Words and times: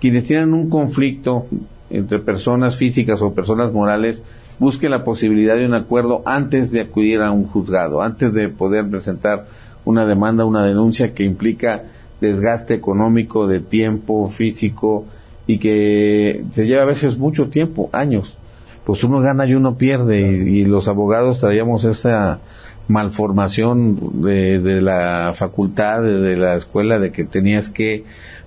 quienes 0.00 0.24
tienen 0.24 0.54
un 0.54 0.68
conflicto 0.68 1.46
entre 1.90 2.18
personas 2.18 2.76
físicas 2.76 3.22
o 3.22 3.32
personas 3.32 3.72
morales, 3.72 4.22
busquen 4.58 4.90
la 4.90 5.04
posibilidad 5.04 5.56
de 5.56 5.66
un 5.66 5.74
acuerdo 5.74 6.22
antes 6.24 6.72
de 6.72 6.80
acudir 6.80 7.20
a 7.20 7.30
un 7.30 7.46
juzgado, 7.46 8.02
antes 8.02 8.32
de 8.32 8.48
poder 8.48 8.88
presentar 8.88 9.46
una 9.84 10.06
demanda, 10.06 10.44
una 10.44 10.64
denuncia 10.64 11.14
que 11.14 11.24
implica 11.24 11.84
desgaste 12.20 12.74
económico, 12.74 13.46
de 13.46 13.60
tiempo 13.60 14.28
físico 14.28 15.04
y 15.46 15.58
que 15.58 16.44
se 16.54 16.66
lleva 16.66 16.82
a 16.82 16.86
veces 16.86 17.18
mucho 17.18 17.48
tiempo, 17.48 17.90
años. 17.92 18.36
Pues 18.84 19.04
uno 19.04 19.20
gana 19.20 19.46
y 19.46 19.54
uno 19.54 19.76
pierde 19.76 20.20
y, 20.20 20.64
los 20.64 20.88
abogados 20.88 21.40
traíamos 21.40 21.84
esa 21.84 22.38
malformación 22.88 24.22
de, 24.22 24.60
de 24.60 24.80
la 24.80 25.32
facultad, 25.34 26.02
de, 26.02 26.36
la 26.36 26.56
escuela, 26.56 26.98
de 26.98 27.10
que 27.10 27.24
tenías 27.24 27.68
que 27.68 28.04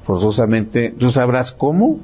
forzosamente, 0.09 0.91
tú 0.97 1.11
sabrás 1.11 1.51
cómo, 1.51 1.99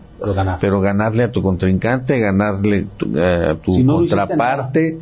pero, 0.61 0.79
ganarle 0.79 1.23
a 1.23 1.31
tu 1.31 1.41
contrincante, 1.41 2.19
ganarle 2.19 2.85
eh, 3.15 3.47
a 3.49 3.55
tu 3.55 3.83
contraparte. 3.83 4.99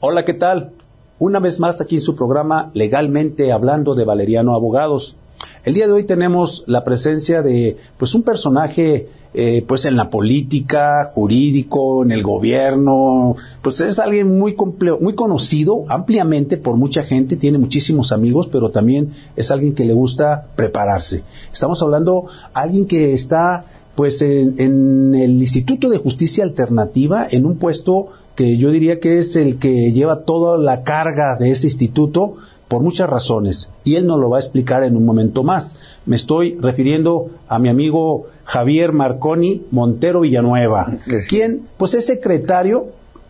Hola, 0.00 0.24
¿qué 0.24 0.34
tal? 0.34 0.72
Una 1.20 1.38
vez 1.38 1.60
más 1.60 1.80
aquí 1.80 1.94
en 1.94 2.00
su 2.00 2.16
programa 2.16 2.72
Legalmente 2.74 3.52
Hablando 3.52 3.94
de 3.94 4.04
Valeriano 4.04 4.56
Abogados. 4.56 5.16
El 5.64 5.74
día 5.74 5.86
de 5.86 5.92
hoy 5.92 6.04
tenemos 6.04 6.64
la 6.66 6.84
presencia 6.84 7.42
de 7.42 7.76
pues 7.96 8.14
un 8.14 8.22
personaje 8.22 9.08
eh, 9.34 9.64
pues 9.66 9.86
en 9.86 9.96
la 9.96 10.10
política, 10.10 11.10
jurídico, 11.14 12.04
en 12.04 12.12
el 12.12 12.22
gobierno, 12.22 13.36
pues 13.62 13.80
es 13.80 13.98
alguien 13.98 14.38
muy 14.38 14.54
muy 15.00 15.14
conocido 15.14 15.84
ampliamente 15.88 16.58
por 16.58 16.76
mucha 16.76 17.02
gente, 17.02 17.36
tiene 17.36 17.56
muchísimos 17.56 18.12
amigos, 18.12 18.48
pero 18.52 18.70
también 18.70 19.14
es 19.34 19.50
alguien 19.50 19.74
que 19.74 19.86
le 19.86 19.94
gusta 19.94 20.48
prepararse. 20.54 21.22
Estamos 21.50 21.80
hablando 21.82 22.26
de 22.26 22.42
alguien 22.52 22.86
que 22.86 23.14
está 23.14 23.64
pues 23.94 24.20
en, 24.20 24.54
en 24.58 25.14
el 25.14 25.40
Instituto 25.40 25.88
de 25.88 25.98
Justicia 25.98 26.44
Alternativa 26.44 27.26
en 27.30 27.46
un 27.46 27.56
puesto 27.56 28.08
que 28.34 28.56
yo 28.56 28.70
diría 28.70 29.00
que 29.00 29.18
es 29.18 29.36
el 29.36 29.58
que 29.58 29.92
lleva 29.92 30.24
toda 30.24 30.58
la 30.58 30.82
carga 30.82 31.36
de 31.36 31.50
ese 31.50 31.66
instituto 31.66 32.36
por 32.72 32.82
muchas 32.82 33.10
razones 33.10 33.68
y 33.84 33.96
él 33.96 34.06
nos 34.06 34.18
lo 34.18 34.30
va 34.30 34.38
a 34.38 34.40
explicar 34.40 34.82
en 34.82 34.96
un 34.96 35.04
momento 35.04 35.42
más. 35.42 35.76
Me 36.06 36.16
estoy 36.16 36.56
refiriendo 36.58 37.26
a 37.46 37.58
mi 37.58 37.68
amigo 37.68 38.28
Javier 38.44 38.92
Marconi 38.92 39.60
Montero 39.70 40.20
Villanueva, 40.20 40.90
quien 41.28 41.68
pues 41.76 41.92
es 41.92 42.06
secretario 42.06 42.86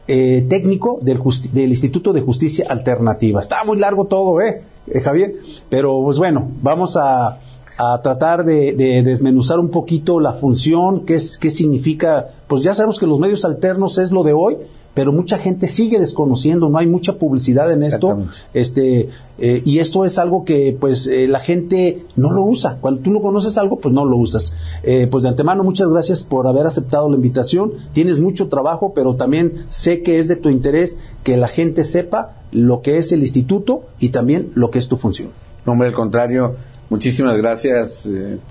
eh, 0.06 0.46
técnico 0.48 1.00
del, 1.02 1.18
del, 1.52 1.70
Instituto 1.70 2.12
de 2.12 2.20
Justicia 2.20 2.66
Alternativa. 2.68 3.40
Está 3.40 3.64
muy 3.64 3.80
largo 3.80 4.04
todo, 4.04 4.40
¿eh? 4.40 4.62
¿eh, 4.86 5.00
Javier? 5.00 5.34
Pero 5.68 6.00
pues 6.04 6.18
bueno, 6.18 6.48
vamos 6.62 6.96
a, 6.96 7.40
a 7.78 8.00
tratar 8.00 8.44
de, 8.44 8.74
de, 8.74 9.02
desmenuzar 9.02 9.58
un 9.58 9.70
poquito 9.70 10.20
la 10.20 10.34
función, 10.34 11.04
qué, 11.04 11.16
es, 11.16 11.36
qué 11.36 11.50
significa, 11.50 12.28
pues 12.46 12.62
ya 12.62 12.74
sabemos 12.74 13.00
que 13.00 13.08
los 13.08 13.18
medios 13.18 13.44
alternos 13.44 13.98
es 13.98 14.12
lo 14.12 14.22
de 14.22 14.34
hoy, 14.34 14.58
pero 14.94 15.12
mucha 15.12 15.38
gente 15.38 15.68
sigue 15.68 15.98
desconociendo, 15.98 16.68
no 16.68 16.78
hay 16.78 16.86
mucha 16.86 17.14
publicidad 17.14 17.72
en 17.72 17.82
esto, 17.82 18.24
este, 18.52 19.08
eh, 19.38 19.62
y 19.64 19.78
esto 19.78 20.04
es 20.04 20.18
algo 20.18 20.44
que 20.44 20.76
pues 20.78 21.06
eh, 21.06 21.26
la 21.26 21.40
gente 21.40 22.04
no 22.16 22.30
lo 22.30 22.42
usa. 22.42 22.76
Cuando 22.80 23.00
tú 23.00 23.10
no 23.10 23.22
conoces 23.22 23.56
algo, 23.56 23.78
pues 23.78 23.94
no 23.94 24.04
lo 24.04 24.18
usas. 24.18 24.54
Eh, 24.82 25.08
pues 25.10 25.22
de 25.22 25.30
antemano, 25.30 25.64
muchas 25.64 25.88
gracias 25.88 26.22
por 26.22 26.46
haber 26.46 26.66
aceptado 26.66 27.08
la 27.08 27.16
invitación. 27.16 27.72
Tienes 27.94 28.20
mucho 28.20 28.48
trabajo, 28.48 28.92
pero 28.94 29.16
también 29.16 29.64
sé 29.68 30.02
que 30.02 30.18
es 30.18 30.28
de 30.28 30.36
tu 30.36 30.50
interés 30.50 30.98
que 31.24 31.38
la 31.38 31.48
gente 31.48 31.84
sepa 31.84 32.36
lo 32.52 32.82
que 32.82 32.98
es 32.98 33.12
el 33.12 33.20
instituto 33.20 33.84
y 33.98 34.10
también 34.10 34.50
lo 34.54 34.70
que 34.70 34.78
es 34.78 34.88
tu 34.88 34.98
función. 34.98 35.30
No, 35.64 35.72
hombre, 35.72 35.88
al 35.88 35.94
contrario, 35.94 36.56
muchísimas 36.90 37.38
gracias, 37.38 38.04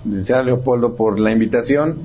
licenciado 0.04 0.42
Leopoldo, 0.42 0.94
por 0.94 1.20
la 1.20 1.30
invitación 1.30 1.98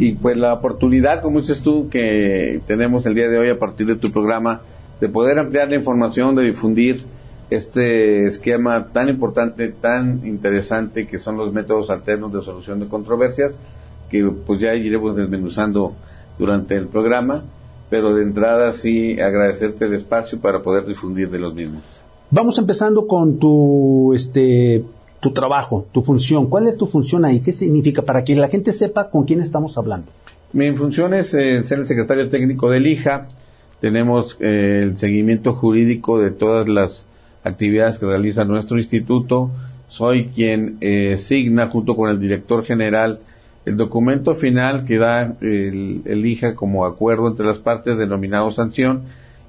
y 0.00 0.12
pues 0.12 0.38
la 0.38 0.54
oportunidad, 0.54 1.20
como 1.20 1.40
dices 1.40 1.60
tú, 1.62 1.90
que 1.90 2.62
tenemos 2.66 3.04
el 3.04 3.14
día 3.14 3.28
de 3.28 3.38
hoy 3.38 3.50
a 3.50 3.58
partir 3.58 3.86
de 3.86 3.96
tu 3.96 4.10
programa, 4.10 4.62
de 4.98 5.10
poder 5.10 5.38
ampliar 5.38 5.68
la 5.68 5.76
información, 5.76 6.34
de 6.34 6.44
difundir 6.44 7.04
este 7.50 8.26
esquema 8.26 8.86
tan 8.94 9.10
importante, 9.10 9.68
tan 9.68 10.26
interesante 10.26 11.06
que 11.06 11.18
son 11.18 11.36
los 11.36 11.52
métodos 11.52 11.90
alternos 11.90 12.32
de 12.32 12.40
solución 12.40 12.80
de 12.80 12.86
controversias, 12.86 13.52
que 14.08 14.26
pues 14.46 14.58
ya 14.58 14.74
iremos 14.74 15.14
desmenuzando 15.16 15.92
durante 16.38 16.76
el 16.76 16.86
programa, 16.86 17.42
pero 17.90 18.14
de 18.14 18.22
entrada 18.22 18.72
sí 18.72 19.20
agradecerte 19.20 19.84
el 19.84 19.92
espacio 19.92 20.40
para 20.40 20.62
poder 20.62 20.86
difundir 20.86 21.28
de 21.28 21.40
los 21.40 21.52
mismos. 21.54 21.82
Vamos 22.30 22.56
empezando 22.56 23.06
con 23.06 23.38
tu 23.38 24.14
este 24.14 24.82
tu 25.20 25.30
trabajo, 25.32 25.86
tu 25.92 26.02
función. 26.02 26.48
¿Cuál 26.48 26.66
es 26.66 26.76
tu 26.76 26.86
función 26.86 27.24
ahí? 27.24 27.40
¿Qué 27.40 27.52
significa? 27.52 28.02
Para 28.02 28.24
que 28.24 28.34
la 28.34 28.48
gente 28.48 28.72
sepa 28.72 29.10
con 29.10 29.24
quién 29.24 29.40
estamos 29.40 29.76
hablando. 29.76 30.10
Mi 30.52 30.72
función 30.72 31.14
es 31.14 31.32
eh, 31.34 31.62
ser 31.64 31.78
el 31.78 31.86
secretario 31.86 32.28
técnico 32.28 32.70
del 32.70 32.86
IJA. 32.86 33.28
Tenemos 33.80 34.36
eh, 34.40 34.80
el 34.82 34.98
seguimiento 34.98 35.54
jurídico 35.54 36.18
de 36.18 36.30
todas 36.30 36.68
las 36.68 37.06
actividades 37.44 37.98
que 37.98 38.06
realiza 38.06 38.44
nuestro 38.44 38.78
instituto. 38.78 39.50
Soy 39.88 40.26
quien 40.26 40.78
eh, 40.80 41.16
signa 41.18 41.68
junto 41.68 41.94
con 41.94 42.10
el 42.10 42.20
director 42.20 42.64
general 42.64 43.20
el 43.66 43.76
documento 43.76 44.34
final 44.34 44.86
que 44.86 44.96
da 44.96 45.34
el, 45.42 46.00
el 46.06 46.26
IJA 46.26 46.54
como 46.54 46.86
acuerdo 46.86 47.28
entre 47.28 47.44
las 47.44 47.58
partes 47.58 47.98
denominado 47.98 48.50
sanción 48.52 49.02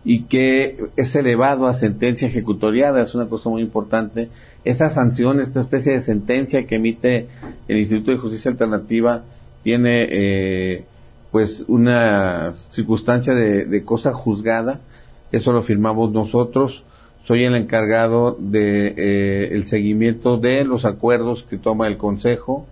y 0.03 0.23
que 0.23 0.83
es 0.97 1.15
elevado 1.15 1.67
a 1.67 1.73
sentencia 1.73 2.27
ejecutoriada. 2.27 3.01
Es 3.01 3.15
una 3.15 3.27
cosa 3.27 3.49
muy 3.49 3.61
importante 3.61 4.29
esa 4.63 4.89
sanción, 4.89 5.39
esta 5.39 5.61
especie 5.61 5.93
de 5.93 6.01
sentencia 6.01 6.67
que 6.67 6.75
emite 6.75 7.27
el 7.67 7.79
Instituto 7.79 8.11
de 8.11 8.17
Justicia 8.17 8.51
Alternativa 8.51 9.23
tiene 9.63 10.07
eh, 10.09 10.85
pues 11.31 11.65
una 11.67 12.51
circunstancia 12.71 13.33
de, 13.33 13.83
cosa 13.83 14.13
juzgada, 14.13 14.81
eso 15.31 15.53
lo 15.53 15.61
firmamos 15.61 16.11
nosotros, 16.11 16.83
soy 17.25 17.45
el 17.45 17.55
encargado 17.55 18.35
de 18.39 18.93
eh, 18.97 19.49
el 19.53 19.65
seguimiento 19.65 20.37
de 20.37 20.65
los 20.65 20.85
acuerdos 20.85 21.43
que 21.43 21.57
toma 21.57 21.87
el 21.87 21.97
Consejo, 21.97 22.65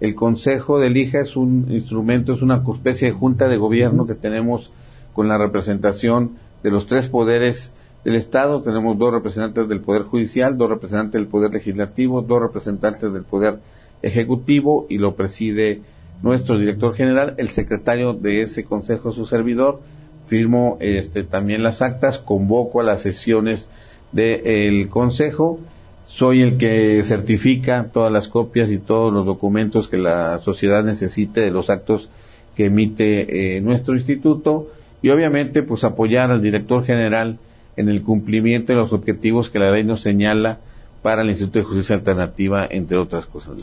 el 0.00 0.14
Consejo 0.14 0.78
del 0.78 0.96
IJA 0.96 1.20
es 1.20 1.36
un 1.36 1.66
instrumento, 1.70 2.34
es 2.34 2.42
una 2.42 2.62
especie 2.74 3.08
de 3.08 3.14
junta 3.14 3.48
de 3.48 3.56
gobierno 3.56 4.06
que 4.06 4.14
tenemos 4.14 4.70
con 5.14 5.28
la 5.28 5.38
representación 5.38 6.32
de 6.62 6.70
los 6.70 6.86
tres 6.86 7.08
poderes 7.08 7.72
del 8.04 8.16
Estado 8.16 8.62
tenemos 8.62 8.98
dos 8.98 9.12
representantes 9.12 9.68
del 9.68 9.80
Poder 9.80 10.02
Judicial, 10.02 10.58
dos 10.58 10.70
representantes 10.70 11.20
del 11.20 11.28
Poder 11.28 11.52
Legislativo, 11.52 12.22
dos 12.22 12.40
representantes 12.40 13.12
del 13.12 13.22
Poder 13.22 13.58
Ejecutivo 14.02 14.86
y 14.88 14.98
lo 14.98 15.14
preside 15.14 15.82
nuestro 16.22 16.58
director 16.58 16.94
general, 16.94 17.34
el 17.38 17.50
secretario 17.50 18.12
de 18.12 18.42
ese 18.42 18.64
consejo, 18.64 19.12
su 19.12 19.26
servidor, 19.26 19.80
firmo 20.26 20.76
este, 20.80 21.24
también 21.24 21.62
las 21.62 21.82
actas, 21.82 22.18
convoco 22.18 22.80
a 22.80 22.84
las 22.84 23.02
sesiones 23.02 23.68
del 24.12 24.88
consejo, 24.88 25.58
soy 26.06 26.42
el 26.42 26.58
que 26.58 27.02
certifica 27.04 27.88
todas 27.92 28.12
las 28.12 28.28
copias 28.28 28.70
y 28.70 28.78
todos 28.78 29.12
los 29.12 29.24
documentos 29.24 29.88
que 29.88 29.96
la 29.96 30.38
sociedad 30.38 30.84
necesite 30.84 31.40
de 31.40 31.50
los 31.50 31.70
actos 31.70 32.10
que 32.54 32.66
emite 32.66 33.56
eh, 33.56 33.60
nuestro 33.62 33.94
instituto. 33.94 34.68
Y 35.00 35.08
obviamente 35.08 35.62
pues 35.62 35.84
apoyar 35.84 36.30
al 36.30 36.42
director 36.42 36.84
general 36.84 37.38
en 37.76 37.88
el 37.88 38.02
cumplimiento 38.02 38.72
de 38.72 38.78
los 38.78 38.92
objetivos 38.92 39.50
que 39.50 39.58
la 39.58 39.70
ley 39.70 39.84
nos 39.84 40.02
señala 40.02 40.58
para 41.02 41.22
el 41.22 41.30
Instituto 41.30 41.58
de 41.58 41.64
Justicia 41.64 41.96
Alternativa, 41.96 42.66
entre 42.70 42.98
otras 42.98 43.26
cosas. 43.26 43.58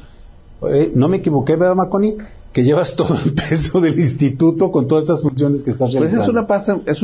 no 0.94 1.08
me 1.08 1.18
equivoqué, 1.18 1.56
¿verdad, 1.56 1.76
Maconi? 1.76 2.18
Que 2.52 2.64
llevas 2.64 2.96
todo 2.98 3.18
el 3.24 3.34
peso 3.34 3.80
del 3.80 4.00
instituto 4.00 4.72
con 4.72 4.88
todas 4.88 5.06
estas 5.06 5.22
funciones 5.22 5.64
que 5.64 5.70
estás 5.70 5.94
realizando. 5.94 6.18
Pues 6.18 6.28
es 6.28 6.30
una, 6.30 6.48
parte, 6.48 6.92
es 6.92 7.02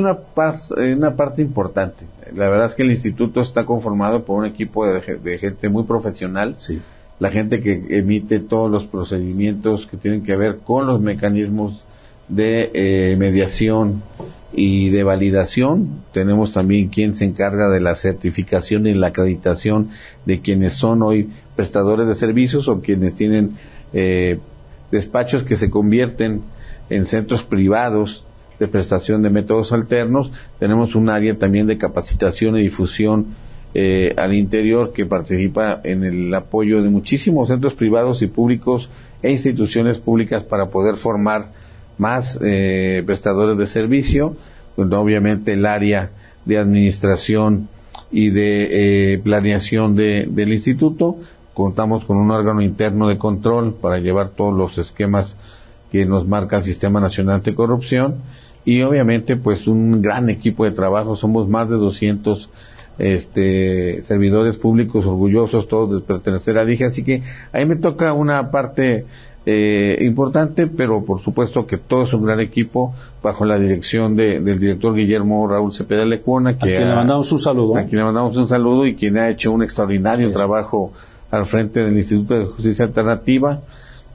una, 0.77 0.83
eh, 0.83 0.95
una 0.95 1.15
parte 1.15 1.41
importante. 1.41 2.05
La 2.35 2.49
verdad 2.49 2.67
es 2.67 2.75
que 2.75 2.83
el 2.83 2.91
instituto 2.91 3.41
está 3.41 3.65
conformado 3.65 4.23
por 4.23 4.39
un 4.39 4.45
equipo 4.45 4.85
de, 4.85 5.37
gente 5.37 5.69
muy 5.69 5.83
profesional. 5.83 6.55
Sí. 6.59 6.81
La 7.19 7.31
gente 7.31 7.61
que 7.61 7.85
emite 7.89 8.39
todos 8.39 8.69
los 8.69 8.83
procedimientos 8.85 9.87
que 9.87 9.95
tienen 9.95 10.23
que 10.23 10.35
ver 10.35 10.57
con 10.57 10.85
los 10.85 10.99
mecanismos 10.99 11.81
de 12.27 12.71
eh, 12.73 13.15
mediación 13.17 14.01
y 14.55 14.89
de 14.89 15.03
validación. 15.03 16.01
Tenemos 16.13 16.53
también 16.53 16.87
quien 16.87 17.15
se 17.15 17.25
encarga 17.25 17.69
de 17.69 17.81
la 17.81 17.95
certificación 17.95 18.87
y 18.87 18.93
la 18.93 19.07
acreditación 19.07 19.89
de 20.25 20.39
quienes 20.39 20.73
son 20.73 21.01
hoy 21.01 21.29
prestadores 21.55 22.07
de 22.07 22.15
servicios 22.15 22.67
o 22.67 22.81
quienes 22.81 23.15
tienen 23.15 23.51
eh, 23.93 24.39
despachos 24.91 25.43
que 25.43 25.57
se 25.57 25.69
convierten 25.69 26.41
en 26.89 27.05
centros 27.05 27.43
privados 27.43 28.25
de 28.59 28.67
prestación 28.67 29.21
de 29.21 29.29
métodos 29.29 29.71
alternos. 29.71 30.31
Tenemos 30.59 30.95
un 30.95 31.09
área 31.09 31.35
también 31.35 31.67
de 31.67 31.77
capacitación 31.77 32.57
y 32.57 32.61
difusión 32.61 33.35
eh, 33.73 34.13
al 34.15 34.33
interior 34.33 34.93
que 34.93 35.05
participa 35.05 35.81
en 35.83 36.05
el 36.05 36.33
apoyo 36.33 36.81
de 36.81 36.89
muchísimos 36.89 37.49
centros 37.49 37.73
privados 37.73 38.21
y 38.21 38.27
públicos 38.27 38.89
e 39.21 39.31
instituciones 39.31 39.99
públicas 39.99 40.43
para 40.43 40.67
poder 40.67 40.95
formar 40.95 41.49
más 41.97 42.39
eh, 42.43 43.03
prestadores 43.05 43.57
de 43.57 43.67
servicio, 43.67 44.35
pues, 44.75 44.91
obviamente 44.91 45.53
el 45.53 45.65
área 45.65 46.09
de 46.45 46.57
administración 46.57 47.67
y 48.11 48.29
de 48.29 49.13
eh, 49.13 49.17
planeación 49.19 49.95
de, 49.95 50.27
del 50.29 50.53
instituto. 50.53 51.17
Contamos 51.53 52.03
con 52.05 52.17
un 52.17 52.31
órgano 52.31 52.61
interno 52.61 53.07
de 53.07 53.17
control 53.17 53.73
para 53.73 53.99
llevar 53.99 54.29
todos 54.29 54.53
los 54.53 54.77
esquemas 54.77 55.35
que 55.91 56.05
nos 56.05 56.27
marca 56.27 56.57
el 56.57 56.63
Sistema 56.63 56.99
Nacional 56.99 57.41
de 57.41 57.55
Corrupción 57.55 58.15
y 58.65 58.81
obviamente 58.81 59.37
pues 59.37 59.67
un 59.67 60.01
gran 60.01 60.29
equipo 60.29 60.65
de 60.65 60.71
trabajo. 60.71 61.15
Somos 61.15 61.47
más 61.47 61.69
de 61.69 61.75
200 61.75 62.49
este, 62.97 64.01
servidores 64.03 64.57
públicos 64.57 65.05
orgullosos 65.05 65.67
todos 65.67 65.91
de 65.93 66.05
pertenecer 66.05 66.57
a 66.57 66.65
DIGE, 66.65 66.85
así 66.85 67.03
que 67.03 67.23
ahí 67.51 67.65
me 67.65 67.75
toca 67.75 68.13
una 68.13 68.51
parte 68.51 69.05
eh, 69.45 69.97
importante, 70.01 70.65
pero 70.65 71.05
por 71.05 71.21
supuesto 71.21 71.67
que 71.67 71.77
todo 71.77 72.03
es 72.03 72.13
un 72.13 72.25
gran 72.25 72.39
equipo 72.39 72.95
bajo 73.21 73.45
la 73.45 73.59
dirección 73.59 74.15
de, 74.15 74.39
del 74.39 74.59
director 74.59 74.95
Guillermo 74.95 75.47
Raúl 75.47 75.71
Cepeda 75.71 76.03
Lecuona, 76.03 76.57
que 76.57 76.73
a 76.73 76.77
quien 76.77 76.89
le 76.89 76.95
mandamos 76.95 77.31
un 77.31 77.39
saludo. 77.39 77.77
A 77.77 77.83
quien 77.83 77.97
le 77.97 78.05
mandamos 78.05 78.35
un 78.37 78.47
saludo 78.47 78.87
y 78.87 78.95
quien 78.95 79.17
ha 79.17 79.29
hecho 79.29 79.51
un 79.51 79.61
extraordinario 79.61 80.31
trabajo 80.31 80.93
al 81.29 81.45
frente 81.45 81.83
del 81.83 81.95
Instituto 81.95 82.39
de 82.39 82.45
Justicia 82.45 82.85
Alternativa 82.85 83.61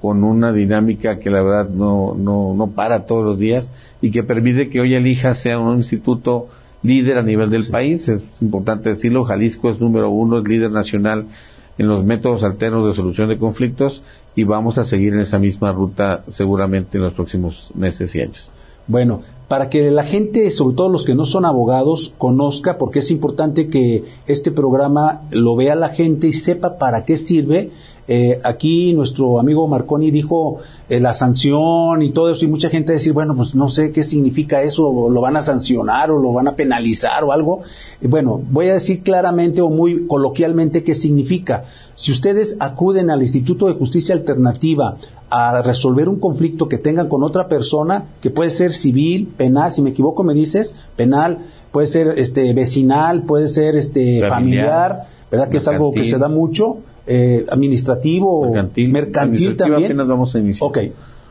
con 0.01 0.25
una 0.25 0.53
dinámica 0.53 1.19
que 1.19 1.31
la 1.31 1.43
verdad 1.43 1.69
no, 1.69 2.15
no, 2.19 2.55
no 2.57 2.69
para 2.69 3.07
todos 3.07 3.25
los 3.25 3.39
días 3.39 3.71
y 4.01 4.11
que 4.11 4.23
permite 4.23 4.71
que 4.71 4.81
hoy 4.81 4.95
elija 4.95 5.35
sea 5.35 5.59
un 5.59 5.77
instituto 5.77 6.49
líder 6.83 7.19
a 7.19 7.23
nivel 7.23 7.51
del 7.51 7.67
país. 7.67 8.09
Es 8.09 8.25
importante 8.41 8.91
decirlo, 8.91 9.25
Jalisco 9.25 9.71
es 9.71 9.81
número 9.81 10.11
uno, 10.11 10.39
es 10.39 10.49
líder 10.49 10.71
nacional 10.71 11.27
en 11.79 11.89
los 11.89 12.05
métodos 12.05 12.45
alternos 12.45 12.87
de 12.87 12.95
solución 12.95 13.29
de 13.29 13.39
conflictos 13.39 14.03
y 14.35 14.45
vamos 14.45 14.79
a 14.79 14.85
seguir 14.85 15.15
en 15.15 15.21
esa 15.21 15.39
misma 15.39 15.73
ruta 15.73 16.25
seguramente 16.33 16.99
en 16.99 17.05
los 17.05 17.13
próximos 17.13 17.71
meses 17.75 18.15
y 18.15 18.21
años. 18.21 18.49
Bueno, 18.87 19.23
para 19.49 19.69
que 19.69 19.91
la 19.91 20.05
gente, 20.05 20.51
sobre 20.51 20.77
todo 20.77 20.89
los 20.89 21.05
que 21.05 21.15
no 21.15 21.27
son 21.27 21.45
abogados, 21.45 22.15
conozca, 22.19 22.79
porque 22.79 23.01
es 23.01 23.11
importante 23.11 23.69
que 23.69 24.05
este 24.27 24.51
programa 24.51 25.23
lo 25.31 25.57
vea 25.57 25.75
la 25.75 25.89
gente 25.89 26.29
y 26.29 26.33
sepa 26.33 26.79
para 26.79 27.05
qué 27.05 27.17
sirve, 27.17 27.71
eh, 28.13 28.41
aquí 28.43 28.93
nuestro 28.93 29.39
amigo 29.39 29.69
Marconi 29.69 30.11
dijo 30.11 30.59
eh, 30.89 30.99
la 30.99 31.15
sanción 31.15 32.03
y 32.03 32.11
todo 32.11 32.29
eso, 32.29 32.45
y 32.45 32.49
mucha 32.49 32.69
gente 32.69 32.93
decir, 32.93 33.13
bueno, 33.13 33.37
pues 33.37 33.55
no 33.55 33.69
sé 33.69 33.93
qué 33.93 34.03
significa 34.03 34.63
eso, 34.63 34.89
o 34.89 35.09
lo 35.09 35.21
van 35.21 35.37
a 35.37 35.43
sancionar 35.43 36.11
o 36.11 36.19
lo 36.19 36.33
van 36.33 36.49
a 36.49 36.57
penalizar 36.57 37.23
o 37.23 37.31
algo. 37.31 37.63
bueno, 38.03 38.43
voy 38.51 38.67
a 38.67 38.75
decir 38.75 39.05
claramente 39.05 39.61
o 39.61 39.69
muy 39.69 40.09
coloquialmente 40.09 40.83
qué 40.83 40.97
significa. 40.97 41.67
Si 41.95 42.11
ustedes 42.11 42.57
acuden 42.59 43.11
al 43.11 43.23
Instituto 43.23 43.69
de 43.69 43.75
Justicia 43.75 44.13
Alternativa 44.13 44.97
a 45.31 45.63
resolver 45.63 46.09
un 46.09 46.19
conflicto 46.19 46.69
que 46.69 46.79
tengan 46.79 47.09
con 47.09 47.23
otra 47.23 47.47
persona, 47.47 48.07
que 48.21 48.31
puede 48.31 48.51
ser 48.51 48.73
civil, 48.73 49.29
penal, 49.37 49.73
si 49.73 49.83
me 49.83 49.91
equivoco 49.91 50.25
me 50.25 50.35
dices, 50.35 50.75
penal, 50.97 51.39
puede 51.71 51.87
ser 51.87 52.15
este 52.17 52.53
vecinal, 52.55 53.23
puede 53.23 53.47
ser 53.47 53.77
este 53.77 54.29
familiar, 54.29 55.07
¿verdad? 55.31 55.49
Que 55.49 55.59
es 55.59 55.69
algo 55.69 55.93
que 55.93 56.03
se 56.03 56.19
da 56.19 56.29
mucho 56.29 56.79
eh, 57.13 57.45
administrativo, 57.51 58.45
mercantil, 58.45 58.93
mercantil 58.93 59.57
también. 59.57 59.97
vamos 59.97 60.33
a 60.37 60.39
iniciar. 60.39 60.71
Ok, 60.71 60.79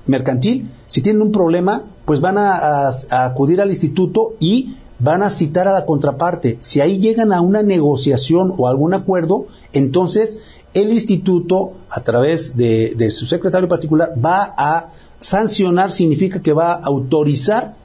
mercantil. 0.08 0.68
Si 0.90 1.02
tienen 1.02 1.22
un 1.22 1.32
problema, 1.32 1.84
pues 2.04 2.20
van 2.20 2.38
a, 2.38 2.90
acudir 3.12 3.62
al 3.62 3.70
instituto 3.70 4.34
y 4.42 4.76
van 5.00 5.24
a 5.24 5.30
citar 5.30 5.70
a 5.70 5.72
la 5.72 5.86
contraparte. 5.86 6.58
Si 6.60 6.82
ahí 6.82 7.00
llegan 7.00 7.32
a 7.32 7.40
una 7.40 7.64
negociación 7.64 8.54
o 8.58 8.68
algún 8.68 8.94
acuerdo, 8.94 9.48
entonces 9.72 10.42
el 10.74 10.92
instituto, 10.92 11.72
a 11.90 12.02
través 12.02 12.58
de, 12.58 13.10
su 13.10 13.26
secretario 13.26 13.70
particular, 13.70 14.12
va 14.14 14.54
a 14.58 14.90
sancionar, 15.22 15.94
significa 15.94 16.42
que 16.42 16.52
va 16.52 16.74
a 16.74 16.82
autorizar 16.84 17.76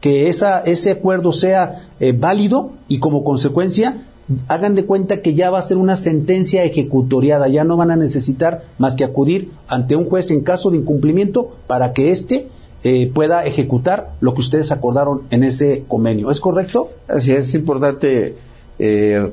que 0.00 0.30
esa, 0.30 0.60
ese 0.60 0.90
acuerdo 0.90 1.32
sea 1.32 1.90
eh, 2.00 2.12
válido 2.12 2.70
y 2.88 2.98
como 2.98 3.24
consecuencia 3.24 4.06
hagan 4.48 4.74
de 4.74 4.84
cuenta 4.84 5.20
que 5.20 5.34
ya 5.34 5.50
va 5.50 5.58
a 5.58 5.62
ser 5.62 5.76
una 5.76 5.96
sentencia 5.96 6.64
ejecutoriada, 6.64 7.48
ya 7.48 7.64
no 7.64 7.76
van 7.76 7.90
a 7.90 7.96
necesitar 7.96 8.62
más 8.78 8.94
que 8.94 9.04
acudir 9.04 9.50
ante 9.68 9.96
un 9.96 10.04
juez 10.06 10.30
en 10.30 10.42
caso 10.42 10.70
de 10.70 10.78
incumplimiento 10.78 11.56
para 11.66 11.92
que 11.92 12.10
éste 12.10 12.48
eh, 12.84 13.10
pueda 13.12 13.44
ejecutar 13.44 14.10
lo 14.20 14.34
que 14.34 14.40
ustedes 14.40 14.72
acordaron 14.72 15.22
en 15.30 15.44
ese 15.44 15.84
convenio. 15.86 16.30
¿Es 16.30 16.40
correcto? 16.40 16.90
Así 17.08 17.32
es, 17.32 17.54
importante 17.54 18.34
eh, 18.78 19.30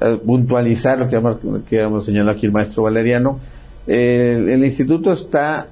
eh, 0.00 0.18
puntualizar 0.24 0.98
lo 0.98 1.08
que 1.08 1.16
hemos, 1.16 1.36
que 1.68 2.04
señalado 2.04 2.36
aquí 2.36 2.46
el 2.46 2.52
maestro 2.52 2.84
Valeriano. 2.84 3.38
el 3.86 4.64
instituto 4.64 5.12
está 5.12 5.68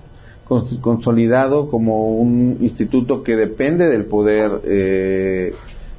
consolidado 0.82 1.70
como 1.70 2.14
un 2.14 2.58
instituto 2.60 3.22
que 3.22 3.36
depende 3.36 3.88
del 3.88 4.04
poder 4.04 5.54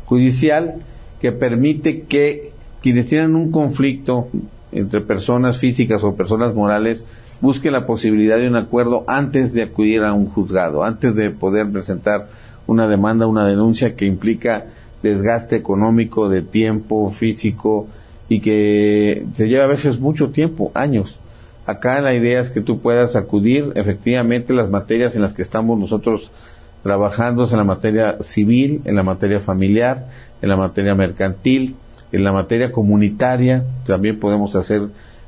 judicial 0.06 0.76
que 1.20 1.32
permite 1.32 2.02
que 2.02 2.53
quienes 2.84 3.08
tienen 3.08 3.36
un 3.36 3.50
conflicto 3.50 4.28
entre 4.74 5.02
personas 5.02 5.58
físicas 5.58 6.04
o 6.04 6.16
personas 6.16 6.54
morales 6.54 7.04
busquen 7.40 7.74
la 7.74 7.86
posibilidad 7.86 8.38
de 8.38 8.48
un 8.48 8.58
acuerdo 8.58 9.06
antes 9.08 9.54
de 9.54 9.64
acudir 9.64 10.04
a 10.04 10.14
un 10.14 10.28
juzgado, 10.28 10.84
antes 10.84 11.16
de 11.16 11.32
poder 11.32 11.72
presentar 11.72 12.28
una 12.68 12.88
demanda, 12.88 13.26
una 13.26 13.48
denuncia 13.48 13.96
que 13.96 14.06
implica 14.06 14.66
desgaste 15.02 15.56
económico, 15.56 16.30
de 16.30 16.42
tiempo 16.42 17.10
físico 17.12 17.88
y 18.30 18.42
que 18.42 19.26
se 19.36 19.48
lleva 19.48 19.66
a 19.66 19.68
veces 19.68 20.00
mucho 20.00 20.30
tiempo, 20.30 20.72
años. 20.74 21.20
Acá 21.66 22.02
la 22.02 22.14
idea 22.14 22.42
es 22.42 22.50
que 22.50 22.62
tú 22.62 22.80
puedas 22.80 23.16
acudir 23.16 23.72
efectivamente 23.76 24.54
las 24.54 24.70
materias 24.70 25.16
en 25.16 25.22
las 25.22 25.34
que 25.34 25.42
estamos 25.42 25.80
nosotros 25.80 26.32
trabajando, 26.84 27.48
en 27.50 27.58
la 27.58 27.64
materia 27.64 28.18
civil, 28.22 28.82
en 28.84 28.96
la 28.96 29.04
materia 29.04 29.40
familiar, 29.40 30.08
en 30.42 30.50
la 30.50 30.58
materia 30.58 30.96
mercantil, 30.96 31.76
en 32.14 32.24
la 32.24 32.32
materia 32.32 32.72
comunitaria 32.72 33.66
también 33.86 34.20
podemos 34.20 34.56
hacer 34.56 34.84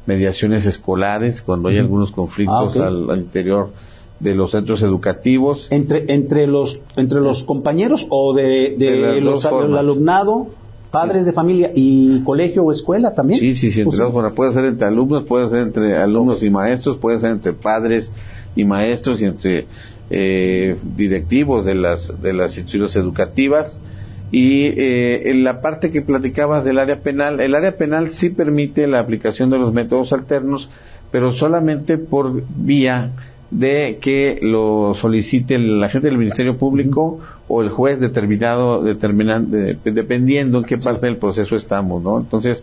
mediaciones 0.05 0.65
escolares 0.67 1.41
cuando 1.41 1.69
hay 1.69 1.79
algunos 1.79 2.11
conflictos 2.11 2.77
ah, 2.77 2.87
al, 2.87 3.17
interior 3.17 3.71
de 4.19 4.35
los 4.35 4.51
centros 4.51 4.83
educativos. 4.83 5.67
Entre, 5.71 6.13
entre, 6.13 6.45
los, 6.45 6.79
entre 6.95 7.19
los 7.21 7.43
compañeros 7.43 8.05
o 8.09 8.35
de, 8.35 8.75
de, 8.77 9.19
los, 9.19 9.43
del 9.43 9.75
alumnado, 9.75 10.47
padres 10.91 11.25
de 11.25 11.33
familia 11.33 11.71
y 11.73 12.19
colegio 12.19 12.63
o 12.63 12.71
escuela 12.71 13.15
también. 13.15 13.39
Sí, 13.39 13.55
sí, 13.55 13.71
sí, 13.71 13.81
entre 13.81 14.31
puede 14.35 14.53
ser 14.53 14.65
entre 14.65 14.87
alumnos, 14.87 15.23
puede 15.23 15.49
ser 15.49 15.61
entre 15.61 15.97
alumnos 15.97 16.43
y 16.43 16.51
maestros, 16.51 16.97
puede 16.97 17.19
ser 17.19 17.31
entre 17.31 17.53
padres 17.53 18.13
y 18.55 18.63
maestros 18.63 19.23
y 19.23 19.25
entre 19.25 19.65
eh, 20.11 20.77
directivos 20.95 21.65
de 21.65 21.73
las, 21.73 22.21
de 22.21 22.31
las 22.31 22.55
instituciones 22.57 22.95
educativas 22.95 23.79
y 24.35 24.65
eh, 24.65 25.29
en 25.29 25.45
la 25.45 25.61
parte 25.61 25.91
que 25.91 26.01
platicabas 26.01 26.65
del 26.65 26.77
área 26.77 26.97
penal, 26.97 27.39
el 27.39 27.55
área 27.55 27.77
penal 27.77 28.11
sí 28.11 28.29
permite 28.29 28.85
la 28.85 28.99
aplicación 28.99 29.49
de 29.49 29.57
los 29.57 29.71
métodos 29.71 30.11
alternos, 30.11 30.69
pero 31.09 31.31
solamente 31.31 31.97
por 31.97 32.44
vía 32.57 33.11
de 33.49 33.97
que 34.01 34.39
lo 34.42 34.94
solicite 34.94 35.57
la 35.57 35.87
gente 35.87 36.09
del 36.09 36.18
Ministerio 36.18 36.57
Público 36.57 37.21
o 37.47 37.61
el 37.61 37.69
juez 37.69 37.97
determinado, 38.01 38.83
dependiendo 38.83 40.57
en 40.57 40.65
qué 40.65 40.80
parte 40.80 41.06
del 41.06 41.15
proceso 41.15 41.56
estamos, 41.56 42.04
¿no? 42.04 42.18
Entonces, 42.18 42.61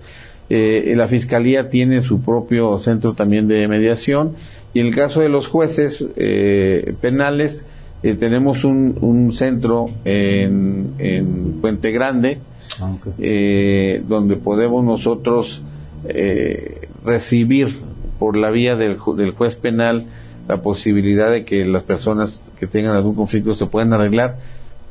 eh, 0.50 0.92
la 0.94 1.06
Fiscalía 1.06 1.70
tiene 1.70 2.02
su 2.02 2.20
propio 2.20 2.80
centro 2.80 3.14
también 3.14 3.48
de 3.48 3.66
mediación 3.66 4.32
y 4.74 4.80
en 4.80 4.88
el 4.88 4.94
caso 4.94 5.22
de 5.22 5.30
los 5.30 5.48
jueces 5.48 6.04
eh, 6.16 6.92
penales, 7.00 7.64
eh, 8.02 8.14
tenemos 8.14 8.64
un, 8.64 8.98
un 9.00 9.32
centro 9.32 9.86
en, 10.04 10.94
en, 10.98 11.60
Puente 11.60 11.92
Grande, 11.92 12.38
ah, 12.80 12.96
eh, 13.18 14.02
donde 14.08 14.36
podemos 14.36 14.84
nosotros 14.84 15.62
eh, 16.08 16.88
recibir 17.04 17.78
por 18.18 18.36
la 18.36 18.50
vía 18.50 18.76
del, 18.76 18.98
del, 19.16 19.30
juez 19.30 19.54
penal 19.54 20.06
la 20.48 20.62
posibilidad 20.62 21.30
de 21.30 21.44
que 21.44 21.64
las 21.64 21.84
personas 21.84 22.44
que 22.58 22.66
tengan 22.66 22.96
algún 22.96 23.14
conflicto 23.14 23.54
se 23.54 23.66
puedan 23.66 23.92
arreglar, 23.92 24.36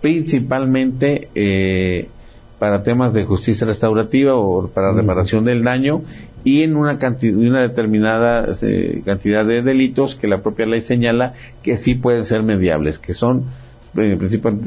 principalmente 0.01 2.07
para 2.57 2.83
temas 2.83 3.13
de 3.13 3.25
justicia 3.25 3.67
restaurativa 3.67 4.35
o 4.35 4.67
para 4.67 4.93
reparación 4.93 5.43
del 5.43 5.63
daño 5.63 6.01
y 6.43 6.63
en 6.63 6.75
una, 6.75 6.97
cantidad, 6.97 7.37
una 7.37 7.61
determinada 7.61 8.53
eh, 8.61 9.01
cantidad 9.05 9.45
de 9.45 9.61
delitos 9.61 10.15
que 10.15 10.27
la 10.27 10.39
propia 10.39 10.65
ley 10.65 10.81
señala 10.81 11.33
que 11.63 11.77
sí 11.77 11.95
pueden 11.95 12.25
ser 12.25 12.43
mediables, 12.43 12.99
que 12.99 13.13
son 13.13 13.45
eh, 13.97 14.17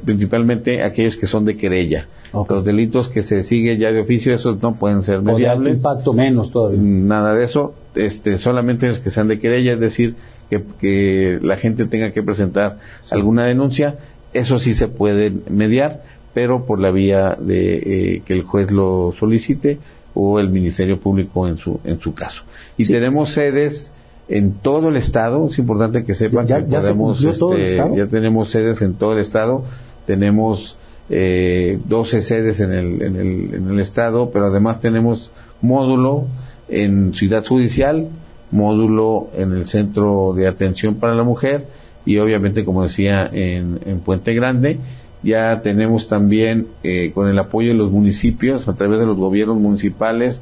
principalmente 0.05 0.83
aquellos 0.83 1.17
que 1.17 1.27
son 1.27 1.45
de 1.45 1.57
querella. 1.57 2.07
Los 2.33 2.65
delitos 2.65 3.09
que 3.09 3.23
se 3.23 3.45
sigue 3.45 3.79
ya 3.79 3.93
de 3.93 4.01
oficio, 4.01 4.35
esos 4.35 4.61
no 4.61 4.75
pueden 4.75 5.05
ser 5.05 5.23
mediables. 5.23 5.77
impacto 5.77 6.13
menos 6.13 6.51
todavía. 6.51 6.81
Nada 6.83 7.35
de 7.35 7.45
eso, 7.45 7.75
este, 7.95 8.39
solamente 8.39 8.89
los 8.89 8.99
que 8.99 9.11
sean 9.11 9.29
de 9.29 9.39
querella, 9.39 9.75
es 9.75 9.81
decir, 9.81 10.17
que, 10.51 10.63
que 10.81 11.39
la 11.41 11.57
gente 11.57 11.87
tenga 11.87 12.11
que 12.11 12.23
presentar 12.23 12.79
alguna 13.11 13.47
denuncia, 13.47 13.97
eso 14.33 14.59
sí 14.59 14.75
se 14.75 14.89
puede 14.89 15.33
mediar, 15.49 16.03
pero 16.35 16.65
por 16.67 16.81
la 16.81 16.91
vía 16.91 17.37
de 17.39 17.77
eh, 17.77 18.23
que 18.27 18.35
el 18.35 18.43
juez 18.43 18.71
lo 18.71 19.15
solicite 19.17 19.79
o 20.15 20.39
el 20.39 20.49
Ministerio 20.49 20.99
Público 20.99 21.47
en 21.49 21.57
su, 21.57 21.81
en 21.85 22.01
su 22.01 22.15
caso. 22.15 22.43
Y 22.77 22.87
tenemos 22.87 23.33
sedes 23.33 23.93
en 24.29 24.53
todo 24.53 24.89
el 24.89 24.97
estado, 24.97 25.47
es 25.47 25.59
importante 25.59 26.05
que 26.05 26.15
sepan 26.15 26.47
que 26.47 26.55
podemos, 26.55 27.23
este, 27.23 27.77
ya 27.97 28.07
tenemos 28.07 28.51
sedes 28.51 28.81
en 28.81 28.95
todo 28.95 29.13
el 29.13 29.19
estado, 29.19 29.65
tenemos 30.07 30.77
eh, 31.11 31.79
12 31.85 32.23
sedes 32.23 32.61
en 32.61 32.73
el, 32.73 33.03
en, 33.03 33.17
el, 33.17 33.55
en 33.55 33.71
el 33.71 33.81
estado, 33.81 34.31
pero 34.31 34.47
además 34.47 34.81
tenemos 34.81 35.31
módulo 35.61 36.25
en 36.69 37.13
Ciudad 37.15 37.45
Judicial, 37.45 38.09
módulo 38.51 39.29
en 39.37 39.53
el 39.53 39.67
Centro 39.67 40.33
de 40.35 40.47
Atención 40.47 40.95
para 40.95 41.15
la 41.15 41.25
Mujer 41.25 41.67
y 42.07 42.19
obviamente, 42.19 42.65
como 42.65 42.83
decía, 42.83 43.29
en, 43.33 43.81
en 43.85 44.01
Puente 44.01 44.35
Grande. 44.35 44.79
Ya 45.25 45.63
tenemos 45.63 46.07
también, 46.07 46.67
eh, 46.83 47.11
con 47.15 47.29
el 47.29 47.39
apoyo 47.39 47.69
de 47.69 47.75
los 47.75 47.91
municipios, 47.91 48.69
a 48.69 48.75
través 48.75 48.99
de 48.99 49.07
los 49.07 49.17
gobiernos 49.17 49.57
municipales, 49.57 50.39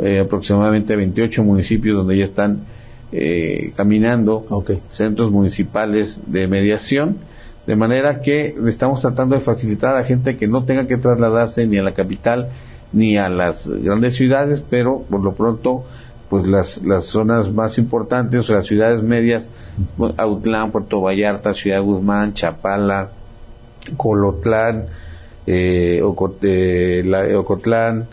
eh, 0.00 0.18
aproximadamente 0.18 0.96
28 0.96 1.44
municipios 1.44 1.96
donde 1.96 2.18
ya 2.18 2.24
están 2.24 2.58
eh, 3.12 3.72
caminando 3.76 4.44
centros 4.90 5.30
municipales 5.30 6.18
de 6.26 6.48
mediación, 6.48 7.16
de 7.64 7.76
manera 7.76 8.22
que 8.22 8.56
estamos 8.66 9.00
tratando 9.00 9.36
de 9.36 9.40
facilitar 9.40 9.94
a 9.94 10.00
la 10.00 10.04
gente 10.04 10.36
que 10.36 10.48
no 10.48 10.64
tenga 10.64 10.88
que 10.88 10.96
trasladarse 10.96 11.64
ni 11.68 11.78
a 11.78 11.84
la 11.84 11.92
capital 11.92 12.48
ni 12.92 13.16
a 13.16 13.28
las 13.28 13.68
grandes 13.68 14.16
ciudades, 14.16 14.64
pero 14.68 15.04
por 15.08 15.22
lo 15.22 15.34
pronto 15.34 15.84
pues 16.28 16.48
las, 16.48 16.82
las 16.82 17.04
zonas 17.04 17.52
más 17.52 17.78
importantes, 17.78 18.50
o 18.50 18.54
las 18.54 18.66
ciudades 18.66 19.00
medias, 19.02 19.48
Autlán, 20.16 20.72
Puerto 20.72 21.00
Vallarta, 21.00 21.54
Ciudad 21.54 21.80
Guzmán, 21.82 22.34
Chapala, 22.34 23.10
Colotlán, 23.96 24.86
eh, 25.46 26.00
Ocotlán, 26.02 28.06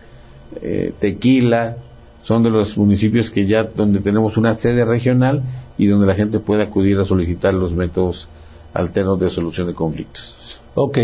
eh, 0.62 0.94
Tequila, 1.00 1.78
son 2.24 2.44
de 2.44 2.50
los 2.50 2.78
municipios 2.78 3.32
que 3.32 3.48
ya 3.48 3.64
donde 3.64 4.00
tenemos 4.00 4.38
una 4.38 4.56
sede 4.56 4.86
regional 4.86 5.42
y 5.78 5.88
donde 5.88 6.08
la 6.08 6.16
gente 6.16 6.40
puede 6.40 6.64
acudir 6.64 7.00
a 7.00 7.06
solicitar 7.06 7.54
los 7.54 7.74
métodos 7.74 8.28
alternos 8.74 9.20
de 9.20 9.30
solución 9.30 9.68
de 9.68 9.74
conflictos. 9.74 10.62
Ok. 10.76 10.98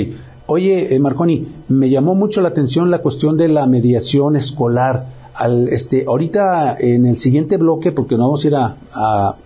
Oye, 0.45 0.95
eh, 0.95 1.00
Marconi, 1.00 1.45
me 1.67 1.89
llamó 1.89 2.15
mucho 2.15 2.41
la 2.41 2.50
atención 2.50 2.89
la 2.89 3.00
cuestión 3.00 3.36
de 3.36 3.50
la 3.50 3.67
mediación 3.67 4.36
escolar. 4.36 5.17
Al, 5.33 5.67
este, 5.69 6.05
ahorita 6.07 6.77
en 6.79 7.05
el 7.05 7.17
siguiente 7.17 7.57
bloque, 7.57 7.91
porque 7.91 8.15
no 8.15 8.24
vamos 8.24 8.43
a 8.43 8.47
ir 8.47 8.55
a, 8.55 8.75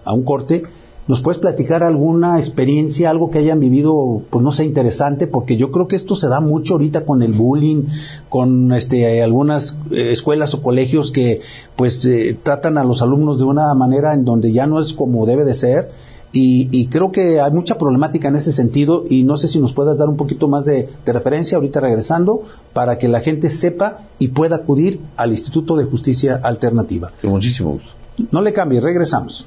a 0.05 0.13
un 0.13 0.23
corte, 0.23 0.63
¿Nos 1.11 1.19
puedes 1.19 1.39
platicar 1.39 1.83
alguna 1.83 2.39
experiencia, 2.39 3.09
algo 3.09 3.31
que 3.31 3.39
hayan 3.39 3.59
vivido, 3.59 4.21
pues 4.29 4.41
no 4.41 4.53
sé, 4.53 4.63
interesante? 4.63 5.27
Porque 5.27 5.57
yo 5.57 5.69
creo 5.69 5.85
que 5.85 5.97
esto 5.97 6.15
se 6.15 6.29
da 6.29 6.39
mucho 6.39 6.75
ahorita 6.75 7.03
con 7.03 7.21
el 7.21 7.33
bullying, 7.33 7.83
con 8.29 8.71
este, 8.71 9.21
algunas 9.21 9.77
eh, 9.91 10.11
escuelas 10.13 10.53
o 10.53 10.61
colegios 10.61 11.11
que 11.11 11.41
pues 11.75 12.05
eh, 12.05 12.37
tratan 12.41 12.77
a 12.77 12.85
los 12.85 13.01
alumnos 13.01 13.39
de 13.39 13.43
una 13.43 13.73
manera 13.73 14.13
en 14.13 14.23
donde 14.23 14.53
ya 14.53 14.67
no 14.67 14.79
es 14.79 14.93
como 14.93 15.25
debe 15.25 15.43
de 15.43 15.53
ser. 15.53 15.91
Y, 16.31 16.87
creo 16.87 17.11
que 17.11 17.41
hay 17.41 17.51
mucha 17.51 17.77
problemática 17.77 18.29
en 18.29 18.37
ese 18.37 18.53
sentido 18.53 19.03
y 19.05 19.25
no 19.25 19.35
sé 19.35 19.49
si 19.49 19.59
nos 19.59 19.73
puedas 19.73 19.97
dar 19.97 20.07
un 20.07 20.15
poquito 20.15 20.47
más 20.47 20.63
de, 20.63 20.87
de 21.05 21.11
referencia 21.11 21.57
ahorita 21.57 21.81
regresando 21.81 22.43
para 22.71 22.97
que 22.97 23.09
la 23.09 23.19
gente 23.19 23.49
sepa 23.49 24.05
y 24.17 24.29
pueda 24.29 24.55
acudir 24.55 25.01
al 25.17 25.31
Instituto 25.31 25.75
de 25.75 25.83
Justicia 25.83 26.39
Alternativa. 26.41 27.11
Con 27.21 27.31
muchísimo 27.31 27.71
gusto. 27.71 27.89
No 28.31 28.41
le 28.41 28.53
cambie, 28.53 28.79
regresamos. 28.79 29.45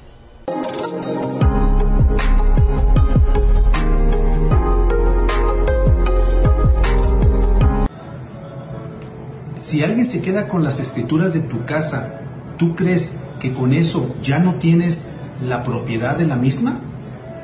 Si 9.75 9.83
alguien 9.83 10.07
se 10.07 10.23
queda 10.23 10.47
con 10.47 10.62
las 10.62 10.78
escrituras 10.78 11.35
de 11.35 11.40
tu 11.40 11.64
casa, 11.64 12.21
¿tú 12.59 12.76
crees 12.76 13.16
que 13.40 13.52
con 13.52 13.73
eso 13.73 14.14
ya 14.23 14.38
no 14.38 14.54
tienes 14.61 15.11
la 15.45 15.64
propiedad 15.64 16.16
de 16.16 16.28
la 16.28 16.37
misma? 16.37 16.78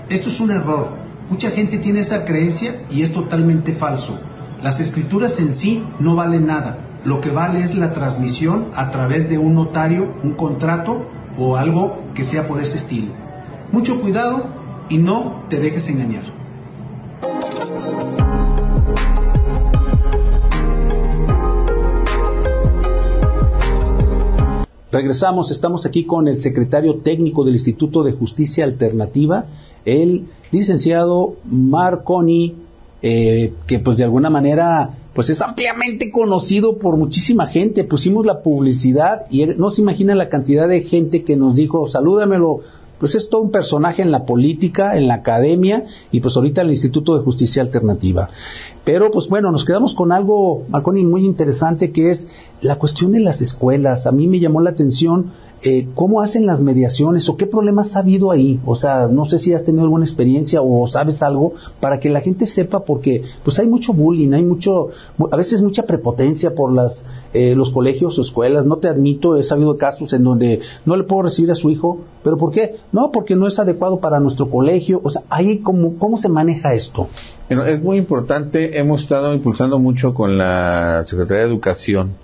Esto 0.09 0.29
es 0.29 0.39
un 0.39 0.53
error. 0.53 0.91
Mucha 1.29 1.51
gente 1.51 1.79
tiene 1.79 1.99
esa 1.99 2.25
creencia 2.25 2.83
y 2.89 3.03
es 3.03 3.13
totalmente 3.13 3.73
falso. 3.73 4.21
Las 4.63 4.79
escrituras 4.79 5.41
en 5.41 5.53
sí 5.53 5.83
no 5.99 6.15
valen 6.15 6.47
nada. 6.47 6.79
Lo 7.05 7.21
que 7.21 7.31
vale 7.33 7.65
es 7.65 7.75
la 7.75 7.93
transmisión 7.95 8.67
a 8.77 8.93
través 8.93 9.29
de 9.29 9.37
un 9.37 9.57
notario, 9.57 10.15
un 10.23 10.35
contrato 10.35 11.11
o 11.37 11.57
algo 11.57 11.99
que 12.15 12.23
sea 12.23 12.47
por 12.47 12.63
ese 12.63 12.79
estilo. 12.79 13.11
Mucho 13.73 14.01
cuidado 14.01 14.45
y 14.89 14.99
no 14.99 15.47
te 15.51 15.59
dejes 15.59 15.89
engañar. 15.89 16.40
Regresamos, 24.93 25.51
estamos 25.51 25.87
aquí 25.87 26.05
con 26.05 26.27
el 26.27 26.37
secretario 26.37 26.97
técnico 26.97 27.45
del 27.45 27.55
Instituto 27.55 28.03
de 28.03 28.13
Justicia 28.13 28.65
Alternativa, 28.65 29.47
el 29.85 30.25
licenciado 30.51 31.37
Marconi, 31.45 32.57
eh, 33.03 33.53
que 33.67 33.79
pues 33.79 33.99
de 33.99 34.05
alguna 34.05 34.31
manera 34.31 34.91
pues 35.15 35.31
es 35.31 35.41
ampliamente 35.43 36.11
conocido 36.11 36.79
por 36.79 36.97
muchísima 36.97 37.47
gente. 37.47 37.85
Pusimos 37.85 38.27
la 38.27 38.43
publicidad 38.43 39.27
y 39.31 39.45
no 39.47 39.71
se 39.71 39.83
imagina 39.83 40.15
la 40.15 40.29
cantidad 40.29 40.69
de 40.69 40.83
gente 40.83 41.25
que 41.25 41.37
nos 41.37 41.57
dijo, 41.57 41.87
salúdamelo, 41.87 42.61
pues 42.99 43.15
es 43.15 43.31
todo 43.31 43.41
un 43.41 43.51
personaje 43.51 44.03
en 44.03 44.11
la 44.11 44.25
política, 44.25 44.97
en 44.97 45.09
la 45.09 45.15
academia 45.15 45.87
y 46.13 46.21
pues 46.21 46.37
ahorita 46.37 46.61
en 46.61 46.67
el 46.67 46.73
Instituto 46.73 47.17
de 47.17 47.25
Justicia 47.25 47.63
Alternativa. 47.63 48.29
Pero 48.85 49.11
pues 49.11 49.29
bueno, 49.29 49.51
nos 49.51 49.65
quedamos 49.65 49.95
con 49.95 50.11
algo, 50.11 50.65
Marconi, 50.69 51.05
muy 51.05 51.25
interesante 51.25 51.93
que 51.93 52.11
es 52.11 52.29
la 52.63 52.77
cuestión 52.77 53.13
de 53.13 53.21
las 53.21 53.43
escuelas. 53.43 54.07
A 54.07 54.13
mí 54.13 54.27
me 54.27 54.41
llamó 54.41 54.61
la 54.61 54.71
atención 54.71 55.33
eh, 55.63 55.87
cómo 55.95 56.23
hacen 56.23 56.47
las 56.47 56.63
mediaciones 56.63 57.29
o 57.29 57.37
qué 57.37 57.47
problemas 57.47 57.95
ha 57.95 58.01
habido 58.01 58.31
ahí. 58.31 58.59
O 58.65 58.77
sea, 58.77 59.09
no 59.09 59.27
sé 59.27 59.39
si 59.39 59.53
has 59.53 59.65
tenido 59.65 59.85
alguna 59.85 60.07
experiencia 60.07 60.63
o 60.63 60.89
sabes 60.89 61.23
algo 61.23 61.53
para 61.81 62.01
que 62.01 62.09
la 62.09 62.23
gente 62.23 62.47
sepa 62.47 62.85
porque 62.85 63.23
pues 63.43 63.59
hay 63.59 63.67
mucho 63.67 63.93
bullying, 63.93 64.33
hay 64.33 64.43
mucho, 64.43 64.89
a 65.31 65.37
veces 65.37 65.61
mucha 65.61 65.83
prepotencia 65.83 66.55
por 66.55 66.73
las 66.73 67.05
eh, 67.35 67.55
los 67.55 67.71
colegios 67.71 68.19
o 68.19 68.23
escuelas. 68.23 68.65
No 68.65 68.79
te 68.79 68.89
admito, 68.89 69.37
he 69.37 69.43
sabido 69.43 69.77
casos 69.77 70.13
en 70.15 70.25
donde 70.25 70.61
no 70.87 70.97
le 70.97 71.05
puedo 71.05 71.23
recibir 71.23 71.51
a 71.51 71.55
su 71.55 71.71
hijo, 71.71 72.01
pero 72.25 72.39
¿por 72.39 72.53
qué? 72.53 72.77
No, 72.93 73.13
porque 73.13 73.37
no 73.37 73.47
es 73.47 73.59
adecuado 73.59 74.01
para 74.01 74.19
nuestro 74.19 74.49
colegio. 74.49 75.01
O 75.05 75.11
sea, 75.11 75.23
ahí 75.29 75.59
cómo 75.59 75.97
cómo 75.99 76.17
se 76.17 76.31
maneja 76.31 76.73
esto. 76.73 77.09
es 77.51 77.83
muy 77.83 77.99
importante. 77.99 78.79
Hemos 78.79 79.03
estado 79.03 79.35
impulsando 79.35 79.79
mucho 79.79 80.15
con 80.15 80.39
la 80.39 81.05
Secretaría 81.07 81.43
de 81.43 81.51
Educación 81.51 82.15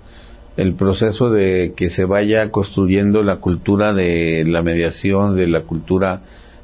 el 0.57 0.73
proceso 0.73 1.29
de 1.29 1.73
que 1.75 1.89
se 1.91 2.05
vaya 2.05 2.49
construyendo 2.49 3.21
la 3.21 3.37
cultura 3.37 3.93
de 3.93 4.43
la 4.45 4.63
mediación, 4.63 5.35
de 5.35 5.47
la 5.47 5.61
cultura 5.61 6.21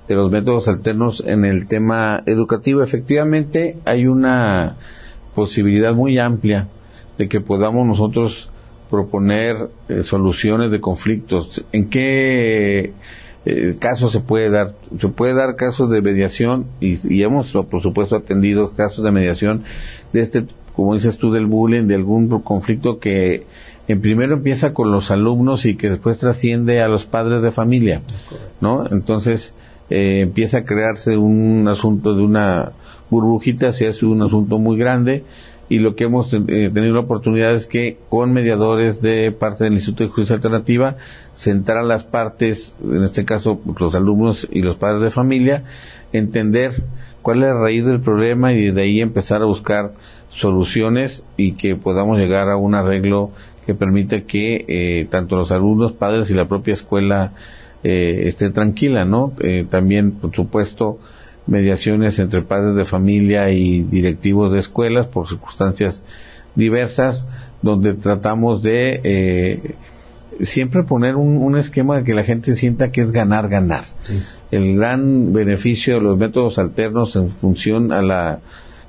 de 0.07 0.15
los 0.15 0.31
métodos 0.31 0.67
alternos 0.67 1.23
en 1.25 1.45
el 1.45 1.67
tema 1.67 2.23
educativo. 2.25 2.81
Efectivamente, 2.83 3.77
hay 3.85 4.07
una 4.07 4.75
posibilidad 5.35 5.93
muy 5.93 6.17
amplia 6.17 6.67
de 7.17 7.29
que 7.29 7.39
podamos 7.39 7.85
nosotros 7.85 8.49
proponer 8.89 9.69
eh, 9.89 10.03
soluciones 10.03 10.71
de 10.71 10.81
conflictos. 10.81 11.63
¿En 11.71 11.89
qué 11.89 12.93
eh, 13.45 13.75
casos 13.79 14.11
se 14.11 14.19
puede 14.19 14.49
dar? 14.49 14.73
Se 14.99 15.07
puede 15.07 15.35
dar 15.35 15.55
casos 15.55 15.91
de 15.91 16.01
mediación 16.01 16.65
y, 16.79 16.99
y 17.07 17.21
hemos, 17.21 17.51
por 17.51 17.81
supuesto, 17.81 18.15
atendido 18.15 18.71
casos 18.71 19.05
de 19.05 19.11
mediación 19.11 19.63
de 20.13 20.21
este, 20.21 20.45
como 20.75 20.95
dices 20.95 21.17
tú, 21.17 21.31
del 21.31 21.45
bullying, 21.45 21.87
de 21.87 21.95
algún 21.95 22.27
conflicto 22.41 22.99
que 22.99 23.45
en 23.87 24.01
primero 24.01 24.33
empieza 24.33 24.73
con 24.73 24.91
los 24.91 25.11
alumnos 25.11 25.65
y 25.65 25.75
que 25.75 25.89
después 25.89 26.19
trasciende 26.19 26.81
a 26.81 26.87
los 26.87 27.05
padres 27.05 27.41
de 27.41 27.51
familia, 27.51 28.01
¿no? 28.61 28.85
Entonces 28.89 29.53
eh, 29.89 30.21
empieza 30.21 30.59
a 30.59 30.65
crearse 30.65 31.17
un 31.17 31.67
asunto 31.67 32.15
de 32.15 32.23
una 32.23 32.71
burbujita, 33.09 33.73
se 33.73 33.87
hace 33.87 34.05
un 34.05 34.21
asunto 34.21 34.57
muy 34.57 34.77
grande 34.77 35.23
y 35.69 35.79
lo 35.79 35.95
que 35.95 36.05
hemos 36.05 36.33
eh, 36.33 36.39
tenido 36.73 36.93
la 36.93 37.01
oportunidad 37.01 37.55
es 37.55 37.67
que 37.67 37.97
con 38.09 38.31
mediadores 38.31 39.01
de 39.01 39.31
parte 39.31 39.65
del 39.65 39.73
Instituto 39.73 40.03
de 40.03 40.09
Justicia 40.09 40.35
Alternativa 40.35 40.97
sentar 41.35 41.77
a 41.77 41.83
las 41.83 42.03
partes, 42.03 42.75
en 42.83 43.03
este 43.03 43.25
caso 43.25 43.59
los 43.79 43.95
alumnos 43.95 44.47
y 44.51 44.61
los 44.61 44.75
padres 44.75 45.01
de 45.01 45.09
familia, 45.09 45.63
entender 46.11 46.73
cuál 47.21 47.37
es 47.37 47.49
la 47.49 47.53
raíz 47.53 47.85
del 47.85 48.01
problema 48.01 48.53
y 48.53 48.71
de 48.71 48.81
ahí 48.81 49.01
empezar 49.01 49.41
a 49.41 49.45
buscar 49.45 49.93
soluciones 50.29 51.23
y 51.37 51.53
que 51.53 51.75
podamos 51.75 52.17
llegar 52.17 52.49
a 52.49 52.57
un 52.57 52.75
arreglo 52.75 53.31
que 53.65 53.73
permite 53.73 54.23
que 54.23 54.65
eh, 54.67 55.07
tanto 55.09 55.35
los 55.35 55.51
alumnos, 55.51 55.93
padres 55.93 56.29
y 56.29 56.33
la 56.33 56.47
propia 56.47 56.73
escuela 56.73 57.31
eh, 57.83 58.27
esté 58.27 58.49
tranquila, 58.49 59.03
¿no? 59.03 59.33
Eh, 59.41 59.65
también, 59.69 60.11
por 60.11 60.33
supuesto, 60.33 60.99
mediaciones 61.47 62.17
entre 62.19 62.41
padres 62.41 62.75
de 62.75 62.85
familia 62.85 63.49
y 63.49 63.83
directivos 63.83 64.53
de 64.53 64.59
escuelas 64.59 65.07
por 65.07 65.27
circunstancias 65.27 66.01
diversas, 66.55 67.27
donde 67.61 67.93
tratamos 67.93 68.63
de 68.63 69.01
eh, 69.03 69.75
siempre 70.41 70.83
poner 70.83 71.17
un, 71.17 71.37
un, 71.37 71.57
esquema 71.57 71.97
de 71.97 72.03
que 72.05 72.13
la 72.13 72.23
gente 72.23 72.55
sienta 72.55 72.89
que 72.91 73.01
es 73.01 73.11
ganar, 73.11 73.49
ganar. 73.49 73.83
El 74.51 74.77
gran 74.77 75.33
beneficio 75.33 75.95
de 75.95 76.01
los 76.01 76.17
métodos 76.17 76.59
alternos 76.59 77.15
en 77.17 77.27
función 77.27 77.91
a 77.91 78.01
la 78.01 78.39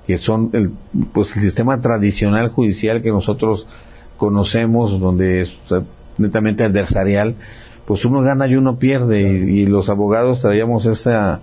que 0.07 0.19
son 0.19 0.51
el, 0.53 0.71
pues 1.13 1.35
el 1.37 1.43
sistema 1.43 1.81
tradicional 1.81 2.51
judicial 2.51 3.03
que 3.03 3.09
nosotros 3.09 3.67
conocemos, 4.17 4.99
donde 5.01 5.43
es 5.43 5.57
netamente 6.19 6.65
adversarial, 6.65 7.35
pues 7.87 8.05
uno 8.05 8.23
gana 8.23 8.47
y 8.49 8.55
uno 8.57 8.77
pierde, 8.79 9.21
y, 9.23 9.67
los 9.67 9.91
abogados 9.91 10.41
traíamos 10.41 10.87
esa 10.87 11.41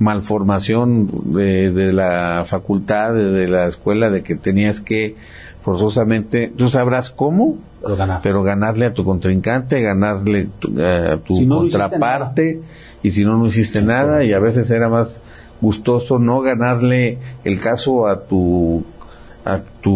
malformación 0.00 1.08
de, 1.34 1.70
de 1.70 1.92
la 1.92 2.42
facultad, 2.46 3.14
de, 3.14 3.30
de 3.30 3.48
la 3.48 3.66
escuela, 3.66 4.10
de 4.10 4.22
que 4.22 4.34
tenías 4.36 4.80
que 4.80 5.14
forzosamente, 5.62 6.52
tú 6.56 6.68
sabrás 6.68 7.10
cómo, 7.10 7.56
Pero 7.82 7.96
ganar. 7.96 8.20
pero 8.22 8.42
ganarle 8.42 8.86
a 8.86 8.92
tu 8.92 9.04
contrincante, 9.04 9.80
ganarle 9.80 10.48
tu- 10.58 10.74
a 10.82 11.16
tu 11.18 11.34
Si 11.36 11.46
no, 11.46 11.56
no 11.60 11.66
hiciste 11.66 11.80
contraparte, 11.80 12.60
y 13.02 13.10
si 13.12 13.24
no, 13.24 13.36
no 13.38 13.46
hiciste 13.46 13.80
nada, 13.82 14.24
y 14.24 14.32
a 14.32 14.38
veces 14.40 14.70
era 14.70 14.88
más 14.88 15.20
gustoso 15.60 16.18
no 16.18 16.40
ganarle 16.42 17.18
el 17.44 17.60
caso 17.60 18.06
a 18.08 18.20
tu 18.24 18.84
a 19.46 19.60
tu 19.82 19.92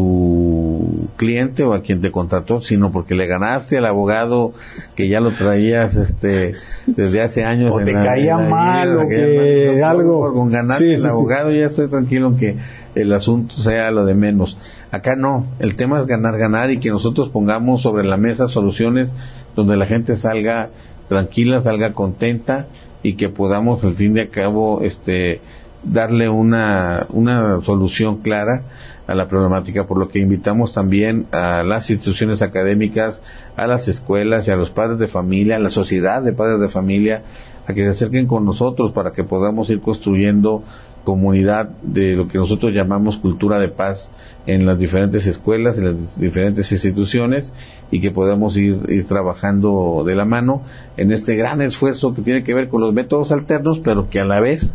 cliente 1.19 1.63
o 1.65 1.75
a 1.75 1.83
quien 1.83 2.01
te 2.01 2.11
contrató, 2.11 2.63
sino 2.63 2.91
porque 2.91 3.15
le 3.15 3.27
ganaste 3.27 3.77
al 3.77 3.85
abogado 3.85 4.55
que 4.95 5.09
ya 5.09 5.21
lo 5.21 5.33
traías 5.33 5.97
este 5.97 6.55
desde 6.87 7.21
hace 7.21 7.45
años. 7.45 7.75
O 7.75 7.81
en 7.81 7.85
te 7.85 7.93
la- 7.93 8.03
caía 8.03 8.33
en 8.37 8.45
la 8.45 8.49
mal, 8.49 8.97
o 8.97 9.09
que. 9.09 9.77
No, 9.79 9.87
algo- 9.87 10.21
por- 10.21 10.33
Con 10.33 10.51
ganarte 10.51 10.85
Sí, 10.85 10.91
el 10.93 10.99
sí. 11.01 11.07
abogado 11.07 11.53
ya 11.53 11.67
estoy 11.67 11.89
tranquilo 11.89 12.29
en 12.29 12.37
que 12.39 12.57
el 12.95 13.13
asunto 13.13 13.55
sea 13.57 13.91
lo 13.91 14.07
de 14.07 14.15
menos. 14.15 14.57
Acá 14.91 15.15
no, 15.17 15.45
el 15.59 15.75
tema 15.77 16.01
es 16.01 16.07
ganar, 16.07 16.39
ganar 16.39 16.71
y 16.71 16.79
que 16.79 16.89
nosotros 16.91 17.29
pongamos 17.29 17.83
sobre 17.83 18.07
la 18.07 18.17
mesa 18.17 18.49
soluciones 18.49 19.11
donde 19.55 19.77
la 19.77 19.85
gente 19.85 20.17
salga 20.17 20.71
tranquila, 21.09 21.63
salga 21.63 21.93
contenta 21.93 22.67
y 23.03 23.15
que 23.15 23.29
podamos 23.29 23.85
al 23.85 23.93
fin 23.93 24.15
de 24.15 24.29
cabo 24.29 24.81
este 24.83 25.41
darle 25.85 26.29
una, 26.29 27.07
una 27.11 27.61
solución 27.63 28.19
clara 28.19 28.63
a 29.09 29.15
la 29.15 29.27
problemática, 29.27 29.85
por 29.85 29.99
lo 29.99 30.09
que 30.09 30.21
invitamos 30.21 30.75
también 30.75 31.27
a 31.33 31.63
las 31.63 31.91
instituciones 31.91 32.43
académicas, 32.43 33.23
a 33.57 33.67
las 33.67 33.89
escuelas 33.89 34.47
y 34.47 34.51
a 34.51 34.57
los 34.57 34.71
padres 34.71 34.99
de 34.99 35.09
familia, 35.09 35.57
a 35.57 35.59
la 35.59 35.71
sociedad 35.71 36.23
de 36.23 36.33
padres 36.33 36.61
de 36.61 36.69
familia, 36.69 37.23
a 37.67 37.73
que 37.73 37.83
se 37.85 37.89
acerquen 37.89 38.27
con 38.27 38.45
nosotros 38.45 38.93
para 38.93 39.13
que 39.13 39.25
podamos 39.25 39.71
ir 39.71 39.81
construyendo 39.81 40.63
comunidad 41.05 41.71
de 41.81 42.17
lo 42.17 42.29
que 42.29 42.37
nosotros 42.37 42.75
llamamos 42.75 43.17
cultura 43.17 43.59
de 43.59 43.69
paz 43.69 44.11
en 44.47 44.67
las 44.67 44.79
diferentes 44.79 45.27
escuelas, 45.27 45.79
en 45.79 45.85
las 45.85 45.95
diferentes 46.17 46.71
instituciones 46.71 47.51
y 47.91 48.01
que 48.01 48.11
podamos 48.11 48.59
ir, 48.59 49.07
trabajando 49.09 50.03
de 50.07 50.15
la 50.15 50.27
mano 50.27 50.65
en 50.99 51.13
este 51.13 51.35
gran 51.35 51.63
esfuerzo 51.63 52.13
que 52.13 52.21
tiene 52.21 52.45
que 52.45 52.53
ver 52.53 52.69
con 52.69 52.83
los 52.83 52.93
métodos 52.93 53.33
alternos, 53.33 53.79
pero 53.79 54.11
que 54.11 54.21
a 54.21 54.27
la 54.27 54.41
vez 54.41 54.75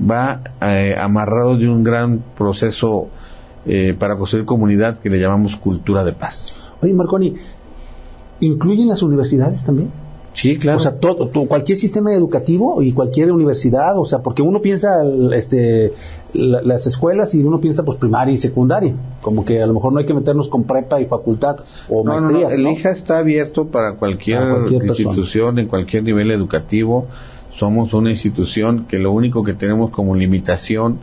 va 0.00 0.40
eh, 0.60 0.96
amarrado 0.98 1.56
de 1.56 1.68
un 1.68 1.84
gran 1.84 2.20
proceso 2.36 3.10
eh, 3.66 3.94
para 3.98 4.16
construir 4.16 4.44
comunidad 4.44 4.98
que 4.98 5.10
le 5.10 5.18
llamamos 5.18 5.56
cultura 5.56 6.04
de 6.04 6.12
paz. 6.12 6.54
Oye, 6.82 6.92
Marconi, 6.94 7.34
¿incluyen 8.40 8.88
las 8.88 9.02
universidades 9.02 9.64
también? 9.64 9.90
Sí, 10.34 10.56
claro. 10.56 10.78
O 10.78 10.80
sea, 10.80 10.96
todo, 10.96 11.28
todo- 11.28 11.46
cualquier 11.46 11.78
sistema 11.78 12.12
educativo 12.12 12.82
y 12.82 12.90
cualquier 12.92 13.30
universidad, 13.30 13.96
o 13.96 14.04
sea, 14.04 14.18
porque 14.18 14.42
uno 14.42 14.60
piensa 14.60 14.88
este, 15.32 15.92
la- 16.32 16.60
las 16.62 16.88
escuelas 16.88 17.36
y 17.36 17.44
uno 17.44 17.60
piensa 17.60 17.84
pues 17.84 17.98
primaria 17.98 18.34
y 18.34 18.36
secundaria, 18.36 18.94
como 19.22 19.44
que 19.44 19.62
a 19.62 19.66
lo 19.66 19.74
mejor 19.74 19.92
no 19.92 20.00
hay 20.00 20.06
que 20.06 20.12
meternos 20.14 20.48
con 20.48 20.64
prepa 20.64 21.00
y 21.00 21.06
facultad 21.06 21.58
o 21.88 22.02
No, 22.04 22.14
no, 22.14 22.20
no, 22.20 22.22
maestrías, 22.32 22.52
El 22.52 22.64
¿no? 22.64 22.70
IJA 22.72 22.90
está 22.90 23.18
abierto 23.18 23.66
para 23.66 23.94
cualquier, 23.94 24.40
Para 24.40 24.54
cualquier 24.56 24.80
persona. 24.86 25.08
institución, 25.10 25.58
en 25.60 25.68
cualquier 25.68 26.02
nivel 26.02 26.30
educativo. 26.32 27.06
Somos 27.56 27.94
una 27.94 28.10
institución 28.10 28.86
que 28.88 28.98
lo 28.98 29.12
único 29.12 29.44
que 29.44 29.54
tenemos 29.54 29.92
como 29.92 30.16
limitación, 30.16 30.98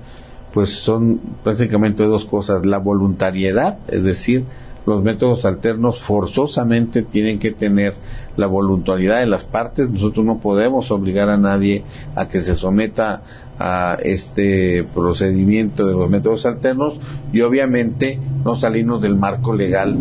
pues 0.54 0.72
son 0.72 1.20
prácticamente 1.44 2.04
dos 2.04 2.26
cosas. 2.26 2.66
La 2.66 2.78
voluntariedad, 2.78 3.78
es 3.88 4.04
decir, 4.04 4.46
los 4.86 5.04
métodos 5.04 5.46
alternos 5.46 6.00
forzosamente 6.00 7.04
tienen 7.04 7.40
que 7.40 7.52
tener 7.52 7.94
la 8.36 8.48
voluntariedad 8.48 9.20
de 9.20 9.28
las 9.28 9.44
partes. 9.44 9.90
Nosotros 9.90 10.26
no 10.26 10.40
podemos 10.40 10.90
obligar 10.92 11.30
a 11.30 11.38
nadie 11.38 11.84
a 12.16 12.28
que 12.28 12.42
se 12.42 12.56
someta 12.56 13.22
a 13.60 13.98
este 14.02 14.84
procedimiento 14.96 15.86
de 15.86 15.94
los 15.94 16.10
métodos 16.10 16.48
alternos 16.48 16.96
y 17.32 17.42
obviamente 17.42 18.20
no 18.44 18.60
salirnos 18.60 19.02
del 19.04 19.16
marco 19.16 19.54
legal 19.54 19.98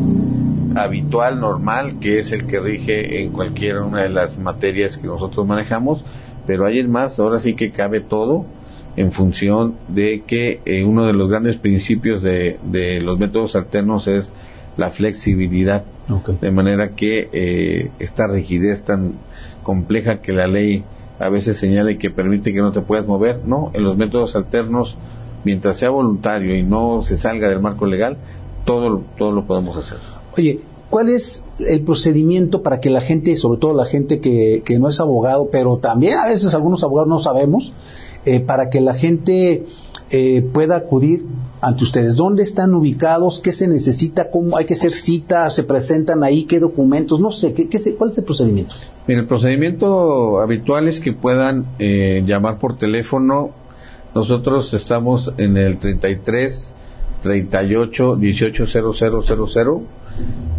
habitual, 0.74 1.40
normal, 1.40 1.98
que 2.00 2.20
es 2.20 2.32
el 2.32 2.46
que 2.46 2.58
rige 2.58 3.22
en 3.22 3.32
cualquiera 3.32 3.84
una 3.84 4.02
de 4.02 4.08
las 4.08 4.38
materias 4.38 4.96
que 4.96 5.06
nosotros 5.06 5.46
manejamos, 5.46 6.02
pero 6.46 6.64
hay 6.64 6.82
más, 6.84 7.18
ahora 7.18 7.38
sí 7.38 7.54
que 7.54 7.70
cabe 7.70 8.00
todo 8.00 8.46
en 8.96 9.12
función 9.12 9.74
de 9.88 10.22
que 10.26 10.60
eh, 10.64 10.84
uno 10.84 11.06
de 11.06 11.12
los 11.12 11.28
grandes 11.28 11.56
principios 11.56 12.22
de, 12.22 12.58
de 12.64 13.00
los 13.00 13.18
métodos 13.18 13.56
alternos 13.56 14.06
es 14.08 14.28
la 14.76 14.90
flexibilidad, 14.90 15.84
Ok. 16.08 16.30
de 16.40 16.50
manera 16.50 16.90
que 16.90 17.28
eh, 17.32 17.90
esta 17.98 18.26
rigidez 18.26 18.82
tan 18.82 19.12
compleja 19.62 20.20
que 20.20 20.32
la 20.32 20.46
ley 20.46 20.82
a 21.18 21.28
veces 21.28 21.58
señala 21.58 21.90
y 21.92 21.98
que 21.98 22.10
permite 22.10 22.52
que 22.52 22.60
no 22.60 22.72
te 22.72 22.80
puedas 22.80 23.06
mover, 23.06 23.40
no, 23.46 23.70
en 23.74 23.84
los 23.84 23.96
métodos 23.96 24.34
alternos, 24.36 24.96
mientras 25.44 25.78
sea 25.78 25.90
voluntario 25.90 26.56
y 26.56 26.62
no 26.62 27.02
se 27.04 27.16
salga 27.18 27.48
del 27.48 27.60
marco 27.60 27.86
legal, 27.86 28.16
todo, 28.64 29.02
todo 29.18 29.30
lo 29.32 29.44
podemos 29.44 29.76
hacer. 29.76 29.98
Oye, 30.36 30.60
¿cuál 30.88 31.10
es 31.10 31.44
el 31.58 31.82
procedimiento 31.82 32.62
para 32.62 32.80
que 32.80 32.88
la 32.90 33.00
gente, 33.02 33.36
sobre 33.36 33.60
todo 33.60 33.74
la 33.74 33.84
gente 33.84 34.20
que, 34.20 34.62
que 34.64 34.78
no 34.78 34.88
es 34.88 34.98
abogado, 35.00 35.48
pero 35.52 35.76
también 35.76 36.18
a 36.18 36.26
veces 36.26 36.54
algunos 36.54 36.82
abogados 36.84 37.08
no 37.08 37.18
sabemos, 37.18 37.72
eh, 38.26 38.40
para 38.40 38.70
que 38.70 38.80
la 38.80 38.94
gente 38.94 39.64
eh, 40.10 40.42
pueda 40.52 40.76
acudir 40.76 41.24
ante 41.60 41.84
ustedes? 41.84 42.16
¿Dónde 42.16 42.42
están 42.42 42.74
ubicados? 42.74 43.40
¿Qué 43.40 43.52
se 43.52 43.68
necesita? 43.68 44.30
¿Cómo 44.30 44.56
hay 44.56 44.64
que 44.64 44.74
hacer 44.74 44.92
cita? 44.92 45.50
¿Se 45.50 45.62
presentan 45.62 46.24
ahí? 46.24 46.44
¿Qué 46.44 46.58
documentos? 46.60 47.20
No 47.20 47.30
sé, 47.32 47.52
¿qué, 47.54 47.68
qué 47.68 47.78
se- 47.78 47.94
¿cuál 47.94 48.10
es 48.10 48.18
el 48.18 48.24
procedimiento? 48.24 48.74
Mira, 49.06 49.20
el 49.20 49.26
procedimiento 49.26 50.40
habitual 50.40 50.88
es 50.88 51.00
que 51.00 51.12
puedan 51.12 51.64
eh, 51.78 52.22
llamar 52.26 52.58
por 52.58 52.76
teléfono. 52.76 53.50
Nosotros 54.14 54.74
estamos 54.74 55.32
en 55.38 55.56
el 55.56 55.78
33 55.78 56.72
38 57.22 58.16
18 58.16 58.66
0000 58.66 59.86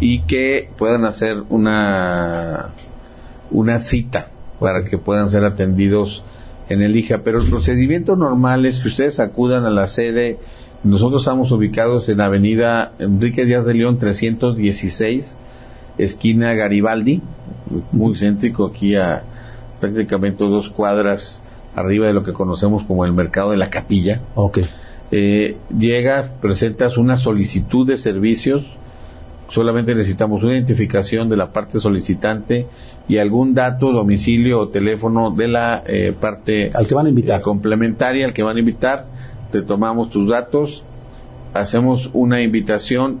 y 0.00 0.20
que 0.20 0.68
puedan 0.78 1.04
hacer 1.04 1.42
una 1.50 2.68
una 3.50 3.80
cita 3.80 4.28
para 4.58 4.84
que 4.84 4.96
puedan 4.96 5.28
ser 5.30 5.44
atendidos 5.44 6.22
en 6.72 6.82
el 6.82 6.96
IJA. 6.96 7.18
Pero 7.22 7.40
el 7.40 7.50
procedimiento 7.50 8.16
normal 8.16 8.66
es 8.66 8.80
que 8.80 8.88
ustedes 8.88 9.20
acudan 9.20 9.64
a 9.64 9.70
la 9.70 9.86
sede. 9.86 10.38
Nosotros 10.84 11.22
estamos 11.22 11.52
ubicados 11.52 12.08
en 12.08 12.20
Avenida 12.20 12.92
Enrique 12.98 13.44
Díaz 13.44 13.64
de 13.64 13.74
León 13.74 13.98
316 13.98 15.36
esquina 15.98 16.54
Garibaldi, 16.54 17.20
muy 17.92 18.16
céntrico 18.16 18.66
aquí 18.66 18.94
a 18.96 19.22
prácticamente 19.80 20.44
dos 20.44 20.68
cuadras 20.68 21.40
arriba 21.74 22.06
de 22.06 22.12
lo 22.12 22.22
que 22.22 22.32
conocemos 22.32 22.84
como 22.84 23.04
el 23.04 23.12
mercado 23.12 23.50
de 23.50 23.56
la 23.56 23.70
capilla. 23.70 24.20
Ok. 24.34 24.60
Eh, 25.10 25.56
llegas, 25.76 26.30
presentas 26.40 26.96
una 26.96 27.16
solicitud 27.16 27.86
de 27.86 27.96
servicios, 27.96 28.64
solamente 29.52 29.94
necesitamos 29.94 30.42
una 30.42 30.54
identificación 30.54 31.28
de 31.28 31.36
la 31.36 31.52
parte 31.52 31.78
solicitante 31.78 32.66
y 33.06 33.18
algún 33.18 33.52
dato, 33.52 33.92
domicilio 33.92 34.60
o 34.60 34.68
teléfono 34.68 35.30
de 35.30 35.48
la 35.48 35.82
eh, 35.86 36.14
parte 36.18 36.70
Al 36.72 36.86
que 36.86 36.94
van 36.94 37.06
a 37.06 37.08
invitar. 37.10 37.40
eh, 37.40 37.42
complementaria 37.42 38.24
al 38.24 38.32
que 38.32 38.42
van 38.42 38.56
a 38.56 38.60
invitar, 38.60 39.06
te 39.50 39.60
tomamos 39.60 40.10
tus 40.10 40.28
datos, 40.28 40.82
hacemos 41.52 42.08
una 42.14 42.40
invitación, 42.40 43.18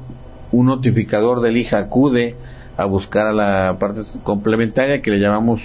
un 0.52 0.66
notificador 0.66 1.42
del 1.42 1.58
IJA 1.58 1.78
acude 1.78 2.34
a 2.78 2.86
buscar 2.86 3.26
a 3.26 3.32
la 3.34 3.76
parte 3.78 4.00
complementaria 4.22 5.02
que 5.02 5.10
le 5.10 5.18
llamamos 5.18 5.60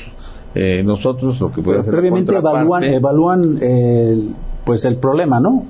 eh, 0.54 0.84
nosotros, 0.84 1.40
lo 1.40 1.54
que 1.54 1.62
puede 1.62 1.78
la 1.78 1.84
Previamente 1.86 2.36
evalúan, 2.36 2.84
evalúan 2.84 3.58
el, 3.62 4.32
pues 4.66 4.84
el 4.84 4.98
problema, 4.98 5.40
¿no? 5.40 5.66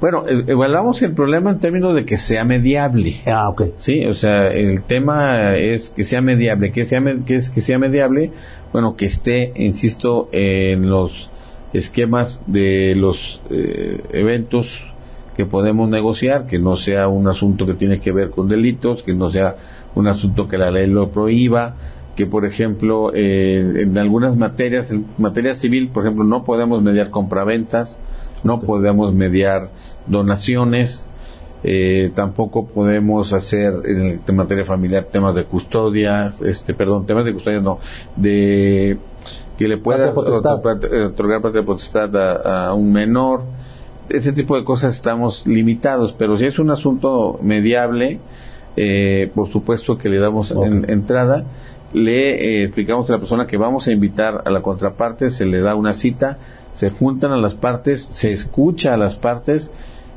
Bueno, 0.00 0.24
e- 0.26 0.44
evaluamos 0.50 1.02
el 1.02 1.12
problema 1.12 1.50
en 1.50 1.58
términos 1.58 1.94
de 1.94 2.04
que 2.04 2.16
sea 2.16 2.44
mediable. 2.44 3.16
Ah, 3.26 3.48
ok. 3.50 3.62
Sí, 3.78 4.04
o 4.06 4.14
sea, 4.14 4.48
el 4.48 4.82
tema 4.82 5.56
es 5.56 5.90
que 5.90 6.04
sea 6.04 6.20
mediable, 6.22 6.72
que 6.72 6.86
sea, 6.86 7.02
que 7.26 7.36
es 7.36 7.50
que 7.50 7.60
sea 7.60 7.78
mediable, 7.78 8.32
bueno, 8.72 8.96
que 8.96 9.06
esté, 9.06 9.52
insisto, 9.56 10.28
en 10.32 10.88
los 10.88 11.28
esquemas 11.72 12.40
de 12.46 12.94
los 12.96 13.40
eh, 13.50 14.00
eventos 14.12 14.86
que 15.36 15.44
podemos 15.44 15.88
negociar, 15.88 16.46
que 16.46 16.58
no 16.58 16.76
sea 16.76 17.08
un 17.08 17.28
asunto 17.28 17.66
que 17.66 17.74
tiene 17.74 18.00
que 18.00 18.12
ver 18.12 18.30
con 18.30 18.48
delitos, 18.48 19.02
que 19.02 19.14
no 19.14 19.30
sea 19.30 19.56
un 19.94 20.08
asunto 20.08 20.48
que 20.48 20.58
la 20.58 20.70
ley 20.70 20.86
lo 20.86 21.08
prohíba, 21.10 21.74
que 22.16 22.26
por 22.26 22.44
ejemplo 22.44 23.12
eh, 23.14 23.82
en 23.82 23.96
algunas 23.98 24.36
materias, 24.36 24.90
en 24.90 25.06
materia 25.18 25.54
civil, 25.54 25.88
por 25.88 26.04
ejemplo, 26.04 26.24
no 26.24 26.44
podemos 26.44 26.82
mediar 26.82 27.10
compraventas, 27.10 27.98
no 28.44 28.60
podemos 28.60 29.14
mediar 29.14 29.68
donaciones, 30.06 31.06
eh, 31.62 32.10
tampoco 32.14 32.66
podemos 32.66 33.32
hacer 33.32 33.74
en, 33.84 34.20
el- 34.26 34.34
materia 34.34 34.64
familiar 34.64 35.04
temas 35.04 35.34
de 35.34 35.44
custodia, 35.44 36.32
este, 36.44 36.72
perdón, 36.74 37.06
temas 37.06 37.24
de 37.24 37.32
custodia 37.34 37.60
no, 37.60 37.78
de 38.16 38.96
que 39.58 39.68
le 39.68 39.76
pueda 39.76 40.06
otorgar, 40.62 40.78
eh, 40.90 41.04
otorgar 41.04 41.42
patria 41.42 41.62
potestad 41.64 42.16
a, 42.16 42.68
a 42.68 42.74
un 42.74 42.92
menor, 42.92 43.42
ese 44.08 44.32
tipo 44.32 44.56
de 44.56 44.64
cosas 44.64 44.94
estamos 44.94 45.46
limitados, 45.46 46.12
pero 46.12 46.36
si 46.36 46.46
es 46.46 46.58
un 46.58 46.70
asunto 46.70 47.38
mediable, 47.42 48.18
eh, 48.76 49.30
por 49.34 49.48
supuesto 49.50 49.98
que 49.98 50.08
le 50.08 50.18
damos 50.18 50.50
en- 50.52 50.88
entrada, 50.90 51.44
le 51.92 52.60
eh, 52.60 52.64
explicamos 52.64 53.10
a 53.10 53.14
la 53.14 53.18
persona 53.18 53.46
que 53.46 53.56
vamos 53.58 53.86
a 53.86 53.92
invitar 53.92 54.42
a 54.46 54.50
la 54.50 54.62
contraparte, 54.62 55.30
se 55.30 55.44
le 55.44 55.60
da 55.60 55.74
una 55.74 55.92
cita, 55.92 56.38
se 56.80 56.88
juntan 56.88 57.30
a 57.32 57.36
las 57.36 57.52
partes, 57.52 58.02
se 58.02 58.32
escucha 58.32 58.94
a 58.94 58.96
las 58.96 59.14
partes 59.14 59.70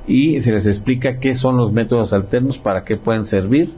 y 0.07 0.41
se 0.43 0.53
les 0.53 0.65
explica 0.65 1.17
qué 1.19 1.35
son 1.35 1.57
los 1.57 1.73
métodos 1.73 2.13
alternos, 2.13 2.57
para 2.57 2.85
qué 2.85 2.95
pueden 2.95 3.25
servir. 3.25 3.71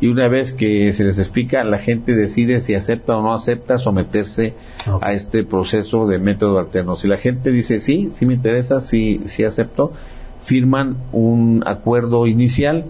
Y 0.00 0.06
una 0.06 0.28
vez 0.28 0.52
que 0.52 0.92
se 0.92 1.02
les 1.02 1.18
explica, 1.18 1.64
la 1.64 1.80
gente 1.80 2.14
decide 2.14 2.60
si 2.60 2.76
acepta 2.76 3.18
o 3.18 3.22
no 3.22 3.34
acepta 3.34 3.78
someterse 3.78 4.54
a 5.00 5.12
este 5.12 5.42
proceso 5.42 6.06
de 6.06 6.20
método 6.20 6.60
alterno. 6.60 6.96
Si 6.96 7.08
la 7.08 7.18
gente 7.18 7.50
dice 7.50 7.80
sí, 7.80 8.12
sí 8.14 8.26
me 8.26 8.34
interesa, 8.34 8.80
sí, 8.80 9.22
sí 9.26 9.42
acepto, 9.42 9.92
firman 10.44 10.98
un 11.10 11.64
acuerdo 11.66 12.28
inicial 12.28 12.84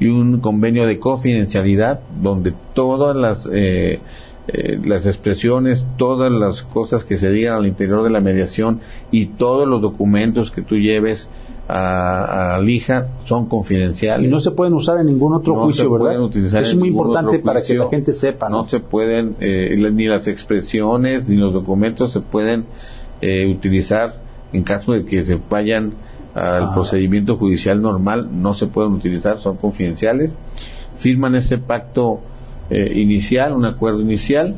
y 0.00 0.06
un 0.06 0.40
convenio 0.40 0.86
de 0.86 0.98
confidencialidad 0.98 2.00
donde 2.22 2.54
todas 2.72 3.14
las 3.14 3.46
eh, 3.52 4.00
eh, 4.48 4.78
las 4.84 5.06
expresiones, 5.06 5.86
todas 5.96 6.30
las 6.30 6.62
cosas 6.62 7.04
que 7.04 7.18
se 7.18 7.30
digan 7.30 7.54
al 7.54 7.66
interior 7.66 8.02
de 8.04 8.10
la 8.10 8.20
mediación 8.20 8.80
y 9.10 9.26
todos 9.26 9.66
los 9.66 9.82
documentos 9.82 10.50
que 10.50 10.62
tú 10.62 10.76
lleves 10.76 11.28
a, 11.68 12.54
a 12.54 12.60
Lija 12.60 13.08
son 13.26 13.46
confidenciales. 13.46 14.24
Y 14.24 14.28
no 14.28 14.38
se 14.38 14.52
pueden 14.52 14.74
usar 14.74 14.98
en 15.00 15.06
ningún 15.06 15.34
otro 15.34 15.54
juicio, 15.56 15.90
¿verdad? 15.90 16.30
es 16.60 16.76
muy 16.76 16.88
importante 16.88 17.40
para 17.40 17.60
que 17.60 17.74
la 17.74 17.88
gente 17.88 18.12
sepa. 18.12 18.48
No, 18.48 18.68
se 18.68 18.78
pueden, 18.80 19.34
eh, 19.40 19.76
ni 19.92 20.06
las 20.06 20.28
expresiones 20.28 21.28
ni 21.28 21.36
los 21.36 21.52
documentos 21.52 22.12
se 22.12 22.20
pueden 22.20 22.64
eh, 23.20 23.46
utilizar 23.46 24.14
en 24.52 24.62
caso 24.62 24.92
de 24.92 25.04
que 25.04 25.24
se 25.24 25.38
vayan 25.50 25.92
al 26.34 26.64
ah. 26.64 26.74
procedimiento 26.74 27.36
judicial 27.36 27.80
normal, 27.82 28.28
no 28.32 28.54
se 28.54 28.66
pueden 28.66 28.92
utilizar, 28.92 29.40
son 29.40 29.56
confidenciales. 29.56 30.30
Firman 30.98 31.34
este 31.34 31.58
pacto 31.58 32.20
eh, 32.70 32.92
inicial, 32.96 33.52
un 33.52 33.64
acuerdo 33.64 34.00
inicial, 34.00 34.54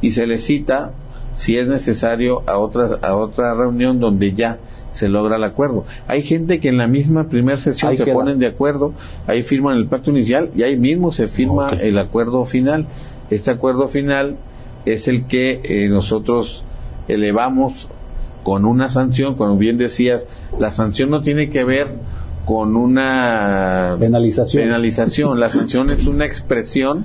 y 0.00 0.12
se 0.12 0.26
le 0.26 0.38
cita, 0.38 0.92
si 1.36 1.58
es 1.58 1.66
necesario, 1.66 2.42
a, 2.46 2.58
otras, 2.58 2.96
a 3.02 3.16
otra 3.16 3.54
reunión 3.54 4.00
donde 4.00 4.32
ya 4.32 4.58
se 4.90 5.08
logra 5.08 5.36
el 5.36 5.44
acuerdo. 5.44 5.84
Hay 6.08 6.22
gente 6.22 6.60
que 6.60 6.68
en 6.68 6.78
la 6.78 6.86
misma 6.86 7.28
primera 7.28 7.58
sesión 7.58 7.96
se 7.96 8.06
ponen 8.06 8.38
de 8.38 8.46
acuerdo, 8.46 8.92
ahí 9.26 9.42
firman 9.42 9.76
el 9.76 9.86
pacto 9.86 10.10
inicial 10.10 10.50
y 10.56 10.62
ahí 10.62 10.76
mismo 10.76 11.12
se 11.12 11.28
firma 11.28 11.70
el 11.80 11.98
acuerdo 11.98 12.44
final. 12.44 12.86
Este 13.30 13.50
acuerdo 13.50 13.86
final 13.88 14.36
es 14.84 15.06
el 15.06 15.24
que 15.26 15.60
eh, 15.62 15.88
nosotros 15.88 16.64
elevamos 17.08 17.88
con 18.42 18.64
una 18.64 18.88
sanción, 18.88 19.34
como 19.34 19.56
bien 19.56 19.78
decías, 19.78 20.22
la 20.58 20.72
sanción 20.72 21.10
no 21.10 21.22
tiene 21.22 21.50
que 21.50 21.62
ver 21.64 21.88
con 22.44 22.74
una 22.74 23.96
penalización. 24.00 24.64
penalización. 24.64 25.38
La 25.38 25.50
sanción 25.50 25.90
es 25.90 26.06
una 26.06 26.24
expresión 26.24 27.04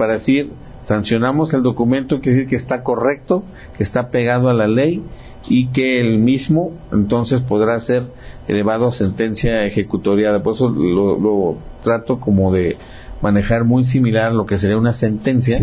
para 0.00 0.14
decir, 0.14 0.48
sancionamos 0.86 1.52
el 1.52 1.62
documento, 1.62 2.20
quiere 2.20 2.38
decir 2.38 2.48
que 2.48 2.56
está 2.56 2.82
correcto, 2.82 3.44
que 3.76 3.82
está 3.82 4.08
pegado 4.08 4.48
a 4.48 4.54
la 4.54 4.66
ley 4.66 5.02
y 5.46 5.66
que 5.66 6.00
el 6.00 6.16
mismo 6.16 6.72
entonces 6.90 7.42
podrá 7.42 7.78
ser 7.80 8.04
elevado 8.48 8.88
a 8.88 8.92
sentencia 8.92 9.66
ejecutoriada. 9.66 10.42
Por 10.42 10.54
eso 10.54 10.70
lo, 10.70 11.58
trato 11.84 12.18
como 12.18 12.50
de 12.50 12.78
manejar 13.20 13.64
muy 13.64 13.84
similar 13.84 14.30
a 14.30 14.34
lo 14.34 14.46
que 14.46 14.56
sería 14.56 14.78
una 14.78 14.94
sentencia 14.94 15.60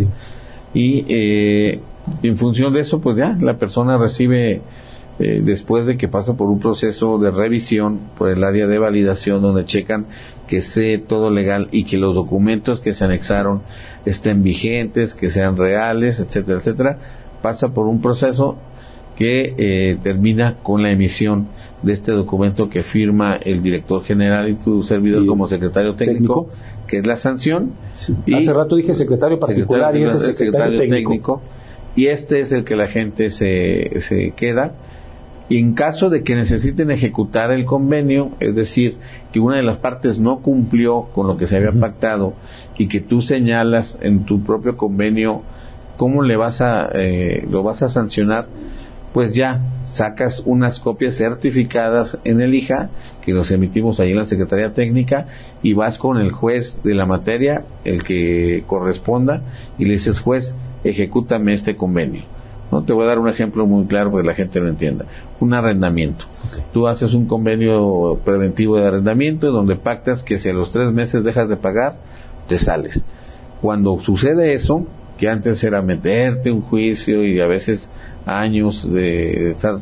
y 0.71 1.03
eh, 1.09 1.79
en 2.21 2.37
función 2.37 2.73
de 2.73 2.81
eso 2.81 3.01
pues 3.01 3.17
ya 3.17 3.35
la 3.41 3.55
persona 3.55 3.97
recibe 3.97 4.61
eh, 5.19 5.41
después 5.43 5.85
de 5.85 5.97
que 5.97 6.07
pasa 6.07 6.35
por 6.35 6.49
un 6.49 6.59
proceso 6.59 7.17
de 7.17 7.31
revisión 7.31 7.99
por 8.17 8.29
el 8.29 8.43
área 8.43 8.67
de 8.67 8.77
validación 8.77 9.41
donde 9.41 9.65
checan 9.65 10.05
que 10.47 10.57
esté 10.57 10.97
todo 10.99 11.31
legal 11.31 11.67
y 11.71 11.83
que 11.85 11.97
los 11.97 12.13
documentos 12.13 12.79
que 12.79 12.93
se 12.93 13.03
anexaron 13.03 13.61
estén 14.05 14.43
vigentes, 14.43 15.13
que 15.13 15.31
sean 15.31 15.57
reales, 15.57 16.19
etcétera, 16.19 16.59
etcétera, 16.59 16.97
pasa 17.41 17.69
por 17.69 17.87
un 17.87 18.01
proceso 18.01 18.57
que 19.17 19.55
eh, 19.57 19.97
termina 20.03 20.55
con 20.61 20.83
la 20.83 20.91
emisión 20.91 21.47
de 21.81 21.93
este 21.93 22.11
documento 22.11 22.69
que 22.69 22.83
firma 22.83 23.37
el 23.43 23.61
director 23.61 24.03
general 24.03 24.49
y 24.49 24.53
tu 24.55 24.83
servidor 24.83 25.25
como 25.25 25.47
secretario 25.47 25.95
técnico, 25.95 26.49
que 26.87 26.99
es 26.99 27.07
la 27.07 27.17
sanción. 27.17 27.71
Y 28.25 28.35
Hace 28.35 28.53
rato 28.53 28.75
dije 28.75 28.93
secretario 28.93 29.39
particular 29.39 29.95
y 29.97 30.03
ese 30.03 30.19
secretario, 30.19 30.77
técnico. 30.79 31.41
Y 31.95 32.07
este 32.07 32.41
es 32.41 32.51
el 32.51 32.63
que 32.63 32.75
la 32.75 32.87
gente 32.87 33.31
se, 33.31 34.01
se 34.01 34.31
queda. 34.31 34.73
Y 35.49 35.59
en 35.59 35.73
caso 35.73 36.09
de 36.09 36.23
que 36.23 36.35
necesiten 36.35 36.91
ejecutar 36.91 37.51
el 37.51 37.63
convenio, 37.63 38.31
es 38.39 38.53
decir, 38.53 38.97
que 39.31 39.39
una 39.39 39.55
de 39.55 39.63
las 39.63 39.77
partes 39.77 40.19
no 40.19 40.39
cumplió 40.39 41.03
con 41.13 41.27
lo 41.27 41.37
que 41.37 41.47
se 41.47 41.55
había 41.55 41.71
pactado 41.71 42.33
y 42.77 42.87
que 42.87 42.99
tú 42.99 43.21
señalas 43.21 43.97
en 44.01 44.25
tu 44.25 44.43
propio 44.43 44.75
convenio 44.75 45.41
cómo 45.95 46.21
le 46.21 46.37
vas 46.37 46.61
a 46.61 46.89
eh, 46.93 47.45
lo 47.49 47.63
vas 47.63 47.81
a 47.81 47.89
sancionar 47.89 48.47
pues 49.13 49.33
ya 49.33 49.61
sacas 49.85 50.43
unas 50.45 50.79
copias 50.79 51.15
certificadas 51.15 52.17
en 52.23 52.39
el 52.39 52.53
IJA 52.53 52.89
que 53.21 53.33
los 53.33 53.49
emitimos 53.49 53.99
ahí 53.99 54.11
en 54.11 54.17
la 54.17 54.25
Secretaría 54.25 54.73
Técnica 54.73 55.27
y 55.63 55.73
vas 55.73 55.97
con 55.97 56.17
el 56.17 56.31
juez 56.31 56.81
de 56.83 56.93
la 56.93 57.05
materia 57.05 57.63
el 57.83 58.03
que 58.03 58.63
corresponda 58.67 59.41
y 59.79 59.85
le 59.85 59.93
dices 59.93 60.19
juez 60.19 60.53
ejecútame 60.83 61.53
este 61.53 61.75
convenio 61.75 62.23
no 62.71 62.83
te 62.83 62.93
voy 62.93 63.05
a 63.05 63.07
dar 63.07 63.19
un 63.19 63.29
ejemplo 63.29 63.65
muy 63.65 63.85
claro 63.85 64.11
para 64.11 64.23
que 64.23 64.27
la 64.27 64.35
gente 64.35 64.59
lo 64.59 64.67
entienda 64.67 65.05
un 65.39 65.53
arrendamiento 65.53 66.25
tú 66.73 66.87
haces 66.87 67.13
un 67.13 67.25
convenio 67.25 68.19
preventivo 68.23 68.77
de 68.77 68.85
arrendamiento 68.85 69.51
donde 69.51 69.75
pactas 69.75 70.23
que 70.23 70.39
si 70.39 70.49
a 70.49 70.53
los 70.53 70.71
tres 70.71 70.91
meses 70.91 71.23
dejas 71.23 71.49
de 71.49 71.57
pagar 71.57 71.95
te 72.47 72.59
sales. 72.59 73.05
Cuando 73.61 73.99
sucede 74.01 74.53
eso, 74.53 74.85
que 75.17 75.29
antes 75.29 75.63
era 75.63 75.81
meterte 75.81 76.51
un 76.51 76.61
juicio 76.61 77.23
y 77.23 77.39
a 77.39 77.47
veces 77.47 77.89
años 78.25 78.91
de 78.91 79.51
estar 79.51 79.79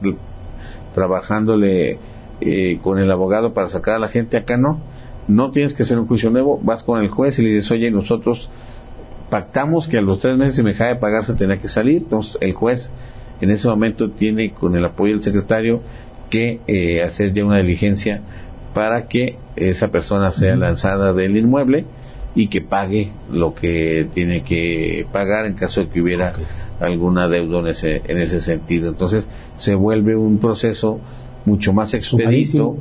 trabajándole 0.93 1.97
eh, 2.41 2.79
con 2.81 2.99
el 2.99 3.11
abogado 3.11 3.53
para 3.53 3.69
sacar 3.69 3.95
a 3.95 3.99
la 3.99 4.07
gente, 4.07 4.37
acá 4.37 4.57
no. 4.57 4.79
No 5.27 5.51
tienes 5.51 5.73
que 5.73 5.83
hacer 5.83 5.97
un 5.97 6.07
juicio 6.07 6.29
nuevo, 6.29 6.59
vas 6.61 6.83
con 6.83 7.01
el 7.01 7.09
juez 7.09 7.39
y 7.39 7.41
le 7.41 7.49
dices, 7.49 7.71
oye, 7.71 7.89
nosotros 7.89 8.49
pactamos 9.29 9.87
que 9.87 9.97
a 9.97 10.01
los 10.01 10.19
tres 10.19 10.37
meses 10.37 10.55
si 10.55 10.63
me 10.63 10.71
deja 10.71 10.87
de 10.87 10.95
pagar 10.95 11.23
se 11.25 11.33
tenía 11.33 11.57
que 11.57 11.69
salir. 11.69 11.97
Entonces 11.97 12.37
el 12.41 12.53
juez 12.53 12.89
en 13.41 13.51
ese 13.51 13.67
momento 13.67 14.09
tiene, 14.09 14.51
con 14.51 14.75
el 14.75 14.85
apoyo 14.85 15.13
del 15.13 15.23
secretario, 15.23 15.81
que 16.29 16.59
eh, 16.67 17.03
hacer 17.03 17.33
ya 17.33 17.45
una 17.45 17.57
diligencia 17.57 18.21
para 18.73 19.07
que 19.07 19.37
esa 19.55 19.89
persona 19.89 20.31
sea 20.31 20.55
lanzada 20.55 21.13
del 21.13 21.37
inmueble 21.37 21.85
y 22.35 22.47
que 22.47 22.61
pague 22.61 23.11
lo 23.31 23.55
que 23.55 24.07
tiene 24.13 24.43
que 24.43 25.05
pagar 25.11 25.45
en 25.45 25.53
caso 25.53 25.81
de 25.81 25.87
que 25.87 26.01
hubiera 26.01 26.33
alguna 26.79 27.29
deuda 27.29 27.59
en 27.59 27.67
ese, 27.67 28.01
en 28.05 28.17
ese 28.17 28.41
sentido. 28.41 28.89
Entonces 28.89 29.25
se 29.59 29.75
vuelve 29.75 30.15
un 30.15 30.39
proceso 30.39 30.99
mucho 31.45 31.71
más 31.71 31.93
expedito 31.93 32.77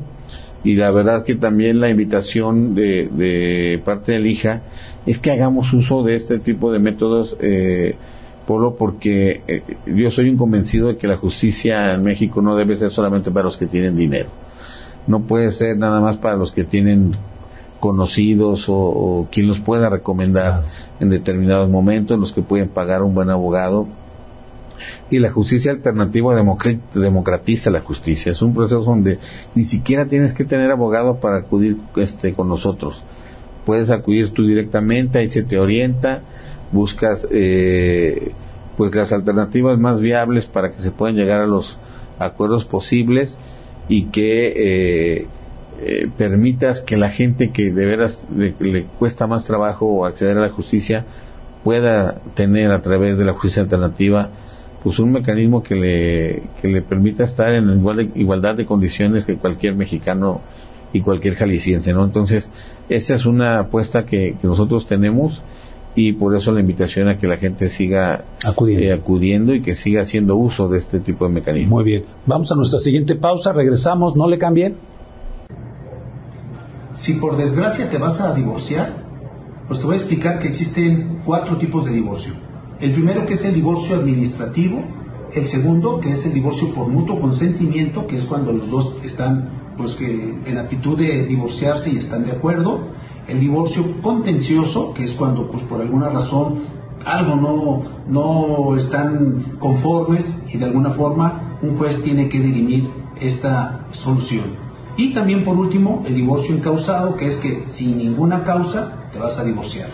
y 0.65 0.75
la 0.75 0.91
verdad 0.91 1.25
que 1.25 1.35
también 1.35 1.79
la 1.79 1.91
invitación 1.91 2.75
de, 2.75 3.09
de 3.13 3.81
parte 3.85 4.13
del 4.13 4.27
hija 4.27 4.63
es 5.07 5.19
que 5.19 5.31
hagamos 5.31 5.73
uso 5.73 6.03
de 6.03 6.17
este 6.17 6.39
tipo 6.39 6.73
de 6.73 6.79
métodos, 6.79 7.37
eh, 7.41 7.95
Polo, 8.47 8.75
porque 8.75 9.43
eh, 9.47 9.63
yo 9.87 10.11
soy 10.11 10.29
un 10.29 10.37
convencido 10.37 10.89
de 10.89 10.97
que 10.97 11.07
la 11.07 11.17
justicia 11.17 11.95
en 11.95 12.03
México 12.03 12.43
no 12.43 12.57
debe 12.57 12.77
ser 12.77 12.91
solamente 12.91 13.31
para 13.31 13.45
los 13.45 13.57
que 13.57 13.67
tienen 13.67 13.97
dinero. 13.97 14.29
No 15.07 15.21
puede 15.21 15.51
ser 15.51 15.77
nada 15.77 16.01
más 16.01 16.17
para 16.17 16.37
los 16.37 16.53
que 16.53 16.65
tienen 16.65 17.15
conocidos 17.81 18.67
o, 18.69 19.29
quien 19.31 19.47
los 19.47 19.61
pueda 19.61 19.91
recomendar 19.91 20.63
en 21.01 21.11
determinados 21.11 21.69
momentos, 21.69 22.19
los 22.19 22.33
que 22.33 22.43
pueden 22.43 22.69
pagar 22.69 23.03
un 23.03 23.15
buen 23.15 23.29
abogado. 23.31 23.87
Y 25.11 25.19
la 25.19 25.31
justicia 25.31 25.73
alternativa 25.73 26.35
democratiza 26.95 27.71
la 27.71 27.81
justicia. 27.81 28.33
Es 28.33 28.43
un 28.43 28.55
proceso 28.55 28.83
donde 28.83 29.19
ni 29.55 29.65
siquiera 29.65 30.07
tienes 30.07 30.35
que 30.35 30.45
tener 30.45 30.71
abogado 30.71 31.17
para 31.17 31.39
acudir 31.39 31.77
este, 31.97 32.33
con 32.33 32.49
nosotros. 32.49 33.03
Puedes 33.65 33.91
acudir 33.91 34.31
tú 34.31 34.47
directamente, 34.47 35.19
ahí 35.19 35.31
se 35.31 35.43
te 35.43 35.59
orienta, 35.59 36.23
buscas 36.73 37.27
eh, 37.31 38.33
pues 38.77 38.95
las 38.95 39.13
alternativas 39.13 39.79
más 39.79 40.01
viables 40.01 40.47
para 40.47 40.71
que 40.71 40.83
se 40.83 40.91
puedan 40.91 41.17
llegar 41.17 41.41
a 41.41 41.47
los 41.47 41.79
acuerdos 42.19 42.65
posibles 42.65 43.37
y 43.89 44.05
que 44.07 44.53
eh, 44.57 45.27
eh, 45.81 46.09
permitas 46.17 46.81
que 46.81 46.97
la 46.97 47.11
gente 47.11 47.51
que 47.51 47.71
de 47.71 47.85
veras 47.85 48.21
le, 48.35 48.85
cuesta 48.99 49.27
más 49.27 49.45
trabajo 49.45 50.07
acceder 50.07 50.39
a 50.39 50.43
la 50.43 50.51
justicia 50.51 51.05
pueda 51.63 52.17
tener 52.35 52.71
a 52.71 52.81
través 52.81 53.19
de 53.19 53.25
la 53.25 53.33
justicia 53.33 53.63
alternativa 53.63 54.31
pues 54.85 54.99
un 54.99 55.13
mecanismo 55.13 55.63
que 55.63 55.75
le, 55.75 56.43
que 56.61 56.69
le 56.69 56.83
permita 56.83 57.25
estar 57.25 57.55
en 57.55 57.71
igual 57.71 58.11
igualdad 58.15 58.55
de 58.55 58.67
condiciones 58.67 59.25
que 59.25 59.35
cualquier 59.35 59.75
mexicano 59.75 60.43
y 60.93 61.01
cualquier 61.01 61.37
jalisciense, 61.37 61.95
¿no? 61.95 62.05
Entonces, 62.05 62.51
esta 62.91 63.15
es 63.15 63.25
una 63.25 63.61
apuesta 63.61 64.05
que, 64.05 64.37
nosotros 64.43 64.87
tenemos 64.87 65.41
y 65.97 66.13
por 66.13 66.37
eso 66.37 66.53
la 66.53 66.61
invitación 66.61 67.09
a 67.09 67.17
que 67.17 67.27
la 67.27 67.39
gente 67.39 67.71
siga 67.71 68.25
acudiendo. 68.45 68.85
Eh, 68.85 68.93
acudiendo. 68.93 69.55
y 69.55 69.63
que 69.63 69.75
siga 69.75 70.03
haciendo 70.03 70.37
uso 70.37 70.69
de 70.69 70.79
este 70.79 71.01
tipo 71.01 71.27
de 71.27 71.33
mecanismos. 71.33 71.71
Muy 71.71 71.85
bien. 71.85 72.05
Vamos 72.27 72.53
a 72.53 72.55
nuestra 72.55 72.79
siguiente 72.79 73.15
pausa, 73.15 73.55
regresamos, 73.55 74.15
no 74.15 74.29
le 74.29 74.37
cambien. 74.37 74.77
Si 76.95 77.15
por 77.15 77.39
desgracia 77.39 77.89
te 77.89 77.97
vas 77.97 78.21
a 78.21 78.35
divorciar, 78.35 78.93
pues 79.67 79.81
te 79.81 79.87
voy 79.87 79.95
a 79.95 79.97
explicar 79.97 80.39
que 80.39 80.49
existen 80.49 81.21
cuatro 81.25 81.57
tipos 81.57 81.87
de 81.87 81.93
divorcio. 81.93 82.44
El 82.85 82.93
primero 82.93 83.25
que 83.25 83.33
es 83.33 83.43
el 83.47 83.55
divorcio 83.55 83.97
administrativo, 83.97 84.83
el 85.33 85.47
segundo, 85.47 86.01
que 86.01 86.11
es 86.11 86.27
el 86.27 86.35
divorcio 86.35 86.69
por 86.75 86.87
mutuo 86.87 87.19
consentimiento, 87.19 88.07
que 88.07 88.17
es 88.17 88.27
cuando 88.27 88.53
los 88.53 88.69
dos 88.69 88.97
están 89.03 89.49
pues, 89.79 89.95
que 89.95 90.39
en 90.45 90.59
actitud 90.59 90.99
de 90.99 91.25
divorciarse 91.25 91.91
y 91.91 91.97
están 91.97 92.27
de 92.27 92.33
acuerdo. 92.33 92.81
El 93.27 93.41
divorcio 93.41 93.85
contencioso, 94.03 94.93
que 94.93 95.05
es 95.05 95.15
cuando 95.15 95.51
pues, 95.51 95.63
por 95.63 95.81
alguna 95.81 96.11
razón 96.11 96.65
algo 97.07 97.37
no, 97.37 97.83
no 98.07 98.77
están 98.77 99.57
conformes 99.59 100.45
y 100.53 100.59
de 100.59 100.67
alguna 100.67 100.91
forma 100.91 101.57
un 101.63 101.79
juez 101.79 102.03
tiene 102.03 102.29
que 102.29 102.39
dirimir 102.39 102.91
esta 103.19 103.87
solución. 103.93 104.45
Y 104.99 105.15
también 105.15 105.43
por 105.43 105.57
último 105.57 106.03
el 106.07 106.17
divorcio 106.17 106.55
incausado, 106.55 107.17
que 107.17 107.29
es 107.29 107.37
que 107.37 107.65
sin 107.65 107.97
ninguna 107.97 108.45
causa 108.45 109.09
te 109.11 109.19
vas 109.19 109.39
a 109.39 109.45
divorciar. 109.45 109.89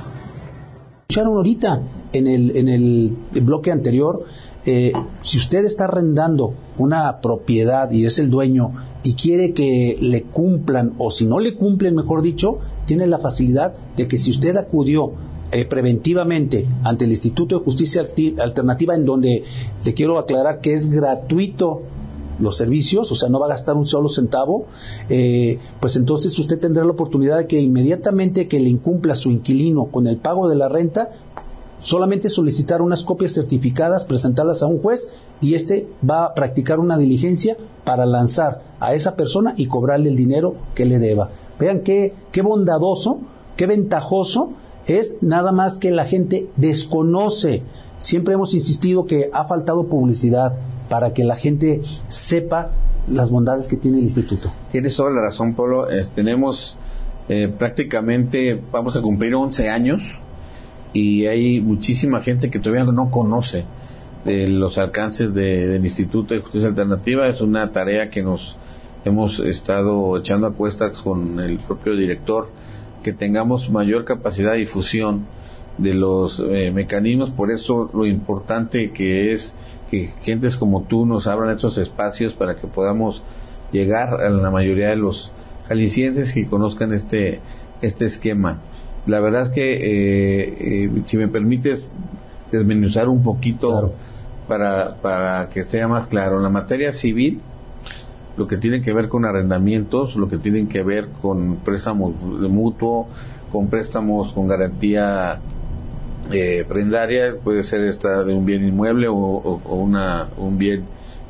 Escucharon 1.08 1.36
ahorita 1.36 1.82
en 2.12 2.26
el, 2.26 2.56
en 2.56 2.68
el 2.68 3.16
bloque 3.42 3.70
anterior 3.70 4.26
eh, 4.66 4.92
si 5.22 5.38
usted 5.38 5.64
está 5.64 5.84
arrendando 5.84 6.52
una 6.76 7.20
propiedad 7.20 7.90
y 7.90 8.04
es 8.04 8.18
el 8.18 8.28
dueño 8.28 8.72
y 9.02 9.14
quiere 9.14 9.54
que 9.54 9.96
le 10.00 10.24
cumplan, 10.24 10.92
o 10.98 11.10
si 11.10 11.24
no 11.24 11.40
le 11.40 11.54
cumplen, 11.54 11.94
mejor 11.94 12.20
dicho, 12.20 12.58
tiene 12.84 13.06
la 13.06 13.18
facilidad 13.18 13.74
de 13.96 14.06
que 14.06 14.18
si 14.18 14.30
usted 14.30 14.56
acudió 14.56 15.12
eh, 15.52 15.64
preventivamente 15.64 16.66
ante 16.84 17.06
el 17.06 17.12
Instituto 17.12 17.58
de 17.58 17.64
Justicia 17.64 18.06
Alternativa, 18.38 18.94
en 18.94 19.06
donde 19.06 19.44
le 19.82 19.94
quiero 19.94 20.18
aclarar 20.18 20.60
que 20.60 20.74
es 20.74 20.90
gratuito 20.90 21.82
los 22.38 22.56
servicios, 22.56 23.10
o 23.10 23.14
sea, 23.14 23.28
no 23.28 23.40
va 23.40 23.46
a 23.46 23.50
gastar 23.50 23.76
un 23.76 23.86
solo 23.86 24.08
centavo, 24.08 24.66
eh, 25.08 25.58
pues 25.78 25.96
entonces 25.96 26.38
usted 26.38 26.58
tendrá 26.58 26.84
la 26.84 26.92
oportunidad 26.92 27.38
de 27.38 27.46
que 27.46 27.60
inmediatamente 27.60 28.48
que 28.48 28.60
le 28.60 28.68
incumpla 28.68 29.14
su 29.14 29.30
inquilino 29.30 29.86
con 29.86 30.06
el 30.06 30.16
pago 30.18 30.48
de 30.48 30.56
la 30.56 30.68
renta, 30.68 31.10
solamente 31.80 32.28
solicitar 32.28 32.82
unas 32.82 33.02
copias 33.02 33.32
certificadas, 33.32 34.04
presentarlas 34.04 34.62
a 34.62 34.66
un 34.66 34.80
juez 34.80 35.12
y 35.40 35.54
éste 35.54 35.86
va 36.08 36.24
a 36.24 36.34
practicar 36.34 36.78
una 36.78 36.98
diligencia 36.98 37.56
para 37.84 38.06
lanzar 38.06 38.62
a 38.78 38.94
esa 38.94 39.16
persona 39.16 39.54
y 39.56 39.66
cobrarle 39.66 40.10
el 40.10 40.16
dinero 40.16 40.54
que 40.74 40.84
le 40.84 40.98
deba. 40.98 41.30
Vean 41.58 41.80
qué, 41.80 42.14
qué 42.32 42.42
bondadoso, 42.42 43.18
qué 43.56 43.66
ventajoso 43.66 44.52
es 44.86 45.16
nada 45.20 45.52
más 45.52 45.78
que 45.78 45.90
la 45.90 46.04
gente 46.04 46.48
desconoce. 46.56 47.62
Siempre 47.98 48.34
hemos 48.34 48.54
insistido 48.54 49.06
que 49.06 49.30
ha 49.32 49.44
faltado 49.44 49.84
publicidad 49.84 50.54
para 50.88 51.12
que 51.12 51.24
la 51.24 51.36
gente 51.36 51.82
sepa 52.08 52.70
las 53.08 53.30
bondades 53.30 53.68
que 53.68 53.76
tiene 53.76 53.98
el 53.98 54.04
instituto. 54.04 54.50
Tienes 54.72 54.96
toda 54.96 55.10
la 55.10 55.20
razón, 55.20 55.54
Polo. 55.54 55.86
tenemos 56.14 56.76
eh, 57.28 57.48
prácticamente, 57.48 58.60
vamos 58.72 58.96
a 58.96 59.02
cumplir 59.02 59.34
11 59.34 59.68
años 59.68 60.18
y 60.92 61.26
hay 61.26 61.60
muchísima 61.60 62.20
gente 62.20 62.50
que 62.50 62.58
todavía 62.58 62.84
no 62.84 63.10
conoce 63.10 63.64
de 64.24 64.48
los 64.48 64.78
alcances 64.78 65.32
del 65.32 65.82
Instituto 65.84 66.34
de 66.34 66.40
Justicia 66.40 66.68
Alternativa. 66.68 67.28
Es 67.28 67.40
una 67.40 67.70
tarea 67.70 68.10
que 68.10 68.22
nos 68.22 68.56
hemos 69.04 69.38
estado 69.40 70.18
echando 70.18 70.46
a 70.46 70.52
cuestas 70.52 71.00
con 71.00 71.40
el 71.40 71.58
propio 71.58 71.96
director, 71.96 72.48
que 73.02 73.12
tengamos 73.12 73.70
mayor 73.70 74.04
capacidad 74.04 74.52
de 74.52 74.58
difusión 74.58 75.26
de 75.78 75.94
los 75.94 76.40
eh, 76.40 76.70
mecanismos. 76.70 77.30
Por 77.30 77.50
eso 77.50 77.90
lo 77.94 78.04
importante 78.04 78.90
que 78.90 79.32
es 79.32 79.54
que 79.90 80.12
gentes 80.22 80.56
como 80.56 80.82
tú 80.82 81.06
nos 81.06 81.26
abran 81.26 81.54
estos 81.54 81.78
espacios 81.78 82.34
para 82.34 82.56
que 82.56 82.66
podamos 82.66 83.22
llegar 83.72 84.20
a 84.20 84.28
la 84.28 84.50
mayoría 84.50 84.90
de 84.90 84.96
los 84.96 85.30
jaliscienses 85.68 86.32
que 86.32 86.46
conozcan 86.46 86.92
este, 86.92 87.40
este 87.80 88.04
esquema 88.04 88.58
la 89.06 89.20
verdad 89.20 89.42
es 89.42 89.48
que, 89.50 89.72
eh, 89.74 90.84
eh, 90.84 90.90
si 91.06 91.16
me 91.16 91.28
permites 91.28 91.90
desmenuzar 92.52 93.08
un 93.08 93.22
poquito 93.22 93.94
para, 94.48 94.96
para 94.96 95.48
que 95.48 95.64
sea 95.64 95.88
más 95.88 96.08
claro, 96.08 96.40
la 96.40 96.50
materia 96.50 96.92
civil, 96.92 97.40
lo 98.36 98.46
que 98.46 98.56
tiene 98.56 98.82
que 98.82 98.92
ver 98.92 99.08
con 99.08 99.24
arrendamientos, 99.24 100.16
lo 100.16 100.28
que 100.28 100.38
tiene 100.38 100.66
que 100.68 100.82
ver 100.82 101.08
con 101.20 101.56
préstamos 101.56 102.14
de 102.40 102.48
mutuo, 102.48 103.08
con 103.52 103.68
préstamos 103.68 104.32
con 104.32 104.46
garantía 104.46 105.38
eh, 106.32 106.64
prendaria, 106.68 107.34
puede 107.42 107.64
ser 107.64 107.82
esta 107.82 108.24
de 108.24 108.32
un 108.32 108.46
bien 108.46 108.66
inmueble 108.66 109.08
o, 109.08 109.14
o, 109.16 109.76
una, 109.76 110.28
un 110.36 110.58
bien 110.58 110.84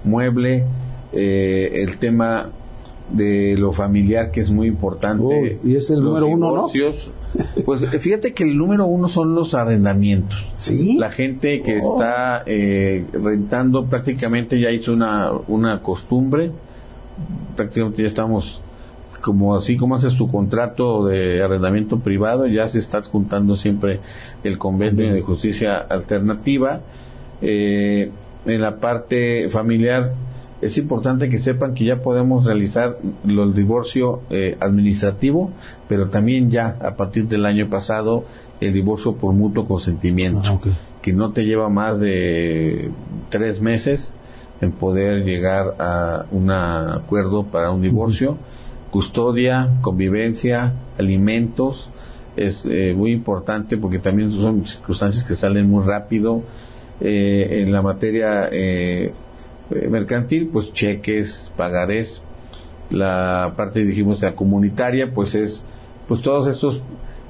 mueble, 0.05 0.65
eh, 1.13 1.71
el 1.75 1.99
tema 1.99 2.49
de 3.11 3.57
lo 3.57 3.73
familiar 3.73 4.31
que 4.31 4.41
es 4.41 4.51
muy 4.51 4.69
importante. 4.69 5.59
y 5.65 5.77
es 5.77 5.91
el 5.91 6.03
número 6.03 6.27
uno, 6.27 6.55
¿no? 6.55 6.67
Pues 7.65 7.87
fíjate 7.87 8.33
que 8.33 8.45
el 8.45 8.57
número 8.57 8.87
uno 8.87 9.09
son 9.09 9.35
los 9.35 9.55
arrendamientos. 9.55 10.49
Sí. 10.53 10.97
La 10.99 11.11
gente 11.11 11.61
que 11.61 11.81
oh. 11.83 11.95
está 11.95 12.43
eh, 12.47 13.05
rentando 13.13 13.87
prácticamente 13.87 14.61
ya 14.61 14.71
hizo 14.71 14.93
una, 14.93 15.31
una 15.49 15.81
costumbre. 15.81 16.51
Prácticamente 17.57 18.03
ya 18.03 18.09
estamos 18.09 18.61
como 19.21 19.55
así 19.55 19.77
como 19.77 19.95
haces 19.95 20.17
tu 20.17 20.31
contrato 20.31 21.07
de 21.07 21.43
arrendamiento 21.43 21.99
privado, 21.99 22.47
ya 22.47 22.69
se 22.69 22.79
está 22.79 23.03
juntando 23.03 23.55
siempre 23.55 24.01
el 24.43 24.57
convenio 24.57 25.13
de 25.13 25.21
justicia 25.21 25.77
alternativa. 25.77 26.81
Eh, 27.43 28.11
en 28.47 28.61
la 28.61 28.77
parte 28.77 29.49
familiar, 29.51 30.13
es 30.61 30.77
importante 30.77 31.29
que 31.29 31.39
sepan 31.39 31.75
que 31.75 31.85
ya 31.85 31.97
podemos 31.97 32.45
realizar 32.45 32.99
el 33.27 33.55
divorcio 33.55 34.21
eh, 34.31 34.57
administrativo, 34.61 35.51
pero 35.89 36.09
también 36.09 36.51
ya 36.51 36.77
a 36.81 36.97
partir 36.97 37.29
del 37.29 37.47
año 37.47 37.69
pasado 37.69 38.25
el 38.61 38.73
divorcio 38.73 39.15
por 39.15 39.33
mutuo 39.33 39.67
consentimiento, 39.67 40.43
ah, 40.45 40.59
que 41.01 41.13
no 41.13 41.31
te 41.31 41.45
lleva 41.45 41.71
más 41.71 41.99
de 41.99 42.91
tres 43.31 43.61
meses 43.61 44.13
en 44.61 44.73
poder 44.73 45.25
llegar 45.25 45.77
a 45.79 46.27
un 46.31 46.51
acuerdo 46.51 47.45
para 47.45 47.71
un 47.71 47.81
divorcio, 47.81 48.37
custodia, 48.91 49.71
convivencia, 49.81 50.75
alimentos, 50.99 51.89
es 52.37 52.67
eh, 52.67 52.93
muy 52.95 53.13
importante 53.13 53.79
porque 53.79 53.99
también 53.99 54.31
son 54.33 54.67
circunstancias 54.67 55.25
que 55.25 55.35
salen 55.35 55.71
muy 55.71 55.85
rápido. 55.85 56.43
Eh, 57.03 57.63
en 57.63 57.73
la 57.73 57.81
materia 57.81 58.51
eh, 59.71 59.89
mercantil, 59.89 60.49
pues 60.53 60.73
cheques, 60.73 61.53
pagarés. 61.57 62.23
La 62.91 63.53
parte, 63.57 63.85
dijimos, 63.85 64.21
de 64.21 64.29
la 64.29 64.37
comunitaria, 64.37 65.13
pues 65.15 65.35
es, 65.35 65.65
pues 66.09 66.23
todos 66.23 66.49
esos 66.49 66.81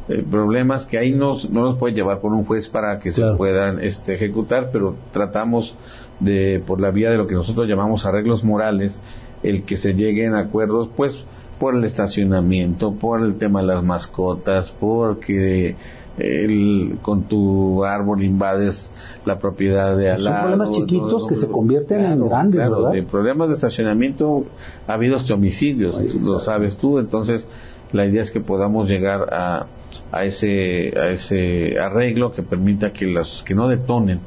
eh, 0.08 0.24
problemas 0.28 0.86
que 0.86 0.98
ahí 0.98 1.12
no, 1.12 1.36
no 1.50 1.62
nos 1.62 1.78
puede 1.78 1.94
llevar 1.94 2.20
por 2.20 2.32
un 2.32 2.44
juez 2.44 2.68
para 2.68 2.98
que 2.98 3.12
se 3.12 3.22
puedan 3.36 3.78
este, 3.80 4.14
ejecutar, 4.14 4.70
pero 4.72 4.96
tratamos 5.12 5.74
de, 6.18 6.62
por 6.66 6.80
la 6.80 6.90
vía 6.90 7.10
de 7.10 7.18
lo 7.18 7.26
que 7.26 7.34
nosotros 7.34 7.68
llamamos 7.68 8.06
arreglos 8.06 8.42
morales, 8.42 8.98
el 9.42 9.62
que 9.64 9.76
se 9.76 9.94
lleguen 9.94 10.34
a 10.34 10.40
acuerdos, 10.40 10.88
pues, 10.96 11.22
por 11.58 11.74
el 11.74 11.84
estacionamiento, 11.84 12.92
por 12.94 13.20
el 13.20 13.36
tema 13.36 13.60
de 13.60 13.66
las 13.66 13.84
mascotas, 13.84 14.70
porque 14.70 15.76
el, 16.18 16.98
con 17.02 17.24
tu 17.24 17.84
árbol 17.84 18.22
invades 18.22 18.90
la 19.24 19.38
propiedad 19.38 19.96
de 19.96 20.10
al 20.10 20.22
Son 20.22 20.40
problemas 20.40 20.70
chiquitos 20.70 21.26
que 21.26 21.34
se 21.34 21.48
convierten 21.48 22.04
en 22.04 22.28
grandes, 22.28 22.68
¿verdad? 22.68 22.92
De 22.92 23.02
problemas 23.02 23.48
de 23.48 23.54
estacionamiento 23.54 24.44
ha 24.86 24.94
habido 24.94 25.16
hasta 25.16 25.34
homicidios, 25.34 25.98
lo 26.14 26.40
sabes 26.40 26.76
tú, 26.76 26.98
entonces 26.98 27.46
la 27.92 28.06
idea 28.06 28.22
es 28.22 28.30
que 28.30 28.40
podamos 28.40 28.88
llegar 28.88 29.32
a, 29.32 29.66
a 30.12 30.24
ese 30.24 30.92
a 30.96 31.08
ese 31.08 31.78
arreglo 31.78 32.30
que 32.30 32.42
permita 32.42 32.92
que 32.92 33.06
los 33.06 33.42
que 33.42 33.54
no 33.54 33.68
detonen 33.68 34.20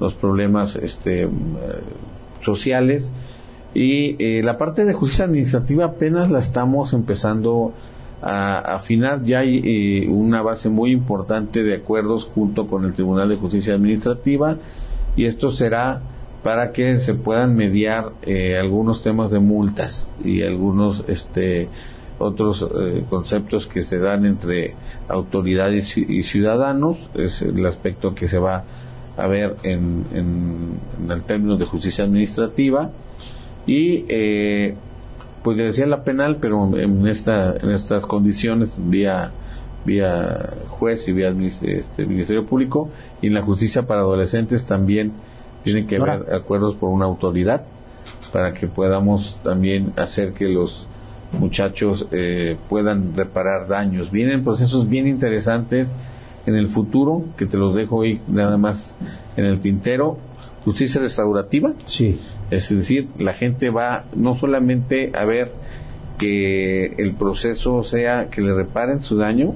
los 0.00 0.14
problemas 0.14 0.76
este 0.76 1.28
sociales. 2.44 3.04
Y 3.74 4.16
eh, 4.18 4.42
la 4.42 4.58
parte 4.58 4.84
de 4.84 4.92
justicia 4.92 5.24
administrativa 5.24 5.86
apenas 5.86 6.30
la 6.30 6.40
estamos 6.40 6.92
empezando 6.92 7.72
a 8.22 8.58
afinar. 8.58 9.24
Ya 9.24 9.40
hay 9.40 9.60
eh, 9.64 10.08
una 10.08 10.42
base 10.42 10.68
muy 10.68 10.92
importante 10.92 11.62
de 11.62 11.74
acuerdos 11.74 12.28
junto 12.34 12.66
con 12.66 12.84
el 12.84 12.94
Tribunal 12.94 13.28
de 13.28 13.36
Justicia 13.36 13.74
Administrativa 13.74 14.56
y 15.16 15.26
esto 15.26 15.52
será 15.52 16.00
para 16.42 16.72
que 16.72 17.00
se 17.00 17.14
puedan 17.14 17.54
mediar 17.56 18.12
eh, 18.22 18.56
algunos 18.58 19.02
temas 19.02 19.30
de 19.30 19.38
multas 19.38 20.08
y 20.24 20.42
algunos 20.42 21.04
este 21.08 21.68
otros 22.18 22.62
eh, 22.62 23.04
conceptos 23.10 23.66
que 23.66 23.82
se 23.82 23.98
dan 23.98 24.24
entre 24.26 24.74
autoridades 25.08 25.96
y 25.96 26.22
ciudadanos. 26.22 26.98
Es 27.14 27.42
el 27.42 27.64
aspecto 27.66 28.14
que 28.14 28.28
se 28.28 28.38
va 28.38 28.64
a 29.16 29.26
ver 29.26 29.56
en, 29.62 30.04
en, 30.14 31.10
el 31.10 31.22
término 31.22 31.56
de 31.56 31.66
justicia 31.66 32.04
administrativa. 32.04 32.90
Y 33.66 34.04
eh, 34.08 34.74
pues 35.42 35.56
le 35.56 35.64
decía 35.64 35.86
la 35.86 36.04
penal, 36.04 36.36
pero 36.40 36.76
en 36.76 37.06
esta 37.06 37.54
en 37.56 37.70
estas 37.70 38.06
condiciones 38.06 38.72
vía 38.76 39.30
vía 39.84 40.50
juez 40.68 41.08
y 41.08 41.12
vía 41.12 41.34
este, 41.62 42.06
ministerio 42.06 42.46
público 42.46 42.88
y 43.20 43.26
en 43.26 43.34
la 43.34 43.42
justicia 43.42 43.82
para 43.82 44.00
adolescentes 44.00 44.64
también 44.64 45.12
tienen 45.64 45.86
que 45.86 45.96
haber 45.96 46.34
acuerdos 46.34 46.74
por 46.76 46.90
una 46.90 47.06
autoridad 47.06 47.62
para 48.32 48.54
que 48.54 48.66
podamos 48.66 49.38
también 49.42 49.92
hacer 49.96 50.32
que 50.32 50.48
los 50.48 50.86
muchachos 51.38 52.06
eh, 52.12 52.56
puedan 52.68 53.16
reparar 53.16 53.66
daños. 53.68 54.10
Vienen 54.10 54.44
procesos 54.44 54.88
bien 54.88 55.06
interesantes 55.06 55.88
en 56.46 56.56
el 56.56 56.68
futuro 56.68 57.24
que 57.36 57.46
te 57.46 57.56
los 57.56 57.74
dejo 57.74 57.96
hoy 57.96 58.20
nada 58.28 58.56
más 58.56 58.94
en 59.36 59.44
el 59.44 59.60
tintero 59.60 60.18
justicia 60.64 61.00
restaurativa. 61.00 61.72
Sí. 61.84 62.20
Es 62.50 62.68
decir, 62.68 63.08
la 63.18 63.34
gente 63.34 63.70
va 63.70 64.04
no 64.14 64.38
solamente 64.38 65.10
a 65.14 65.24
ver 65.24 65.52
que 66.18 66.94
el 66.98 67.14
proceso 67.14 67.82
sea 67.84 68.28
que 68.30 68.42
le 68.42 68.54
reparen 68.54 69.02
su 69.02 69.16
daño, 69.16 69.54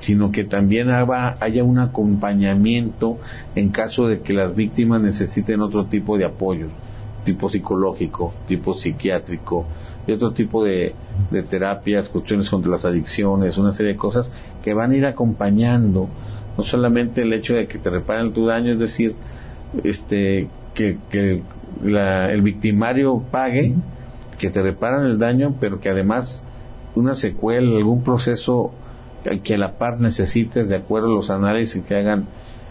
sino 0.00 0.30
que 0.30 0.44
también 0.44 0.90
haya 0.90 1.64
un 1.64 1.78
acompañamiento 1.78 3.18
en 3.56 3.70
caso 3.70 4.06
de 4.06 4.20
que 4.20 4.32
las 4.32 4.54
víctimas 4.54 5.00
necesiten 5.00 5.60
otro 5.60 5.86
tipo 5.86 6.18
de 6.18 6.24
apoyo, 6.24 6.66
tipo 7.24 7.50
psicológico, 7.50 8.32
tipo 8.46 8.74
psiquiátrico, 8.74 9.66
y 10.06 10.12
otro 10.12 10.32
tipo 10.32 10.64
de, 10.64 10.94
de 11.30 11.42
terapias, 11.42 12.08
cuestiones 12.08 12.48
contra 12.48 12.70
las 12.70 12.84
adicciones, 12.84 13.58
una 13.58 13.74
serie 13.74 13.92
de 13.92 13.98
cosas 13.98 14.30
que 14.62 14.72
van 14.72 14.92
a 14.92 14.96
ir 14.96 15.04
acompañando 15.04 16.08
no 16.56 16.64
solamente 16.64 17.22
el 17.22 17.32
hecho 17.32 17.54
de 17.54 17.66
que 17.68 17.78
te 17.78 17.88
reparen 17.88 18.32
tu 18.32 18.46
daño, 18.46 18.72
es 18.72 18.78
decir, 18.80 19.14
este 19.84 20.48
que, 20.74 20.98
que 21.10 21.42
el 21.82 22.42
victimario 22.42 23.22
pague, 23.30 23.74
que 24.38 24.50
te 24.50 24.62
reparan 24.62 25.06
el 25.06 25.18
daño, 25.18 25.54
pero 25.60 25.80
que 25.80 25.90
además 25.90 26.42
una 26.94 27.14
secuela, 27.14 27.76
algún 27.76 28.02
proceso 28.02 28.72
que 29.42 29.54
a 29.54 29.58
la 29.58 29.72
par 29.72 30.00
necesites, 30.00 30.68
de 30.68 30.76
acuerdo 30.76 31.08
a 31.08 31.14
los 31.14 31.30
análisis 31.30 31.82
que 31.84 31.96
hagan 31.96 32.26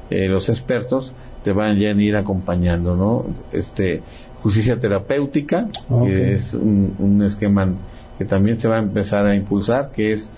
eh, 0.09 0.27
los 0.27 0.49
expertos, 0.49 1.13
te 1.43 1.51
van 1.51 1.77
a 1.77 1.91
ir 2.01 2.15
acompañando, 2.15 2.95
¿no? 2.95 3.25
Este, 3.51 4.01
justicia 4.41 4.79
terapéutica, 4.79 5.67
que 6.03 6.33
es 6.33 6.53
un, 6.53 6.95
un, 6.99 7.23
esquema 7.23 7.69
que 8.17 8.25
también 8.25 8.59
se 8.59 8.67
va 8.67 8.77
a 8.77 8.79
empezar 8.79 9.25
a 9.25 9.35
impulsar, 9.35 9.91
que 9.91 10.13
es 10.13 10.29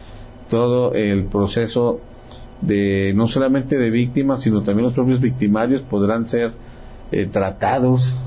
todo 0.50 0.94
el 0.94 1.26
proceso 1.26 2.02
de 2.62 3.14
no 3.16 3.28
solamente 3.28 3.78
de 3.78 3.90
víctimas, 3.90 4.42
sino 4.42 4.62
también 4.62 4.86
los 4.86 4.94
propios 4.94 5.22
victimarios 5.22 5.82
podrán 5.82 6.28
ser 6.28 6.52
eh, 7.12 7.26
tratados 7.26 8.18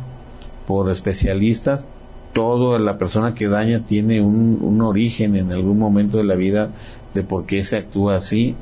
por 0.67 0.91
especialistas. 0.91 1.85
Todo 2.33 2.79
la 2.79 2.97
persona 2.97 3.35
que 3.35 3.49
daña 3.49 3.81
tiene 3.87 4.21
un, 4.23 4.59
un 4.63 4.81
origen 4.81 5.37
en 5.37 5.53
algún 5.53 5.79
momento 5.79 6.17
de 6.17 6.25
la 6.25 6.35
vida 6.35 6.71
de 7.15 7.23
por 7.23 7.45
qué 7.45 7.65
se 7.65 7.77
actúa 7.77 8.17
así 8.17 8.55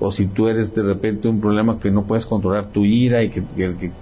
o 0.00 0.12
si 0.12 0.26
tú 0.26 0.48
eres 0.48 0.74
de 0.74 0.82
repente 0.82 1.28
un 1.28 1.40
problema 1.40 1.78
que 1.78 1.90
no 1.90 2.02
puedes 2.02 2.26
controlar 2.26 2.66
tu 2.66 2.84
ira 2.84 3.22
y 3.22 3.30
que, 3.30 3.42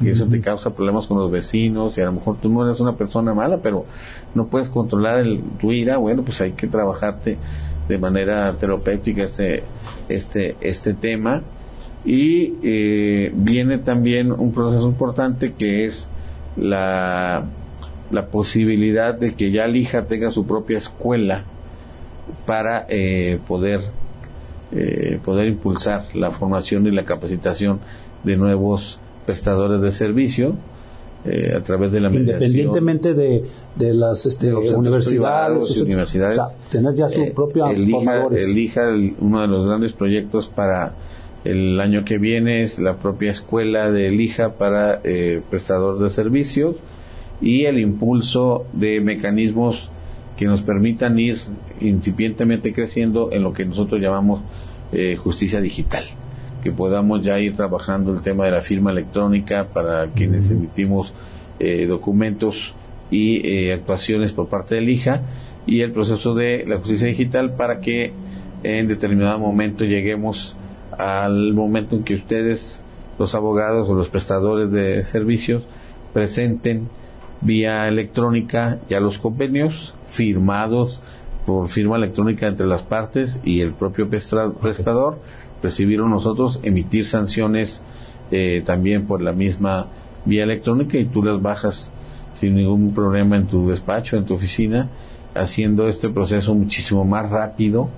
eso 0.04 0.26
te 0.26 0.40
causa 0.40 0.74
problemas 0.74 1.06
con 1.06 1.18
los 1.18 1.30
vecinos 1.30 1.96
y 1.96 2.00
a 2.00 2.06
lo 2.06 2.12
mejor 2.12 2.36
tú 2.40 2.48
no 2.48 2.64
eres 2.64 2.80
una 2.80 2.94
persona 2.94 3.34
mala 3.34 3.58
pero 3.58 3.84
no 4.34 4.46
puedes 4.46 4.68
controlar 4.68 5.18
el, 5.18 5.40
tu 5.60 5.72
ira 5.72 5.98
bueno 5.98 6.22
pues 6.22 6.40
hay 6.40 6.52
que 6.52 6.66
trabajarte 6.66 7.36
de 7.92 7.98
manera 7.98 8.52
terapéutica 8.58 9.24
este 9.24 9.62
este 10.08 10.56
este 10.60 10.94
tema. 10.94 11.42
Y 12.04 12.54
eh, 12.64 13.30
viene 13.34 13.78
también 13.78 14.32
un 14.32 14.52
proceso 14.52 14.88
importante 14.88 15.52
que 15.52 15.86
es 15.86 16.08
la 16.56 17.44
la 18.10 18.26
posibilidad 18.26 19.14
de 19.14 19.34
que 19.34 19.50
ya 19.50 19.66
Lija 19.66 20.04
tenga 20.04 20.30
su 20.30 20.46
propia 20.46 20.78
escuela 20.78 21.44
para 22.46 22.86
eh, 22.88 23.38
poder 23.46 23.80
eh, 24.72 25.18
poder 25.24 25.48
impulsar 25.48 26.06
la 26.14 26.30
formación 26.30 26.86
y 26.86 26.90
la 26.90 27.04
capacitación 27.04 27.80
de 28.24 28.36
nuevos 28.36 28.98
prestadores 29.26 29.80
de 29.82 29.92
servicio 29.92 30.56
eh, 31.24 31.54
a 31.56 31.60
través 31.60 31.92
de 31.92 32.00
la 32.00 32.10
independientemente 32.10 33.14
de, 33.14 33.44
de 33.76 33.94
las 33.94 34.26
este, 34.26 34.52
universidades, 34.52 35.76
y 35.76 35.80
universidades 35.80 36.40
tener 36.70 36.94
ya 36.94 37.08
su 37.08 37.32
propia 37.32 37.70
elija, 37.70 38.26
elija 38.36 38.92
uno 39.20 39.40
de 39.40 39.46
los 39.46 39.66
grandes 39.66 39.92
proyectos 39.92 40.48
para 40.48 40.94
el 41.44 41.80
año 41.80 42.04
que 42.04 42.18
viene 42.18 42.62
es 42.62 42.78
la 42.78 42.94
propia 42.94 43.32
escuela 43.32 43.90
de 43.90 44.08
Elija 44.08 44.52
para 44.52 45.00
prestador 45.50 45.98
de 45.98 46.08
servicios 46.10 46.76
y 47.40 47.64
el 47.64 47.80
impulso 47.80 48.64
de 48.72 49.00
mecanismos 49.00 49.88
que 50.36 50.46
nos 50.46 50.62
permitan 50.62 51.18
ir 51.18 51.38
incipientemente 51.80 52.72
creciendo 52.72 53.30
en 53.32 53.42
lo 53.42 53.52
que 53.52 53.64
nosotros 53.64 54.00
llamamos 54.00 54.40
eh, 54.92 55.16
justicia 55.16 55.60
digital, 55.60 56.04
que 56.62 56.70
podamos 56.70 57.22
ya 57.22 57.38
ir 57.40 57.56
trabajando 57.56 58.14
el 58.14 58.22
tema 58.22 58.44
de 58.44 58.52
la 58.52 58.62
firma 58.62 58.90
electrónica 58.90 59.66
para 59.72 60.06
quienes 60.06 60.50
emitimos 60.50 61.12
eh, 61.58 61.86
documentos 61.86 62.74
y 63.10 63.46
eh, 63.46 63.72
actuaciones 63.72 64.32
por 64.32 64.48
parte 64.48 64.76
del 64.76 64.88
IJA 64.88 65.22
y 65.66 65.80
el 65.80 65.92
proceso 65.92 66.34
de 66.34 66.64
la 66.66 66.78
justicia 66.78 67.06
digital 67.06 67.54
para 67.54 67.80
que 67.80 68.12
en 68.62 68.88
determinado 68.88 69.38
momento 69.38 69.84
lleguemos 69.84 70.54
al 70.98 71.52
momento 71.52 71.96
en 71.96 72.04
que 72.04 72.14
ustedes, 72.14 72.82
los 73.18 73.34
abogados 73.34 73.88
o 73.88 73.94
los 73.94 74.08
prestadores 74.08 74.70
de 74.70 75.04
servicios, 75.04 75.64
presenten 76.12 76.88
vía 77.40 77.88
electrónica 77.88 78.78
ya 78.88 79.00
los 79.00 79.18
convenios 79.18 79.94
firmados 80.10 81.00
por 81.46 81.68
firma 81.68 81.96
electrónica 81.96 82.46
entre 82.46 82.66
las 82.66 82.82
partes 82.82 83.40
y 83.44 83.60
el 83.62 83.72
propio 83.72 84.08
prestador, 84.08 85.18
recibieron 85.62 86.10
nosotros 86.10 86.60
emitir 86.62 87.06
sanciones 87.06 87.80
eh, 88.30 88.62
también 88.64 89.06
por 89.06 89.22
la 89.22 89.32
misma 89.32 89.86
vía 90.24 90.44
electrónica 90.44 90.98
y 90.98 91.04
tú 91.04 91.22
las 91.22 91.40
bajas 91.40 91.90
sin 92.38 92.54
ningún 92.56 92.94
problema 92.94 93.36
en 93.36 93.46
tu 93.46 93.68
despacho, 93.68 94.16
en 94.16 94.24
tu 94.24 94.34
oficina, 94.34 94.88
haciendo 95.34 95.88
este 95.88 96.08
proceso 96.08 96.54
muchísimo 96.54 97.04
más 97.04 97.30
rápido, 97.30 97.88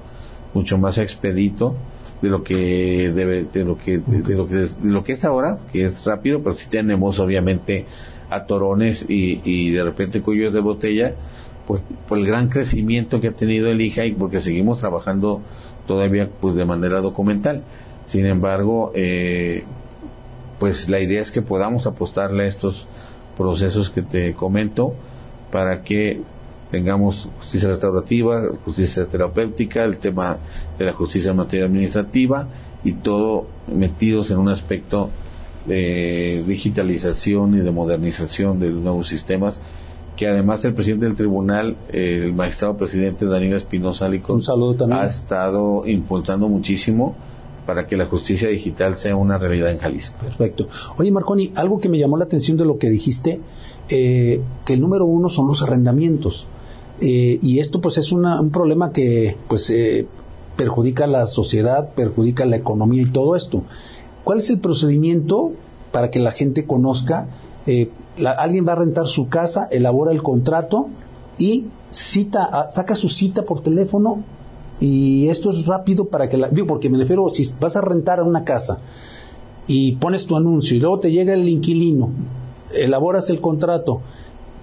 mucho 0.53 0.77
más 0.79 0.99
expedito 0.99 1.75
de 2.21 2.29
lo 2.29 2.43
que 2.43 3.11
debe, 3.15 3.45
de 3.53 3.65
lo 3.65 3.77
que, 3.79 3.99
de, 3.99 4.35
lo 4.35 4.47
que, 4.47 4.55
de 4.55 4.71
lo 4.83 5.05
que 5.05 5.13
es 5.13 5.25
ahora, 5.25 5.59
que 5.73 5.85
es 5.85 6.05
rápido, 6.05 6.43
pero 6.43 6.57
si 6.57 6.69
tenemos 6.69 7.19
obviamente 7.19 7.87
atorones 8.31 9.05
y, 9.09 9.41
y 9.45 9.71
de 9.71 9.85
repente 9.85 10.21
cuellos 10.21 10.53
de 10.55 10.61
botella 10.61 11.15
pues, 11.67 11.83
por 12.09 12.19
el 12.19 12.27
gran 12.27 12.49
crecimiento 12.49 13.21
que 13.21 13.29
ha 13.29 13.33
tenido 13.33 13.69
el 13.69 13.81
IJA 13.81 14.07
y 14.07 14.13
porque 14.13 14.41
seguimos 14.41 14.81
trabajando 14.81 15.41
todavía 15.87 16.29
pues 16.41 16.55
de 16.55 16.65
manera 16.65 17.01
documental. 17.01 17.63
Sin 18.09 18.27
embargo, 18.27 18.93
eh, 18.95 19.65
pues 20.59 20.89
la 20.89 21.01
idea 21.01 21.21
es 21.21 21.31
que 21.31 21.43
podamos 21.43 21.87
apostarle 21.87 22.45
a 22.45 22.47
estos 22.47 22.87
procesos 23.37 23.91
que 23.91 24.03
te 24.03 24.35
comento 24.35 24.95
para 25.51 25.83
que 25.83 26.21
tengamos 26.71 27.29
justicia 27.39 27.69
restaurativa, 27.69 28.43
justicia 28.65 29.07
terapéutica, 29.07 29.85
el 29.85 29.99
tema 29.99 30.39
de 30.79 30.85
la 30.85 30.93
justicia 30.93 31.31
en 31.31 31.37
materia 31.37 31.67
administrativa 31.67 32.49
y 32.83 32.93
todo 32.93 33.47
metidos 33.69 34.31
en 34.31 34.39
un 34.39 34.49
aspecto 34.49 35.11
de 35.67 36.45
digitalización 36.47 37.55
y 37.55 37.61
de 37.61 37.71
modernización 37.71 38.61
de 38.61 38.71
los 38.71 38.83
nuevos 38.83 39.09
sistemas 39.09 39.59
que 40.17 40.29
además 40.29 40.65
el 40.65 40.75
presidente 40.75 41.07
del 41.07 41.17
tribunal, 41.17 41.77
el 41.93 42.33
magistrado 42.33 42.77
presidente 42.77 43.27
Daniel 43.27 43.55
Espinosa 43.55 44.07
Alicón, 44.07 44.41
ha 44.93 45.05
estado 45.05 45.87
impulsando 45.87 46.49
muchísimo 46.49 47.15
para 47.67 47.87
que 47.87 47.97
la 47.97 48.07
justicia 48.07 48.49
digital 48.49 48.99
sea 48.99 49.17
una 49.17 49.39
realidad 49.39 49.71
en 49.71 49.79
Jalisco. 49.79 50.17
Perfecto. 50.21 50.69
Oye, 50.99 51.11
Marconi, 51.11 51.53
algo 51.55 51.79
que 51.79 51.89
me 51.89 51.99
llamó 51.99 52.17
la 52.17 52.25
atención 52.25 52.57
de 52.57 52.65
lo 52.65 52.79
que 52.79 52.91
dijiste, 52.91 53.41
eh, 53.89 54.41
que 54.65 54.75
el 54.75 54.81
número 54.81 55.07
uno 55.07 55.29
son 55.29 55.47
los 55.47 55.63
arrendamientos. 55.63 56.47
Eh, 57.01 57.39
y 57.43 57.59
esto 57.59 57.81
pues 57.81 57.99
es 57.99 58.13
un 58.13 58.51
problema 58.51 58.93
que 58.93 59.37
pues 59.49 59.69
eh, 59.71 60.07
perjudica 60.57 61.05
a 61.05 61.09
la 61.09 61.27
sociedad, 61.27 61.93
perjudica 61.95 62.45
la 62.45 62.57
economía 62.57 63.03
y 63.03 63.11
todo 63.11 63.35
esto. 63.35 63.63
¿Cuál 64.23 64.39
es 64.39 64.51
el 64.51 64.61
procedimiento 64.61 65.53
para 65.91 66.11
que 66.11 66.19
la 66.19 66.31
gente 66.31 66.67
conozca 66.67 67.29
eh, 68.17 68.27
alguien 68.27 68.67
va 68.67 68.73
a 68.73 68.77
rentar 68.77 69.07
su 69.07 69.29
casa, 69.29 69.69
elabora 69.71 70.13
el 70.13 70.23
contrato 70.23 70.89
y 71.39 71.67
cita, 71.91 72.69
saca 72.71 72.95
su 72.95 73.09
cita 73.09 73.43
por 73.43 73.63
teléfono 73.63 74.23
y 74.81 75.29
esto 75.29 75.51
es 75.51 75.67
rápido 75.67 76.07
para 76.07 76.29
que 76.29 76.37
la, 76.37 76.49
digo, 76.49 76.67
porque 76.67 76.89
me 76.89 76.99
refiero, 76.99 77.29
si 77.31 77.45
vas 77.61 77.77
a 77.77 77.81
rentar 77.81 78.23
una 78.23 78.45
casa 78.45 78.79
y 79.67 79.93
pones 79.93 80.27
tu 80.27 80.37
anuncio 80.37 80.77
y 80.77 80.81
luego 80.81 80.99
te 80.99 81.11
llega 81.11 81.35
el 81.35 81.49
inquilino, 81.49 82.11
elaboras 82.73 83.31
el 83.31 83.41
contrato, 83.41 84.01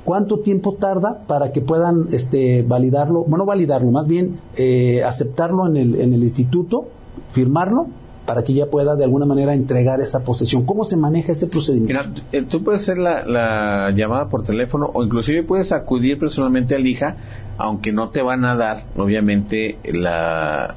¿cuánto 0.03 0.39
tiempo 0.39 0.73
tarda 0.73 1.23
para 1.27 1.51
que 1.51 1.61
puedan 1.61 2.07
este, 2.11 2.61
validarlo? 2.61 3.23
Bueno, 3.23 3.45
validarlo, 3.45 3.91
más 3.91 4.07
bien 4.07 4.39
eh, 4.57 5.03
aceptarlo 5.03 5.67
en 5.67 5.77
el, 5.77 5.95
en 5.95 6.13
el 6.13 6.23
instituto, 6.23 6.85
firmarlo 7.31 7.87
para 8.31 8.45
que 8.45 8.53
ella 8.53 8.67
pueda 8.67 8.95
de 8.95 9.03
alguna 9.03 9.25
manera 9.25 9.53
entregar 9.53 9.99
esa 9.99 10.23
posesión. 10.23 10.65
¿Cómo 10.65 10.85
se 10.85 10.95
maneja 10.95 11.33
ese 11.33 11.47
procedimiento? 11.47 12.11
Mira, 12.13 12.25
eh, 12.31 12.43
tú 12.43 12.63
puedes 12.63 12.83
hacer 12.83 12.97
la, 12.97 13.91
llamada 13.93 14.29
por 14.29 14.45
teléfono 14.45 14.89
o 14.93 15.03
inclusive 15.03 15.43
puedes 15.43 15.73
acudir 15.73 16.17
personalmente 16.17 16.73
al 16.73 16.87
hija, 16.87 17.17
aunque 17.57 17.91
no 17.91 18.07
te 18.07 18.21
van 18.21 18.45
a 18.45 18.55
dar, 18.55 18.85
obviamente, 18.95 19.77
la, 19.83 20.75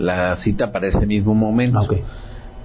la 0.00 0.34
cita 0.34 0.72
para 0.72 0.88
ese 0.88 1.06
mismo 1.06 1.36
momento. 1.36 1.86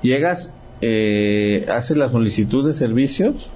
Llegas, 0.00 0.50
eh, 0.80 1.66
haces 1.70 1.98
la 1.98 2.10
solicitud 2.10 2.66
de 2.66 2.72
servicios, 2.72 3.50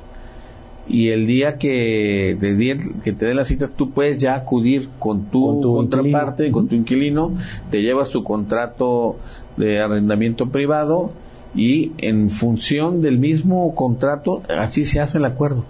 y 0.89 1.09
el 1.09 1.27
día 1.27 1.57
que 1.59 2.37
te, 2.41 2.79
que 3.03 3.13
te 3.13 3.27
dé 3.27 3.35
la 3.35 3.45
cita 3.45 3.69
tú 3.75 3.91
puedes 3.91 4.19
ya 4.19 4.35
acudir 4.37 4.89
con 4.99 5.25
tu, 5.27 5.45
Con 5.45 5.61
tu 5.61 5.75
contraparte, 5.77 6.45
inquilino. 6.47 6.53
con 6.53 6.69
tu 6.69 6.75
inquilino, 6.77 7.33
te 7.71 7.83
llevas 7.83 8.11
tu 8.11 8.23
contrato 8.23 9.17
de 9.57 9.81
arrendamiento 9.81 10.47
privado 10.51 11.11
y 11.55 11.93
en 11.99 12.31
función 12.31 13.01
del 13.03 13.19
mismo 13.19 13.75
contrato 13.75 14.43
así 14.49 14.85
se 14.85 15.01
hace 15.01 15.19
el 15.19 15.25
acuerdo. 15.25 15.65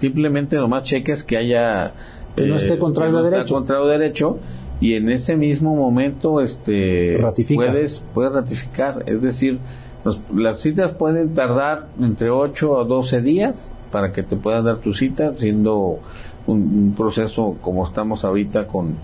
Simplemente 0.00 0.56
nomás 0.56 0.84
cheques 0.84 1.22
que 1.24 1.36
haya 1.36 1.92
Que 2.36 2.46
no 2.46 2.56
esté 2.56 2.78
contrario 2.78 3.16
que 3.16 3.20
no 3.22 3.26
a 3.26 3.30
derecho. 3.30 3.54
contrario 3.54 3.86
derecho 3.86 4.38
y 4.80 4.94
en 4.94 5.10
ese 5.10 5.36
mismo 5.36 5.74
momento 5.74 6.40
este 6.40 7.18
Ratifica. 7.20 7.66
puedes 7.70 8.02
puedes 8.14 8.32
ratificar, 8.32 9.02
es 9.06 9.20
decir, 9.22 9.58
los- 10.04 10.20
las 10.34 10.60
citas 10.60 10.92
pueden 10.92 11.34
tardar 11.34 11.86
entre 12.00 12.30
8 12.30 12.78
a 12.80 12.84
12 12.84 13.20
días 13.20 13.72
para 13.90 14.12
que 14.12 14.22
te 14.22 14.36
puedan 14.36 14.64
dar 14.64 14.78
tu 14.78 14.94
cita, 14.94 15.34
siendo 15.38 16.00
un, 16.46 16.60
un 16.60 16.94
proceso 16.96 17.56
como 17.60 17.86
estamos 17.86 18.24
ahorita 18.24 18.66
con 18.66 18.96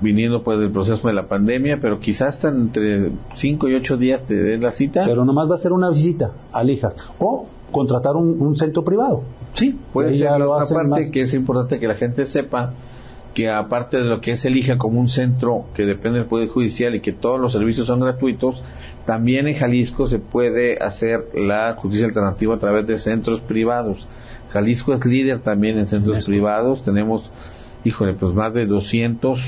viniendo 0.00 0.42
pues 0.42 0.58
del 0.58 0.70
proceso 0.70 1.06
de 1.08 1.14
la 1.14 1.26
pandemia, 1.26 1.78
pero 1.80 2.00
quizás 2.00 2.34
hasta 2.34 2.48
entre 2.48 3.10
5 3.36 3.68
y 3.68 3.74
8 3.74 3.96
días 3.96 4.22
te 4.22 4.34
den 4.34 4.62
la 4.62 4.72
cita. 4.72 5.04
Pero 5.04 5.24
nomás 5.24 5.50
va 5.50 5.54
a 5.54 5.58
ser 5.58 5.72
una 5.72 5.90
visita 5.90 6.32
al 6.52 6.70
hija. 6.70 6.92
O 7.18 7.46
contratar 7.70 8.16
un, 8.16 8.40
un 8.40 8.54
centro 8.54 8.84
privado. 8.84 9.22
Sí, 9.54 9.76
puede 9.92 10.10
ser 10.10 10.18
ya 10.18 10.30
la 10.32 10.38
lo 10.38 10.52
otra 10.52 10.66
parte 10.66 10.88
más. 10.88 11.10
que 11.10 11.22
es 11.22 11.34
importante 11.34 11.78
que 11.78 11.88
la 11.88 11.94
gente 11.94 12.24
sepa 12.26 12.72
que 13.34 13.50
aparte 13.50 13.96
de 13.96 14.04
lo 14.04 14.20
que 14.20 14.32
es 14.32 14.44
elija 14.44 14.78
como 14.78 15.00
un 15.00 15.08
centro 15.08 15.64
que 15.74 15.84
depende 15.84 16.20
del 16.20 16.28
Poder 16.28 16.48
Judicial 16.48 16.94
y 16.94 17.00
que 17.00 17.12
todos 17.12 17.40
los 17.40 17.52
servicios 17.52 17.88
son 17.88 18.00
gratuitos, 18.00 18.62
también 19.06 19.46
en 19.46 19.54
Jalisco 19.54 20.06
se 20.06 20.18
puede 20.18 20.78
hacer 20.78 21.26
la 21.34 21.74
justicia 21.74 22.06
alternativa 22.06 22.54
a 22.54 22.58
través 22.58 22.86
de 22.86 22.98
centros 22.98 23.40
privados. 23.40 24.06
Jalisco 24.50 24.94
es 24.94 25.04
líder 25.04 25.40
también 25.40 25.78
en 25.78 25.86
centros 25.86 26.18
eso. 26.18 26.26
privados. 26.28 26.82
Tenemos, 26.84 27.30
híjole, 27.84 28.14
pues 28.14 28.34
más 28.34 28.54
de 28.54 28.66
200 28.66 29.40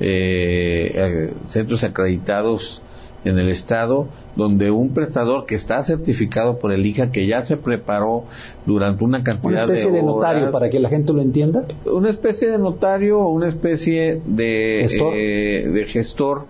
eh, 0.00 0.92
eh, 0.94 1.32
centros 1.50 1.84
acreditados 1.84 2.82
en 3.24 3.38
el 3.38 3.48
estado 3.48 4.08
donde 4.36 4.70
un 4.70 4.94
prestador 4.94 5.44
que 5.44 5.54
está 5.54 5.82
certificado 5.82 6.58
por 6.58 6.72
el 6.72 6.86
IJA 6.86 7.10
que 7.10 7.26
ya 7.26 7.44
se 7.44 7.56
preparó 7.56 8.24
durante 8.64 9.04
una 9.04 9.22
cantidad 9.22 9.64
Una 9.64 9.74
especie 9.74 9.90
de, 9.90 10.02
notario 10.02 10.40
horas, 10.42 10.52
para 10.52 10.70
que 10.70 10.78
la 10.78 10.88
gente 10.88 11.12
lo 11.12 11.20
entienda. 11.20 11.64
una 11.84 12.10
especie 12.10 12.48
de 12.48 12.58
notario 12.58 13.18
o 13.20 13.28
una 13.28 13.48
especie 13.48 14.20
de 14.24 14.86
Gestor. 14.88 15.12
eh, 15.14 15.68
de 15.72 15.86
gestor. 15.86 16.44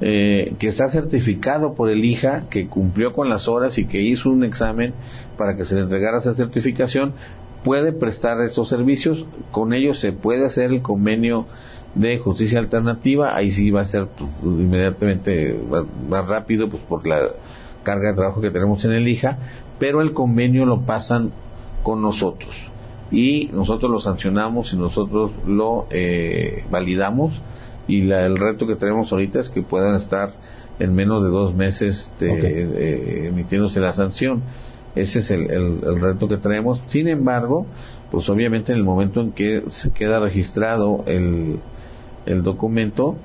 Eh, 0.00 0.54
que 0.58 0.68
está 0.68 0.88
certificado 0.88 1.74
por 1.74 1.90
el 1.90 2.04
IJA, 2.04 2.48
que 2.48 2.66
cumplió 2.66 3.12
con 3.12 3.28
las 3.28 3.48
horas 3.48 3.76
y 3.76 3.84
que 3.84 4.00
hizo 4.00 4.30
un 4.30 4.44
examen 4.44 4.94
para 5.36 5.56
que 5.56 5.64
se 5.64 5.74
le 5.74 5.82
entregara 5.82 6.18
esa 6.18 6.34
certificación, 6.34 7.12
puede 7.64 7.92
prestar 7.92 8.40
estos 8.40 8.68
servicios. 8.68 9.26
Con 9.50 9.72
ellos 9.72 9.98
se 9.98 10.12
puede 10.12 10.46
hacer 10.46 10.70
el 10.70 10.80
convenio 10.80 11.46
de 11.94 12.18
justicia 12.18 12.58
alternativa. 12.58 13.36
Ahí 13.36 13.50
sí 13.50 13.70
va 13.70 13.82
a 13.82 13.84
ser 13.84 14.06
pues, 14.06 14.30
inmediatamente 14.42 15.58
más, 16.08 16.26
rápido, 16.26 16.68
pues 16.68 16.82
por 16.82 17.06
la 17.06 17.30
carga 17.82 18.10
de 18.10 18.16
trabajo 18.16 18.40
que 18.40 18.50
tenemos 18.50 18.84
en 18.84 18.92
el 18.92 19.08
IJA, 19.08 19.38
pero 19.78 20.02
el 20.02 20.12
convenio 20.12 20.66
lo 20.66 20.82
pasan 20.82 21.30
con 21.82 22.02
nosotros 22.02 22.68
y 23.10 23.50
nosotros 23.52 23.90
lo 23.90 24.00
sancionamos 24.00 24.72
y 24.72 24.76
nosotros 24.76 25.32
lo 25.46 25.86
eh, 25.90 26.64
validamos 26.70 27.32
y 27.96 28.02
la- 28.02 28.26
el 28.26 28.38
reto 28.38 28.66
que 28.66 28.76
tenemos 28.76 29.12
ahorita 29.12 29.40
es 29.40 29.48
que 29.48 29.62
puedan 29.62 29.94
estar 29.96 30.32
en 30.78 30.94
menos 30.94 31.22
de 31.22 31.28
dos 31.30 31.54
meses 31.54 32.10
de, 32.20 32.28
eh, 32.76 33.26
emitiéndose 33.28 33.80
la 33.80 33.92
sanción. 33.92 34.42
Ese 34.94 35.18
es 35.20 35.30
el, 35.30 35.50
el- 35.50 35.78
el 35.84 36.00
reto 36.00 36.26
que 36.28 36.36
tenemos. 36.36 36.80
Sin 36.88 37.06
embargo, 37.08 37.66
pues 38.10 38.28
obviamente 38.28 38.72
en 38.72 38.78
el 38.78 38.84
momento 38.84 39.20
en 39.20 39.32
que 39.32 39.62
se 39.68 39.90
queda 39.92 40.18
registrado 40.20 41.04
el, 41.06 41.56
el 42.26 42.42
documento, 42.42 43.16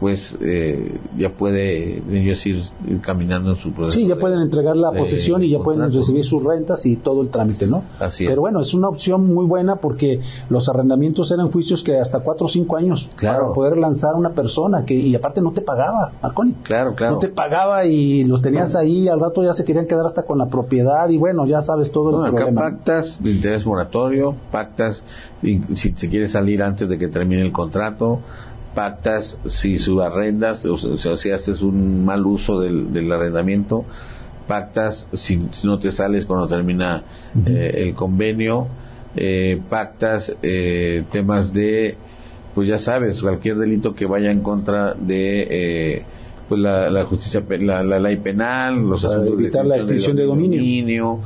pues 0.00 0.36
eh, 0.40 0.96
ya 1.16 1.30
puede 1.30 2.02
ellos 2.12 2.44
ir, 2.46 2.62
ir 2.88 3.00
caminando 3.00 3.50
en 3.50 3.56
su 3.56 3.72
proceso. 3.72 3.96
Sí, 3.98 4.06
ya 4.06 4.14
de- 4.14 4.20
pueden 4.20 4.40
entregar 4.40 4.76
la 4.76 4.92
posesión 4.92 5.42
y 5.42 5.50
ya 5.50 5.58
pueden 5.58 5.92
recibir 5.92 6.24
sus 6.24 6.42
rentas 6.44 6.86
y 6.86 6.96
todo 6.96 7.22
el 7.22 7.28
trámite, 7.30 7.66
¿no? 7.66 7.82
Así 7.98 8.24
es. 8.24 8.30
Pero 8.30 8.42
bueno, 8.42 8.60
es 8.60 8.74
una 8.74 8.88
opción 8.88 9.26
muy 9.34 9.44
buena 9.46 9.76
porque 9.76 10.20
los 10.50 10.68
arrendamientos 10.68 11.30
eran 11.32 11.50
juicios 11.50 11.82
que 11.82 11.98
hasta 11.98 12.20
cuatro 12.20 12.46
o 12.46 12.48
cinco 12.48 12.76
años 12.76 13.08
Claro. 13.16 13.42
para 13.42 13.54
poder 13.54 13.76
lanzar 13.78 14.14
a 14.14 14.16
una 14.16 14.30
persona 14.30 14.84
que 14.84 14.94
y 14.94 15.14
aparte 15.14 15.40
no 15.40 15.52
te 15.52 15.60
pagaba, 15.62 16.12
Marconi. 16.22 16.54
Claro, 16.62 16.94
claro. 16.94 17.14
No 17.14 17.18
te 17.18 17.28
pagaba 17.28 17.84
y 17.84 18.24
los 18.24 18.40
tenías 18.42 18.76
ahí, 18.76 19.04
y 19.04 19.08
al 19.08 19.18
rato 19.20 19.42
ya 19.42 19.52
se 19.52 19.64
querían 19.64 19.86
quedar 19.86 20.06
hasta 20.06 20.22
con 20.24 20.38
la 20.38 20.46
propiedad 20.46 21.08
y 21.08 21.16
bueno, 21.18 21.46
ya 21.46 21.60
sabes 21.60 21.90
todo 21.90 22.12
No, 22.12 22.18
el 22.24 22.26
acá 22.26 22.36
problema. 22.44 22.60
pactas 22.62 23.22
de 23.22 23.30
interés 23.32 23.66
moratorio, 23.66 24.34
pactas 24.52 25.02
y 25.42 25.58
si 25.74 25.92
se 25.96 26.08
quiere 26.08 26.28
salir 26.28 26.62
antes 26.62 26.88
de 26.88 26.98
que 26.98 27.08
termine 27.08 27.42
el 27.42 27.52
contrato, 27.52 28.20
pactas 28.78 29.38
si 29.46 29.76
subarrendas, 29.76 30.64
o 30.64 30.76
sea, 30.98 31.16
si 31.16 31.32
haces 31.32 31.62
un 31.62 32.04
mal 32.04 32.24
uso 32.24 32.60
del, 32.60 32.92
del 32.92 33.10
arrendamiento, 33.10 33.84
pactas 34.46 35.08
si, 35.14 35.48
si 35.50 35.66
no 35.66 35.80
te 35.80 35.90
sales 35.90 36.26
cuando 36.26 36.46
termina 36.46 37.02
eh, 37.44 37.72
el 37.78 37.94
convenio, 37.94 38.68
eh, 39.16 39.60
pactas 39.68 40.32
eh, 40.44 41.02
temas 41.10 41.52
de, 41.52 41.96
pues 42.54 42.68
ya 42.68 42.78
sabes, 42.78 43.20
cualquier 43.20 43.56
delito 43.58 43.96
que 43.96 44.06
vaya 44.06 44.30
en 44.30 44.42
contra 44.42 44.94
de... 44.94 45.48
eh, 45.50 46.02
pues 46.48 46.60
la, 46.62 46.88
la 46.88 47.04
justicia, 47.04 47.42
la, 47.60 47.82
la 47.82 47.98
ley 47.98 48.16
penal, 48.16 48.76
los 48.80 49.02
Para 49.02 49.16
asuntos 49.16 49.40
evitar 49.40 49.66
la 49.66 49.76
extinción 49.76 50.16
de 50.16 50.24
dominio. 50.24 50.58
dominio, 50.60 51.20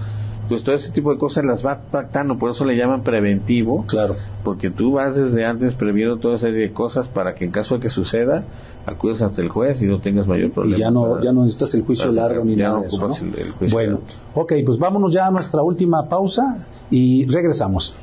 pues 0.52 0.64
todo 0.64 0.76
ese 0.76 0.90
tipo 0.90 1.12
de 1.12 1.18
cosas 1.18 1.44
las 1.44 1.64
va 1.64 1.78
pactando, 1.90 2.38
por 2.38 2.50
eso 2.50 2.64
le 2.64 2.76
llaman 2.76 3.02
preventivo, 3.02 3.84
Claro. 3.88 4.16
porque 4.44 4.70
tú 4.70 4.92
vas 4.92 5.16
desde 5.16 5.44
antes 5.44 5.74
previendo 5.74 6.18
toda 6.18 6.38
serie 6.38 6.60
de 6.60 6.72
cosas 6.72 7.08
para 7.08 7.34
que 7.34 7.44
en 7.44 7.50
caso 7.50 7.74
de 7.76 7.80
que 7.80 7.90
suceda, 7.90 8.44
acudes 8.84 9.22
ante 9.22 9.40
el 9.42 9.48
juez 9.48 9.80
y 9.80 9.86
no 9.86 10.00
tengas 10.00 10.26
mayor 10.26 10.50
problema. 10.50 10.76
Y 10.76 10.80
ya 10.80 10.90
no, 10.90 11.10
para- 11.12 11.22
ya 11.22 11.32
no 11.32 11.44
necesitas 11.44 11.74
el 11.74 11.82
juicio 11.82 12.10
largo 12.10 12.44
ni 12.44 12.56
ya 12.56 12.64
nada 12.64 12.74
no 12.76 12.80
de 12.82 12.86
eso, 12.88 12.96
ocupas 12.98 13.22
¿no? 13.22 13.28
el- 13.28 13.38
el 13.38 13.50
juicio 13.52 13.76
Bueno, 13.76 13.92
largo. 14.00 14.42
ok, 14.42 14.52
pues 14.66 14.78
vámonos 14.78 15.12
ya 15.12 15.26
a 15.26 15.30
nuestra 15.30 15.62
última 15.62 16.08
pausa 16.08 16.66
y 16.90 17.24
regresamos. 17.26 17.94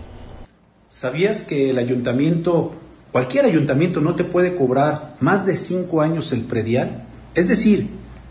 ¿Sabías 0.90 1.44
que 1.44 1.70
el 1.70 1.78
ayuntamiento, 1.78 2.72
cualquier 3.12 3.46
ayuntamiento 3.46 4.02
no 4.02 4.16
te 4.16 4.24
puede 4.24 4.56
cobrar 4.56 5.16
más 5.20 5.46
de 5.46 5.56
cinco 5.56 6.02
años 6.02 6.32
el 6.34 6.42
predial? 6.42 7.04
Es 7.36 7.48
decir, 7.48 7.90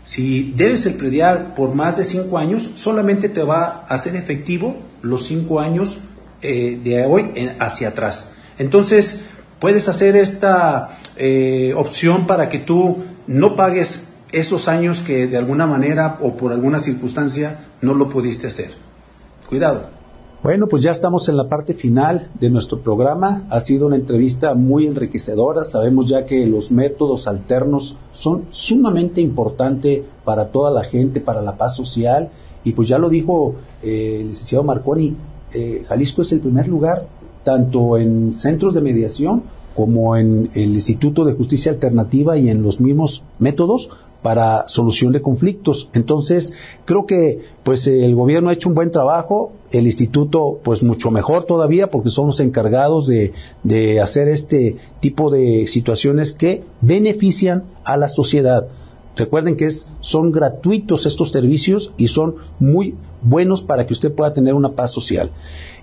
si 0.09 0.53
debes 0.55 0.87
el 0.87 0.95
predial 0.95 1.53
por 1.55 1.75
más 1.75 1.95
de 1.95 2.03
cinco 2.03 2.39
años, 2.39 2.67
solamente 2.73 3.29
te 3.29 3.43
va 3.43 3.85
a 3.87 3.93
hacer 3.93 4.15
efectivo 4.15 4.75
los 5.03 5.27
cinco 5.27 5.59
años 5.59 5.99
eh, 6.41 6.79
de 6.83 7.05
hoy 7.05 7.31
hacia 7.59 7.89
atrás. 7.89 8.31
Entonces, 8.57 9.25
puedes 9.59 9.87
hacer 9.87 10.15
esta 10.15 10.97
eh, 11.15 11.75
opción 11.77 12.25
para 12.25 12.49
que 12.49 12.57
tú 12.57 13.03
no 13.27 13.55
pagues 13.55 14.07
esos 14.31 14.67
años 14.67 15.01
que 15.01 15.27
de 15.27 15.37
alguna 15.37 15.67
manera 15.67 16.17
o 16.21 16.35
por 16.35 16.53
alguna 16.53 16.79
circunstancia 16.79 17.59
no 17.81 17.93
lo 17.93 18.09
pudiste 18.09 18.47
hacer. 18.47 18.71
Cuidado. 19.47 19.98
Bueno, 20.41 20.67
pues 20.67 20.83
ya 20.83 20.91
estamos 20.91 21.27
en 21.27 21.35
la 21.35 21.49
parte 21.49 21.73
final 21.73 22.29
de 22.39 22.49
nuestro 22.49 22.79
programa. 22.79 23.45
Ha 23.49 23.59
sido 23.59 23.87
una 23.87 23.97
entrevista 23.97 24.53
muy 24.53 24.87
enriquecedora. 24.87 25.65
Sabemos 25.65 26.07
ya 26.07 26.25
que 26.25 26.45
los 26.45 26.71
métodos 26.71 27.27
alternos 27.27 27.97
son 28.13 28.45
sumamente 28.49 29.19
importantes 29.19 30.01
para 30.23 30.47
toda 30.47 30.71
la 30.71 30.85
gente, 30.85 31.19
para 31.19 31.41
la 31.41 31.57
paz 31.57 31.75
social. 31.75 32.29
Y 32.63 32.71
pues 32.71 32.87
ya 32.87 32.97
lo 32.97 33.09
dijo 33.09 33.55
eh, 33.83 34.19
el 34.21 34.29
licenciado 34.29 34.63
Marconi, 34.63 35.13
eh, 35.53 35.83
Jalisco 35.85 36.21
es 36.21 36.31
el 36.31 36.39
primer 36.39 36.69
lugar, 36.69 37.05
tanto 37.43 37.97
en 37.97 38.33
centros 38.33 38.73
de 38.73 38.79
mediación 38.79 39.43
como 39.75 40.15
en 40.15 40.49
el 40.53 40.73
Instituto 40.73 41.25
de 41.25 41.33
Justicia 41.33 41.73
Alternativa 41.73 42.37
y 42.37 42.49
en 42.49 42.63
los 42.63 42.79
mismos 42.79 43.23
métodos 43.39 43.89
para 44.21 44.67
solución 44.67 45.11
de 45.11 45.21
conflictos. 45.21 45.89
Entonces, 45.93 46.53
creo 46.85 47.05
que 47.05 47.39
pues 47.63 47.87
el 47.87 48.15
gobierno 48.15 48.49
ha 48.49 48.53
hecho 48.53 48.69
un 48.69 48.75
buen 48.75 48.91
trabajo, 48.91 49.51
el 49.71 49.85
instituto 49.85 50.59
pues 50.63 50.83
mucho 50.83 51.11
mejor 51.11 51.45
todavía 51.45 51.89
porque 51.89 52.09
son 52.09 52.27
los 52.27 52.39
encargados 52.39 53.07
de, 53.07 53.33
de 53.63 54.01
hacer 54.01 54.27
este 54.27 54.77
tipo 54.99 55.29
de 55.29 55.67
situaciones 55.67 56.33
que 56.33 56.63
benefician 56.81 57.63
a 57.83 57.97
la 57.97 58.09
sociedad. 58.09 58.67
Recuerden 59.15 59.57
que 59.57 59.65
es, 59.65 59.89
son 60.01 60.31
gratuitos 60.31 61.05
estos 61.05 61.31
servicios 61.31 61.91
y 61.97 62.07
son 62.07 62.35
muy 62.59 62.95
buenos 63.21 63.61
para 63.61 63.85
que 63.85 63.93
usted 63.93 64.11
pueda 64.11 64.33
tener 64.33 64.53
una 64.53 64.69
paz 64.69 64.91
social. 64.91 65.31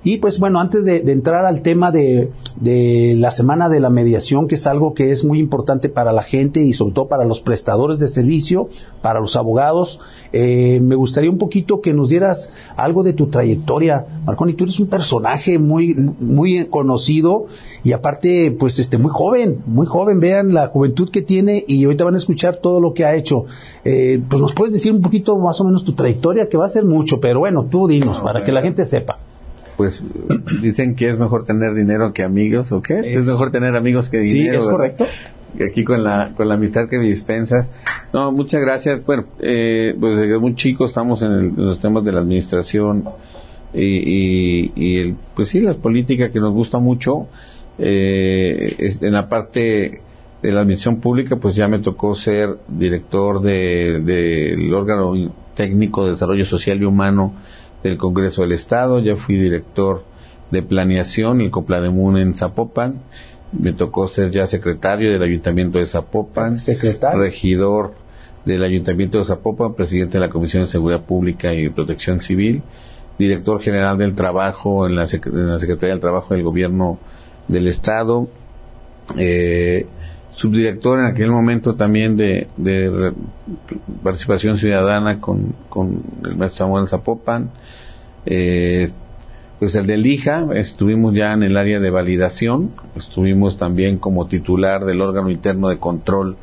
Y 0.07 0.19
pues 0.19 0.39
bueno, 0.39 0.61
antes 0.61 0.85
de, 0.85 0.99
entrar 0.99 1.45
al 1.45 1.63
tema 1.63 1.91
de, 1.91 2.31
de 2.61 3.17
la 3.19 3.33
semana 3.33 3.69
de 3.69 3.81
la 3.81 3.91
mediación, 3.91 4.47
que 4.47 4.55
es 4.55 4.67
algo 4.69 4.95
que 4.95 5.11
es 5.11 5.25
muy 5.25 5.41
importante 5.41 5.89
para 5.89 6.13
la 6.13 6.23
gente 6.23 6.61
y 6.61 6.75
sobre 6.75 6.95
todo 6.95 7.09
para 7.09 7.25
los 7.25 7.41
prestadores 7.41 7.99
de 7.99 8.09
servicio, 8.09 8.69
para 9.03 9.19
los 9.19 9.35
abogados, 9.35 10.01
eh, 10.33 10.81
me 10.81 10.95
gustaría 10.95 11.31
un 11.31 11.39
poquito 11.39 11.81
que 11.81 11.93
nos 11.93 12.09
dieras 12.09 12.53
algo 12.77 13.03
de 13.03 13.15
tu 13.15 13.27
trayectoria. 13.27 14.07
Marconi, 14.25 14.55
tú 14.55 14.65
eres 14.65 14.79
un 14.79 14.87
personaje 14.87 15.59
muy, 15.59 15.95
muy 15.95 16.67
conocido 16.67 17.47
y 17.83 17.93
aparte, 17.93 18.51
pues 18.51 18.79
este, 18.79 18.99
muy 18.99 19.11
joven, 19.13 19.59
muy 19.67 19.87
joven. 19.87 20.21
Vean 20.21 20.55
la 20.55 20.69
juventud 20.69 21.11
que 21.11 21.23
tiene 21.23 21.65
y 21.67 21.85
ahorita 21.85 22.05
van 22.05 22.15
a 22.15 22.19
escuchar 22.19 22.57
todo 22.57 22.81
lo 22.81 22.95
que 22.95 23.05
ha 23.05 23.15
hecho. 23.15 23.47
Eh, 23.85 24.21
pues 24.29 24.41
nos 24.41 24.53
puedes 24.53 24.73
decir 24.73 24.93
un 24.93 25.03
poquito 25.03 25.37
más 25.37 25.61
o 25.61 25.65
menos 25.65 25.85
tu 25.85 25.93
trayectoria, 25.93 26.49
que 26.49 26.57
va 26.57 26.67
a 26.67 26.69
ser 26.69 26.85
mucho, 26.85 27.21
pero 27.27 27.41
bueno, 27.41 27.67
tú 27.69 27.89
dinos, 27.89 28.21
para 28.21 28.45
que 28.45 28.53
la 28.53 28.63
gente 28.63 28.85
sepa. 28.85 29.19
pues 29.77 30.01
dicen 30.63 30.95
que 30.95 31.11
es 31.11 31.19
mejor 31.19 31.45
tener 31.45 31.75
dinero 31.75 32.13
que 32.13 32.23
amigos, 32.23 32.71
¿o 32.71 32.81
qué? 32.81 33.01
Es, 33.01 33.27
mejor 33.27 33.51
tener 33.51 33.75
amigos 33.75 34.09
que 34.09 34.19
dinero. 34.19 34.53
Sí, 34.53 34.57
es 34.57 34.65
correcto. 34.65 35.07
Aquí 35.69 35.83
con 35.83 36.05
la, 36.05 36.31
con 36.37 36.47
la 36.49 36.55
amistad 36.55 36.89
que 36.89 36.99
me 36.99 37.07
dispensas. 37.07 37.69
No, 38.13 38.31
muchas 38.31 38.61
gracias. 38.61 39.05
Bueno, 39.05 39.25
eh, 39.41 39.97
pues 39.99 40.17
desde 40.17 40.39
muy 40.39 40.55
chico 40.55 40.87
estamos 40.87 41.21
en, 41.23 41.57
los 41.57 41.81
temas 41.81 42.05
de 42.05 42.13
la 42.13 42.21
administración 42.21 43.03
y, 43.75 44.71
y, 44.77 45.13
pues 45.35 45.49
sí, 45.49 45.59
las 45.59 45.75
políticas 45.75 46.31
que 46.31 46.39
nos 46.39 46.53
gusta 46.53 46.79
mucho. 46.79 47.27
Eh, 47.77 48.95
en 49.01 49.13
la 49.13 49.29
parte 49.29 50.01
de 50.43 50.53
la 50.53 50.61
administración 50.61 51.01
pública, 51.01 51.35
pues 51.35 51.57
ya 51.57 51.67
me 51.67 51.81
tocó 51.81 52.15
ser 52.15 52.51
director 52.69 53.43
del 53.43 54.07
de, 54.07 54.73
órgano 54.73 55.17
técnico 55.57 56.05
de 56.05 56.13
desarrollo 56.13 56.45
social 56.45 56.81
y 56.81 56.85
humano 56.85 57.35
del 57.83 57.97
Congreso 57.97 58.43
del 58.43 58.53
Estado, 58.53 59.01
ya 59.01 59.17
fui 59.17 59.37
director 59.37 60.05
de 60.53 60.63
planeación, 60.63 61.41
el 61.41 61.51
Coplademun 61.51 62.19
en 62.19 62.35
Zapopan, 62.35 63.01
me 63.53 63.73
tocó 63.73 64.07
ser 64.09 64.31
ya 64.31 64.47
secretario 64.47 65.13
del 65.13 65.23
Ayuntamiento 65.23 65.79
de 65.79 65.87
Zapopan, 65.87 66.57
regidor 67.15 67.95
del 68.45 68.63
Ayuntamiento 68.63 69.19
de 69.19 69.25
Zapopan, 69.25 69.75
presidente 69.75 70.19
de 70.19 70.27
la 70.27 70.31
Comisión 70.31 70.65
de 70.65 70.69
Seguridad 70.69 71.01
Pública 71.01 71.53
y 71.55 71.69
Protección 71.69 72.21
Civil, 72.21 72.63
director 73.19 73.61
general 73.61 73.99
del 73.99 74.15
Trabajo 74.15 74.87
en 74.87 74.95
la, 74.95 75.07
Secretaría 75.07 75.91
del 75.91 76.01
Trabajo 76.01 76.35
del 76.35 76.43
Gobierno 76.43 76.99
del 77.49 77.67
Estado, 77.67 78.29
eh, 79.17 79.87
subdirector 80.37 81.01
en 81.01 81.07
aquel 81.07 81.31
momento 81.31 81.75
también 81.75 82.17
de, 82.17 82.47
participación 84.03 84.59
ciudadana 84.59 85.21
con, 85.21 85.55
con 85.69 86.03
el 86.25 86.37
maestro 86.37 86.67
Samuel 86.67 86.89
Zapopan, 86.89 87.51
eh, 88.27 88.91
pues 89.59 89.75
el 89.75 89.87
de 89.87 89.97
Lija, 89.97 90.47
estuvimos 90.55 91.15
ya 91.15 91.33
en 91.33 91.43
el 91.43 91.57
área 91.57 91.81
de 91.81 91.89
validación, 91.89 92.71
estuvimos 92.95 93.57
también 93.57 93.99
como 93.99 94.27
titular 94.27 94.85
del 94.85 95.01
órgano 95.01 95.31
interno 95.31 95.71
de 95.71 95.79
control 95.79 96.37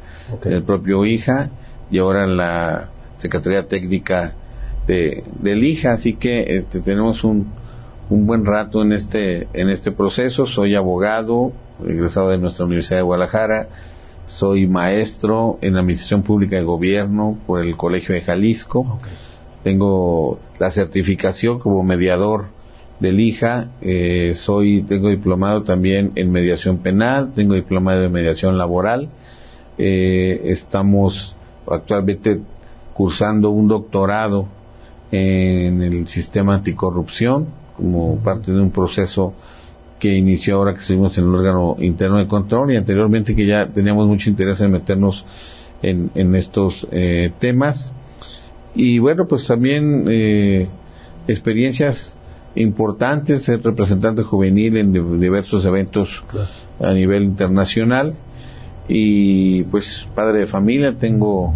del 0.43 0.63
propio 0.63 1.05
IJA 1.05 1.49
y 1.91 1.99
ahora 1.99 2.23
en 2.23 2.37
la 2.37 2.89
Secretaría 3.19 3.67
Técnica 3.67 4.33
de, 4.87 5.23
del 5.39 5.63
IJA, 5.63 5.93
así 5.93 6.15
que 6.15 6.57
este, 6.57 6.79
tenemos 6.79 7.23
un, 7.23 7.51
un 8.09 8.25
buen 8.25 8.45
rato 8.45 8.81
en 8.81 8.93
este, 8.93 9.47
en 9.53 9.69
este 9.69 9.91
proceso, 9.91 10.47
soy 10.47 10.73
abogado, 10.73 11.53
egresado 11.85 12.29
de 12.29 12.37
nuestra 12.37 12.65
Universidad 12.65 12.99
de 12.99 13.03
Guadalajara, 13.03 13.67
soy 14.27 14.67
maestro 14.67 15.59
en 15.61 15.77
Administración 15.77 16.23
Pública 16.23 16.55
de 16.55 16.63
Gobierno 16.63 17.37
por 17.45 17.61
el 17.61 17.75
Colegio 17.75 18.15
de 18.15 18.21
Jalisco, 18.21 18.99
tengo 19.63 20.39
la 20.59 20.71
certificación 20.71 21.59
como 21.59 21.83
mediador 21.83 22.45
del 22.99 23.19
IJA, 23.19 23.67
eh, 23.81 24.33
soy, 24.35 24.83
tengo 24.83 25.09
diplomado 25.09 25.63
también 25.63 26.11
en 26.15 26.31
mediación 26.31 26.77
penal, 26.77 27.31
tengo 27.35 27.53
diplomado 27.53 28.03
en 28.03 28.11
mediación 28.11 28.57
laboral, 28.57 29.09
eh, 29.77 30.41
estamos 30.45 31.35
actualmente 31.69 32.39
cursando 32.93 33.49
un 33.49 33.67
doctorado 33.67 34.47
en 35.11 35.81
el 35.81 36.07
sistema 36.07 36.55
anticorrupción 36.55 37.47
como 37.77 38.17
parte 38.17 38.51
de 38.51 38.61
un 38.61 38.71
proceso 38.71 39.33
que 40.03 40.17
inició 40.17 40.57
ahora 40.57 40.73
que 40.73 40.81
estuvimos 40.81 41.17
en 41.17 41.23
el 41.23 41.33
órgano 41.33 41.77
interno 41.79 42.17
de 42.17 42.27
control 42.27 42.73
y 42.73 42.75
anteriormente 42.75 43.37
que 43.37 43.45
ya 43.45 43.67
teníamos 43.67 44.05
mucho 44.05 44.29
interés 44.29 44.59
en 44.59 44.69
meternos 44.69 45.23
en, 45.81 46.11
en 46.13 46.35
estos 46.35 46.85
eh, 46.91 47.31
temas. 47.39 47.93
Y 48.75 48.99
bueno, 48.99 49.27
pues 49.29 49.47
también 49.47 50.03
eh, 50.09 50.67
experiencias 51.29 52.17
importantes, 52.55 53.43
ser 53.43 53.63
representante 53.63 54.23
juvenil 54.23 54.75
en 54.75 55.21
diversos 55.21 55.65
eventos 55.65 56.21
a 56.81 56.91
nivel 56.91 57.23
internacional. 57.23 58.13
Y 58.89 59.63
pues 59.63 60.05
padre 60.13 60.39
de 60.39 60.47
familia, 60.47 60.97
tengo 60.97 61.53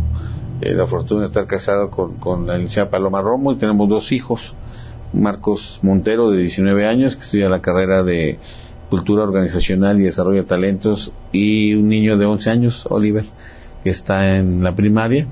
eh, 0.61 0.73
la 0.73 0.87
fortuna 0.87 1.23
de 1.23 1.27
estar 1.27 1.47
casado 1.47 1.91
con, 1.91 2.13
con 2.13 2.47
la 2.47 2.53
licenciada 2.53 2.89
Paloma 2.89 3.21
Romo 3.21 3.51
y 3.51 3.57
tenemos 3.57 3.89
dos 3.89 4.13
hijos, 4.13 4.53
Marcos 5.13 5.79
Montero 5.81 6.31
de 6.31 6.41
19 6.41 6.87
años 6.87 7.15
que 7.15 7.23
estudia 7.23 7.49
la 7.49 7.61
carrera 7.61 8.03
de 8.03 8.37
Cultura 8.89 9.23
Organizacional 9.23 9.99
y 9.99 10.03
Desarrollo 10.03 10.43
de 10.43 10.47
Talentos 10.47 11.11
y 11.31 11.73
un 11.73 11.89
niño 11.89 12.17
de 12.17 12.25
11 12.25 12.49
años, 12.49 12.85
Oliver, 12.89 13.25
que 13.83 13.89
está 13.89 14.37
en 14.37 14.63
la 14.63 14.75
primaria 14.75 15.27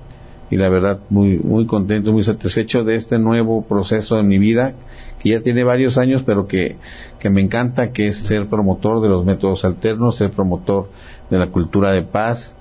y 0.52 0.58
la 0.58 0.70
verdad 0.70 1.00
muy 1.10 1.38
muy 1.38 1.66
contento, 1.66 2.12
muy 2.12 2.24
satisfecho 2.24 2.84
de 2.84 2.96
este 2.96 3.20
nuevo 3.20 3.64
proceso 3.64 4.20
en 4.20 4.28
mi 4.28 4.38
vida 4.38 4.74
que 5.20 5.30
ya 5.30 5.42
tiene 5.42 5.64
varios 5.64 5.98
años, 5.98 6.24
pero 6.26 6.48
que, 6.48 6.76
que 7.20 7.30
me 7.30 7.42
encanta, 7.42 7.92
que 7.92 8.10
es 8.10 8.18
ser 8.18 8.46
promotor 8.48 9.02
de 9.02 9.10
los 9.10 9.26
métodos 9.26 9.66
alternos, 9.66 10.18
ser 10.18 10.30
promotor 10.30 10.90
de 11.30 11.40
la 11.40 11.48
cultura 11.48 11.92
de 11.92 12.04
paz, 12.04 12.55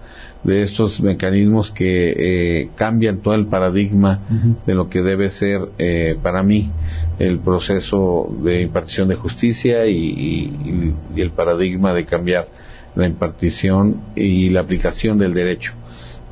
de 0.45 0.63
estos 0.63 1.01
mecanismos 1.01 1.71
que 1.71 2.15
eh, 2.17 2.69
cambian 2.77 3.19
todo 3.19 3.35
el 3.35 3.47
paradigma 3.47 4.21
de 4.67 4.75
lo 4.75 4.89
que 4.89 5.03
debe 5.03 5.31
ser 5.31 5.63
eh, 5.79 6.17
para 6.23 6.43
mí 6.43 6.71
el 7.19 7.39
proceso 7.39 8.31
de 8.43 8.63
impartición 8.63 9.09
de 9.09 9.17
justicia 9.17 9.87
y, 9.87 10.95
y 11.15 11.21
el 11.21 11.31
paradigma 11.31 11.95
de 11.95 12.05
cambiar 12.05 12.49
la 12.95 13.07
impartición 13.07 13.97
y 14.15 14.51
la 14.51 14.61
aplicación 14.61 15.19
del 15.19 15.35
derecho. 15.35 15.73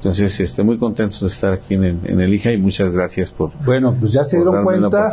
Entonces, 0.02 0.40
estoy 0.40 0.64
muy 0.64 0.78
contento 0.78 1.16
de 1.20 1.28
estar 1.28 1.52
aquí 1.52 1.74
en, 1.74 2.00
el 2.04 2.34
IJA 2.34 2.52
y 2.52 2.58
muchas 2.58 2.90
gracias 2.92 3.30
por. 3.30 3.50
Bueno, 3.64 3.94
pues 3.98 4.12
ya 4.12 4.24
se 4.24 4.36
dieron 4.36 4.64
cuenta 4.64 5.12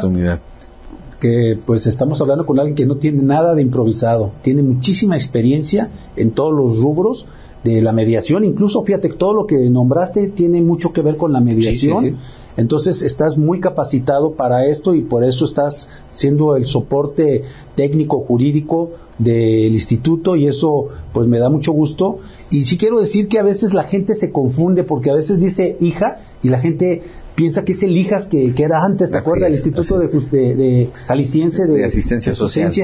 que 1.19 1.59
pues 1.63 1.85
estamos 1.85 2.19
hablando 2.21 2.45
con 2.45 2.59
alguien 2.59 2.75
que 2.75 2.85
no 2.85 2.95
tiene 2.95 3.21
nada 3.21 3.53
de 3.53 3.61
improvisado, 3.61 4.31
tiene 4.41 4.63
muchísima 4.63 5.15
experiencia 5.15 5.89
en 6.15 6.31
todos 6.31 6.53
los 6.53 6.79
rubros 6.79 7.27
de 7.63 7.81
la 7.81 7.91
mediación, 7.91 8.45
incluso 8.45 8.83
fíjate, 8.83 9.09
todo 9.09 9.33
lo 9.33 9.45
que 9.45 9.57
nombraste 9.69 10.29
tiene 10.29 10.61
mucho 10.61 10.93
que 10.93 11.01
ver 11.01 11.17
con 11.17 11.33
la 11.33 11.41
mediación. 11.41 12.17
Entonces 12.57 13.03
estás 13.03 13.37
muy 13.37 13.61
capacitado 13.61 14.33
para 14.33 14.65
esto 14.65 14.93
y 14.93 15.01
por 15.01 15.23
eso 15.23 15.45
estás 15.45 15.89
siendo 16.11 16.57
el 16.57 16.67
soporte 16.67 17.43
técnico 17.75 18.19
jurídico 18.19 18.91
del 19.17 19.73
instituto 19.73 20.35
y 20.35 20.47
eso 20.47 20.87
pues 21.13 21.27
me 21.27 21.39
da 21.39 21.49
mucho 21.49 21.71
gusto. 21.71 22.19
Y 22.49 22.65
sí 22.65 22.77
quiero 22.77 22.99
decir 22.99 23.27
que 23.27 23.39
a 23.39 23.43
veces 23.43 23.73
la 23.73 23.83
gente 23.83 24.13
se 24.13 24.31
confunde 24.31 24.83
porque 24.83 25.09
a 25.09 25.15
veces 25.15 25.39
dice 25.39 25.77
hija 25.79 26.19
y 26.43 26.49
la 26.49 26.59
gente 26.59 27.03
piensa 27.39 27.63
que 27.63 27.71
es 27.71 27.83
el 27.83 27.95
hijas 27.95 28.27
que, 28.27 28.53
que 28.53 28.63
era 28.63 28.83
antes, 28.83 29.11
¿te 29.11 29.17
acuerdas? 29.17 29.47
El 29.47 29.53
Instituto 29.53 29.97
de, 29.97 30.07
de, 30.09 30.55
de, 30.55 30.89
Jalisciense 31.07 31.65
de, 31.67 31.85
Asistencia, 31.85 32.35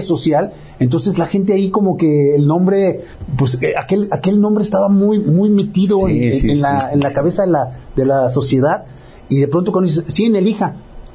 social. 0.02 0.54
Entonces 0.80 1.18
la 1.18 1.26
gente 1.26 1.52
ahí 1.52 1.70
como 1.70 1.98
que 1.98 2.36
el 2.36 2.48
nombre, 2.48 3.02
pues 3.38 3.62
eh, 3.62 3.74
aquel, 3.78 4.08
aquel 4.12 4.40
nombre 4.40 4.64
estaba 4.64 4.88
muy, 4.88 5.20
muy 5.20 5.50
metido 5.50 6.08
en, 6.08 6.62
la, 6.62 6.90
en 6.94 7.02
la 7.02 7.12
cabeza 7.12 7.44
de 7.44 7.52
la, 7.52 7.78
de 7.98 8.06
la 8.06 8.30
sociedad 8.30 8.86
y 9.28 9.42
de 9.42 9.50
pronto 9.50 9.74
cuando 9.74 9.90
dices, 9.90 10.06
sí, 10.08 10.24
en 10.24 10.38
el 10.38 10.56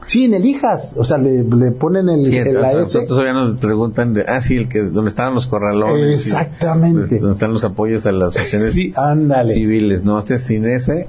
Sí, 0.07 0.25
en 0.25 0.35
el 0.35 0.57
o 0.97 1.05
sea, 1.05 1.17
le, 1.17 1.43
le 1.45 1.71
ponen 1.71 2.11
el, 2.11 2.27
sí, 2.27 2.53
la 2.53 2.73
S. 2.73 3.01
todavía 3.07 3.33
nos 3.33 3.59
preguntan 3.59 4.13
de, 4.13 4.25
ah, 4.29 4.43
sí, 4.43 4.57
el 4.57 4.69
que, 4.69 4.81
donde 4.81 5.09
estaban 5.09 5.33
los 5.33 5.47
corralones. 5.47 6.13
Exactamente. 6.13 7.09
Pues, 7.09 7.21
donde 7.23 7.35
están 7.35 7.53
los 7.53 7.65
apoyos 7.65 8.05
a 8.05 8.13
las 8.13 8.37
asociaciones 8.37 8.73
sí, 8.75 8.93
civiles, 9.47 10.05
no, 10.05 10.19
este 10.19 10.35
es 10.35 10.43
sin 10.43 10.67
ese 10.67 11.07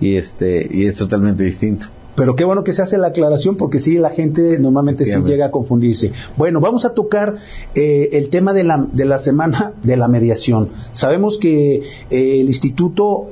y 0.00 0.16
este, 0.16 0.66
y 0.70 0.86
es 0.86 0.96
totalmente 0.96 1.44
distinto. 1.44 1.86
Pero 2.18 2.34
qué 2.34 2.42
bueno 2.42 2.64
que 2.64 2.72
se 2.72 2.82
hace 2.82 2.98
la 2.98 3.08
aclaración 3.08 3.56
porque 3.56 3.78
sí, 3.78 3.96
la 3.96 4.10
gente 4.10 4.58
normalmente 4.58 5.04
sí, 5.04 5.12
llega 5.24 5.46
a 5.46 5.50
confundirse. 5.52 6.10
Bueno, 6.36 6.60
vamos 6.60 6.84
a 6.84 6.92
tocar 6.92 7.36
eh, 7.76 8.08
el 8.12 8.28
tema 8.28 8.52
de 8.52 8.64
la, 8.64 8.84
de 8.92 9.04
la 9.04 9.20
semana 9.20 9.72
de 9.84 9.96
la 9.96 10.08
mediación. 10.08 10.70
Sabemos 10.92 11.38
que 11.38 11.76
eh, 11.76 12.40
el 12.40 12.48
instituto 12.48 13.26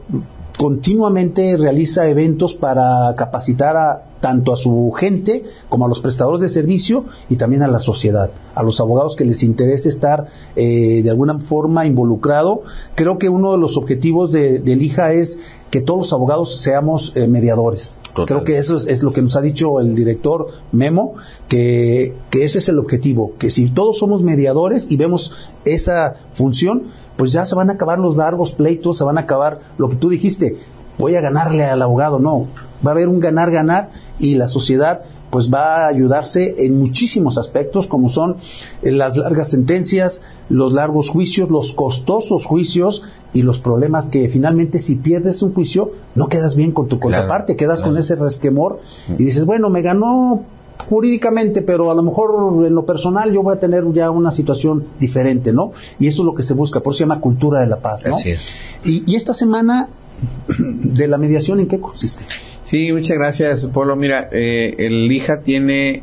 continuamente 0.57 1.57
realiza 1.57 2.09
eventos 2.09 2.55
para 2.55 3.13
capacitar 3.17 3.77
a, 3.77 4.03
tanto 4.21 4.53
a 4.53 4.57
su 4.57 4.93
gente 4.97 5.45
como 5.69 5.87
a 5.87 5.89
los 5.89 6.01
prestadores 6.01 6.41
de 6.41 6.49
servicio 6.49 7.05
y 7.29 7.37
también 7.37 7.63
a 7.63 7.69
la 7.69 7.79
sociedad, 7.79 8.31
a 8.55 8.63
los 8.63 8.81
abogados 8.81 9.17
que 9.17 9.25
les 9.25 9.43
interese 9.43 9.89
estar 9.89 10.27
eh, 10.55 11.03
de 11.03 11.11
alguna 11.11 11.39
forma 11.39 11.87
involucrado. 11.87 12.63
Creo 12.95 13.19
que 13.19 13.29
uno 13.29 13.53
de 13.53 13.59
los 13.59 13.77
objetivos 13.77 14.33
de, 14.33 14.59
del 14.59 14.83
IJA 14.83 15.13
es 15.13 15.39
que 15.71 15.81
todos 15.81 15.99
los 15.99 16.13
abogados 16.13 16.61
seamos 16.61 17.13
eh, 17.17 17.27
mediadores. 17.27 17.99
Creo 18.27 18.45
que 18.45 18.57
eso 18.57 18.77
es, 18.77 19.03
lo 19.03 19.13
que 19.13 19.23
nos 19.23 19.37
ha 19.37 19.41
dicho 19.41 19.81
el 19.81 19.95
director 19.95 20.49
Memo, 20.73 21.15
que, 21.49 22.15
que 22.31 22.45
ese 22.45 22.59
es 22.59 22.69
el 22.69 22.79
objetivo, 22.79 23.33
que 23.39 23.51
si 23.51 23.69
todos 23.69 23.99
somos 23.99 24.23
mediadores 24.23 24.91
y 24.91 24.97
vemos 24.97 25.33
esa 25.65 26.15
función, 26.35 26.85
pues 27.17 27.33
ya 27.33 27.45
se 27.45 27.55
van 27.55 27.71
a 27.71 27.75
acabar 27.75 27.99
los 27.99 28.17
largos 28.17 28.53
pleitos, 28.53 28.99
se 28.99 29.05
van 29.05 29.19
a 29.19 29.23
acabar 29.23 29.61
lo 29.79 29.89
que 29.89 29.97
tú 29.97 30.09
dijiste, 30.09 30.57
voy 30.99 31.17
a 31.17 31.21
ganarle 31.21 31.65
al 31.65 31.83
abogado, 31.83 32.19
no, 32.19 32.47
va 32.87 32.91
a 32.91 32.95
haber 32.95 33.09
un 33.09 33.21
ganar-ganar 33.21 33.91
y 34.19 34.35
la 34.35 34.49
sociedad 34.49 35.03
pues 35.37 35.53
va 35.53 35.85
a 35.85 35.89
ayudarse 35.89 36.65
en 36.65 36.79
muchísimos 36.79 37.37
aspectos, 37.37 37.87
como 37.87 38.09
son 38.09 38.37
eh, 38.81 38.91
las 38.91 39.19
largas 39.19 39.51
sentencias, 39.51 40.23
los 40.49 40.73
largos 40.73 41.11
juicios, 41.11 41.51
los 41.51 41.75
costosos 41.75 42.47
juicios 42.47 43.03
y 43.35 43.43
los 43.43 43.59
problemas 43.59 44.09
que 44.09 44.31
finalmente 44.31 44.79
si 44.79 44.95
pierdes 44.95 45.43
un 45.43 45.53
juicio 45.53 45.91
no 46.15 46.29
quedas 46.29 46.57
bien 46.57 46.73
con 46.73 46.89
tu 46.89 46.99
contraparte, 46.99 47.55
quedas 47.55 47.83
con 47.83 47.99
ese 47.99 48.17
resquemor 48.17 48.81
y 49.11 49.25
dices, 49.25 49.45
bueno, 49.45 49.69
me 49.69 49.83
ganó 49.83 50.41
jurídicamente, 50.89 51.61
pero 51.61 51.91
a 51.91 51.95
lo 51.95 52.03
mejor 52.03 52.65
en 52.67 52.75
lo 52.75 52.87
personal 52.87 53.31
yo 53.31 53.43
voy 53.43 53.57
a 53.57 53.61
tener 53.61 53.85
ya 53.93 54.11
una 54.11 54.31
situación 54.31 54.87
diferente, 54.99 55.53
¿no? 55.53 55.73
Y 55.99 56.07
eso 56.07 56.23
es 56.23 56.25
lo 56.25 56.35
que 56.35 56.45
se 56.45 56.55
busca, 56.55 56.81
por 56.81 56.95
eso 56.95 57.01
se 57.01 57.05
llama 57.05 57.21
cultura 57.21 57.61
de 57.61 57.67
la 57.67 57.77
paz, 57.77 58.07
¿no? 58.07 58.17
Así 58.17 58.31
es. 58.31 58.55
Y, 58.87 59.03
y 59.05 59.17
esta 59.17 59.35
semana 59.35 59.91
de 60.59 61.09
la 61.09 61.19
mediación, 61.19 61.61
¿en 61.61 61.69
qué 61.69 61.79
consiste? 61.79 62.25
Sí, 62.67 62.93
muchas 62.93 63.17
gracias, 63.17 63.65
Polo. 63.67 63.95
Mira, 63.95 64.29
eh, 64.33 64.75
el 64.79 65.11
IJA 65.11 65.43
tiene, 65.43 66.03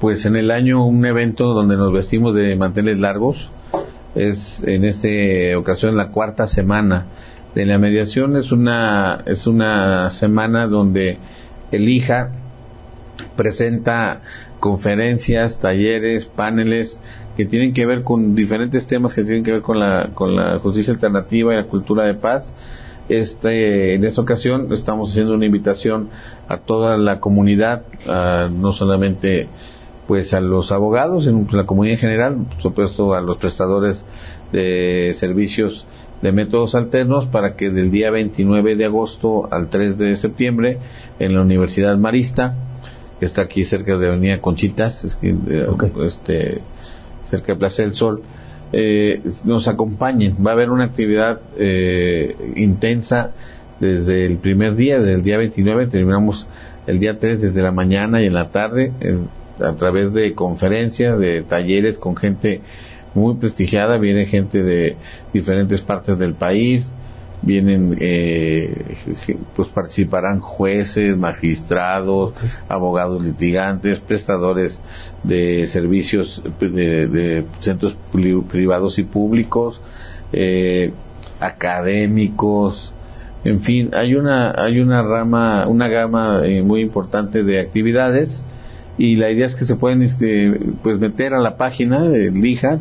pues 0.00 0.24
en 0.24 0.36
el 0.36 0.52
año 0.52 0.86
un 0.86 1.04
evento 1.04 1.52
donde 1.52 1.76
nos 1.76 1.92
vestimos 1.92 2.32
de 2.32 2.54
manteles 2.54 2.98
largos. 2.98 3.50
Es 4.14 4.62
en 4.64 4.84
esta 4.84 5.08
ocasión 5.58 5.96
la 5.96 6.08
cuarta 6.08 6.46
semana 6.46 7.06
de 7.56 7.66
la 7.66 7.78
mediación. 7.78 8.36
Es 8.36 8.52
una, 8.52 9.24
es 9.26 9.48
una 9.48 10.10
semana 10.10 10.68
donde 10.68 11.18
el 11.72 11.88
IJA 11.88 12.30
presenta 13.34 14.20
conferencias, 14.60 15.58
talleres, 15.58 16.24
paneles 16.24 17.00
que 17.36 17.46
tienen 17.46 17.72
que 17.72 17.84
ver 17.86 18.04
con 18.04 18.36
diferentes 18.36 18.86
temas 18.86 19.12
que 19.12 19.24
tienen 19.24 19.42
que 19.42 19.52
ver 19.52 19.62
con 19.62 19.80
la, 19.80 20.10
con 20.14 20.36
la 20.36 20.60
justicia 20.60 20.92
alternativa 20.92 21.52
y 21.52 21.56
la 21.56 21.64
cultura 21.64 22.04
de 22.04 22.14
paz. 22.14 22.54
Este, 23.10 23.94
en 23.94 24.04
esta 24.04 24.20
ocasión 24.22 24.72
estamos 24.72 25.10
haciendo 25.10 25.34
una 25.34 25.44
invitación 25.44 26.08
a 26.48 26.58
toda 26.58 26.96
la 26.96 27.20
comunidad, 27.20 27.82
a, 28.06 28.48
no 28.50 28.72
solamente 28.72 29.48
pues 30.06 30.32
a 30.32 30.40
los 30.40 30.72
abogados, 30.72 31.26
en 31.26 31.46
la 31.52 31.66
comunidad 31.66 31.94
en 31.94 32.00
general, 32.00 32.36
por 32.48 32.62
supuesto 32.62 33.14
a 33.14 33.20
los 33.20 33.36
prestadores 33.38 34.06
de 34.52 35.14
servicios 35.18 35.86
de 36.22 36.32
métodos 36.32 36.74
alternos 36.74 37.26
para 37.26 37.56
que 37.56 37.70
del 37.70 37.90
día 37.90 38.10
29 38.10 38.76
de 38.76 38.84
agosto 38.84 39.48
al 39.50 39.68
3 39.68 39.98
de 39.98 40.16
septiembre 40.16 40.78
en 41.18 41.34
la 41.34 41.42
Universidad 41.42 41.96
Marista 41.96 42.54
que 43.20 43.26
está 43.26 43.42
aquí 43.42 43.64
cerca 43.64 43.98
de 43.98 44.08
Avenida 44.08 44.40
Conchitas, 44.40 45.04
es 45.04 45.16
que, 45.16 45.28
eh, 45.28 45.66
Ok. 45.68 45.84
este, 46.06 46.60
cerca 47.28 47.52
de 47.52 47.58
Plaza 47.58 47.82
del 47.82 47.94
Sol, 47.94 48.22
eh, 48.72 49.20
nos 49.44 49.68
acompañen. 49.68 50.36
Va 50.44 50.50
a 50.50 50.54
haber 50.54 50.70
una 50.70 50.84
actividad 50.84 51.40
eh, 51.58 52.36
intensa 52.56 53.32
desde 53.80 54.26
el 54.26 54.36
primer 54.36 54.76
día, 54.76 54.98
desde 54.98 55.14
el 55.14 55.22
día 55.22 55.38
29, 55.38 55.86
terminamos 55.86 56.46
el 56.86 56.98
día 56.98 57.18
3 57.18 57.40
desde 57.40 57.62
la 57.62 57.72
mañana 57.72 58.22
y 58.22 58.26
en 58.26 58.34
la 58.34 58.48
tarde, 58.48 58.92
a 59.62 59.72
través 59.72 60.12
de 60.12 60.34
conferencias, 60.34 61.18
de 61.18 61.42
talleres 61.42 61.98
con 61.98 62.16
gente 62.16 62.60
muy 63.14 63.34
prestigiada, 63.34 63.98
viene 63.98 64.26
gente 64.26 64.62
de 64.62 64.96
diferentes 65.32 65.80
partes 65.80 66.18
del 66.18 66.34
país, 66.34 66.86
vienen, 67.42 67.96
eh, 68.00 68.96
pues 69.56 69.68
participarán 69.68 70.40
jueces, 70.40 71.16
magistrados, 71.16 72.34
abogados 72.68 73.22
litigantes, 73.24 73.98
prestadores 74.00 74.80
de 75.22 75.66
servicios 75.68 76.42
de, 76.60 77.06
de 77.08 77.44
centros 77.60 77.96
pri- 78.12 78.42
privados 78.42 78.98
y 78.98 79.04
públicos, 79.04 79.80
eh, 80.32 80.92
académicos, 81.40 82.92
en 83.44 83.60
fin, 83.60 83.90
hay 83.94 84.14
una, 84.14 84.50
hay 84.50 84.80
una 84.80 85.02
rama, 85.02 85.66
una 85.66 85.88
gama 85.88 86.42
eh, 86.44 86.62
muy 86.62 86.82
importante 86.82 87.42
de 87.42 87.58
actividades 87.58 88.44
y 88.98 89.16
la 89.16 89.30
idea 89.30 89.46
es 89.46 89.54
que 89.54 89.64
se 89.64 89.76
pueden 89.76 90.02
este, 90.02 90.60
pues 90.82 90.98
meter 90.98 91.32
a 91.32 91.40
la 91.40 91.56
página 91.56 92.06
de 92.06 92.30
LIJA, 92.30 92.80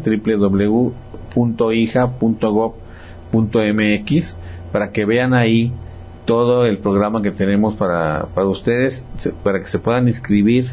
www.ija.gov.mx 3.32 4.36
para 4.72 4.92
que 4.92 5.06
vean 5.06 5.34
ahí 5.34 5.72
todo 6.26 6.66
el 6.66 6.78
programa 6.78 7.22
que 7.24 7.32
tenemos 7.32 7.74
para, 7.74 8.28
para 8.36 8.48
ustedes, 8.48 9.06
para 9.44 9.60
que 9.60 9.66
se 9.68 9.80
puedan 9.80 10.08
inscribir 10.08 10.70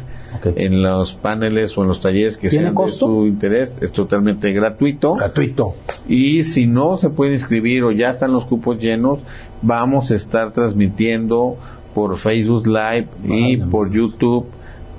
en 0.55 0.83
los 0.83 1.15
paneles 1.15 1.75
o 1.77 1.81
en 1.81 1.87
los 1.87 1.99
talleres 1.99 2.37
que 2.37 2.49
¿Tiene 2.49 2.65
sean 2.65 2.75
costo? 2.75 3.07
de 3.07 3.13
su 3.13 3.25
interés. 3.27 3.69
Es 3.81 3.91
totalmente 3.91 4.53
gratuito. 4.53 5.15
Gratuito. 5.15 5.73
Y 6.07 6.43
si 6.43 6.67
no 6.67 6.99
se 6.99 7.09
puede 7.09 7.33
inscribir 7.33 7.83
o 7.85 7.91
ya 7.91 8.11
están 8.11 8.33
los 8.33 8.45
cupos 8.45 8.79
llenos, 8.79 9.19
vamos 9.63 10.11
a 10.11 10.15
estar 10.15 10.51
transmitiendo 10.53 11.57
por 11.95 12.17
Facebook 12.17 12.67
Live 12.67 13.07
y 13.25 13.57
por 13.57 13.89
YouTube 13.91 14.45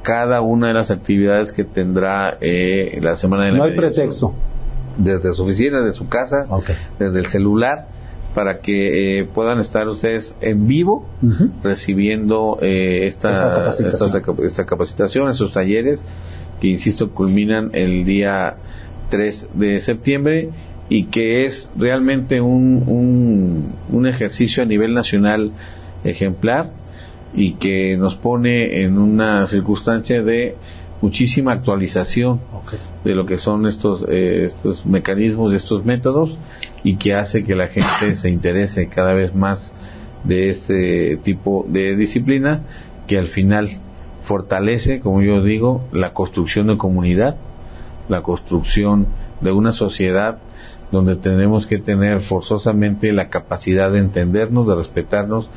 cada 0.03 0.41
una 0.41 0.69
de 0.69 0.75
las 0.75 0.91
actividades 0.91 1.53
que 1.53 1.63
tendrá 1.63 2.37
eh, 2.41 2.99
la 3.01 3.15
semana 3.15 3.45
de 3.45 3.53
la 3.53 3.59
No 3.59 3.65
hay 3.65 3.71
mediación. 3.71 3.95
pretexto. 3.95 4.33
Desde 4.99 5.33
su 5.35 5.45
oficina, 5.45 5.81
desde 5.81 5.97
su 5.97 6.09
casa, 6.09 6.47
desde 6.99 7.19
el 7.19 7.27
celular, 7.27 7.87
para 8.35 8.59
que 8.59 9.21
eh, 9.21 9.25
puedan 9.25 9.59
estar 9.61 9.89
ustedes 9.89 10.35
en 10.41 10.69
vivo 10.69 11.07
recibiendo 11.63 12.59
eh, 12.61 13.07
esta, 13.07 13.33
Esa 13.33 13.55
capacitación. 13.55 14.11
esta, 14.17 14.33
esta 14.45 14.67
capacitación, 14.67 15.29
esos 15.31 15.53
talleres 15.53 16.01
que, 16.61 16.69
insisto, 16.69 17.11
culminan 17.11 17.71
el 17.73 18.05
día 18.05 18.57
3 19.11 19.49
de 19.55 19.81
septiembre 19.81 20.51
y 20.89 21.05
que 21.05 21.47
es 21.47 21.71
realmente 21.77 22.41
un, 22.41 22.85
un, 22.87 23.73
un 23.91 24.07
ejercicio 24.07 24.63
a 24.63 24.67
nivel 24.67 24.95
nacional 24.95 25.53
ejemplar 26.05 26.71
y 27.35 27.53
que 27.53 27.97
nos 27.97 28.15
pone 28.15 28.83
en 28.83 28.99
una 28.99 29.47
circunstancia 29.47 30.23
de 30.23 30.57
muchísima 31.01 31.53
actualización 31.53 32.41
de 33.05 33.15
lo 33.15 33.27
que 33.27 33.39
son 33.39 33.67
estos, 33.67 34.05
eh, 34.09 34.47
estos 34.47 34.85
mecanismos, 34.85 35.55
estos 35.55 35.85
métodos 35.85 36.37
y 36.83 36.97
que 36.97 37.15
hace 37.15 37.45
que 37.45 37.55
la 37.55 37.69
gente 37.69 38.17
se 38.17 38.31
interese 38.31 38.89
cada 38.89 39.15
vez 39.15 39.35
más 39.35 39.73
de 40.25 40.51
este 40.51 41.17
tipo 41.19 41.65
de 41.69 41.97
disciplina 41.97 42.63
que 43.07 43.19
al 43.19 43.29
final 43.29 43.79
fortalece, 44.25 45.01
como 45.01 45.23
yo 45.23 45.43
digo, 45.43 45.83
la 45.93 46.13
construcción 46.13 46.67
de 46.67 46.77
comunidad, 46.77 47.37
la 48.09 48.23
construcción 48.23 49.07
de 49.41 49.53
una 49.53 49.73
sociedad 49.73 50.39
donde 50.91 51.17
tenemos 51.17 51.67
que 51.67 51.79
tener 51.79 52.21
forzosamente 52.21 53.13
la 53.13 53.29
capacidad 53.29 53.91
de 53.91 53.99
entendernos, 53.99 54.67
de 54.67 54.75
respetarnos, 54.75 55.49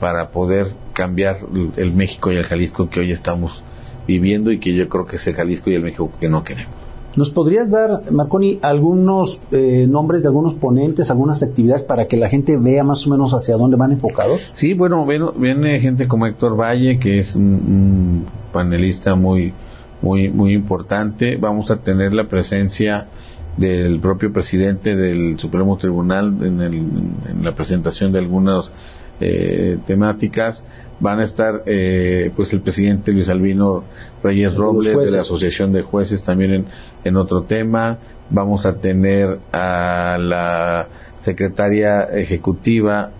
para 0.00 0.30
poder 0.30 0.72
cambiar 0.92 1.38
el 1.76 1.92
México 1.92 2.32
y 2.32 2.36
el 2.36 2.44
Jalisco 2.44 2.88
que 2.88 3.00
hoy 3.00 3.10
estamos 3.10 3.62
viviendo 4.08 4.50
y 4.50 4.58
que 4.58 4.74
yo 4.74 4.88
creo 4.88 5.06
que 5.06 5.16
es 5.16 5.26
el 5.28 5.34
Jalisco 5.34 5.70
y 5.70 5.74
el 5.74 5.82
México 5.82 6.10
que 6.18 6.28
no 6.28 6.42
queremos. 6.42 6.72
¿Nos 7.16 7.30
podrías 7.30 7.70
dar, 7.70 8.10
Marconi, 8.12 8.58
algunos 8.62 9.40
eh, 9.50 9.86
nombres 9.88 10.22
de 10.22 10.28
algunos 10.28 10.54
ponentes, 10.54 11.10
algunas 11.10 11.42
actividades 11.42 11.82
para 11.82 12.06
que 12.06 12.16
la 12.16 12.28
gente 12.28 12.56
vea 12.56 12.84
más 12.84 13.06
o 13.06 13.10
menos 13.10 13.32
hacia 13.32 13.56
dónde 13.56 13.76
van 13.76 13.92
enfocados? 13.92 14.52
Sí, 14.54 14.74
bueno, 14.74 15.04
viene 15.36 15.80
gente 15.80 16.06
como 16.06 16.26
Héctor 16.26 16.58
Valle, 16.58 16.98
que 16.98 17.18
es 17.18 17.34
un, 17.34 17.42
un 17.44 18.26
panelista 18.52 19.14
muy, 19.16 19.52
muy, 20.00 20.28
muy 20.28 20.52
importante. 20.52 21.36
Vamos 21.36 21.70
a 21.72 21.76
tener 21.78 22.12
la 22.12 22.24
presencia 22.24 23.06
del 23.56 23.98
propio 23.98 24.32
presidente 24.32 24.94
del 24.94 25.38
Supremo 25.40 25.76
Tribunal 25.76 26.36
en, 26.42 26.60
el- 26.60 26.74
en 26.74 27.42
la 27.42 27.50
presentación 27.52 28.12
de 28.12 28.20
algunas 28.20 28.70
eh, 29.20 29.76
temáticas. 29.88 30.62
Van 31.00 31.20
a 31.20 31.24
estar, 31.24 31.62
eh, 31.66 32.30
pues, 32.34 32.52
el 32.52 32.60
presidente 32.60 33.12
Luis 33.12 33.28
Albino 33.28 33.84
Reyes 34.22 34.54
Robles 34.54 34.86
de 34.86 35.10
la 35.12 35.20
Asociación 35.20 35.72
de 35.72 35.82
Jueces 35.82 36.24
también 36.24 36.52
en, 36.52 36.64
en 37.04 37.16
otro 37.16 37.42
tema. 37.42 37.98
Vamos 38.30 38.66
a 38.66 38.74
tener 38.74 39.38
a 39.52 40.18
la 40.20 40.88
secretaria 41.22 42.04
ejecutiva 42.04 43.10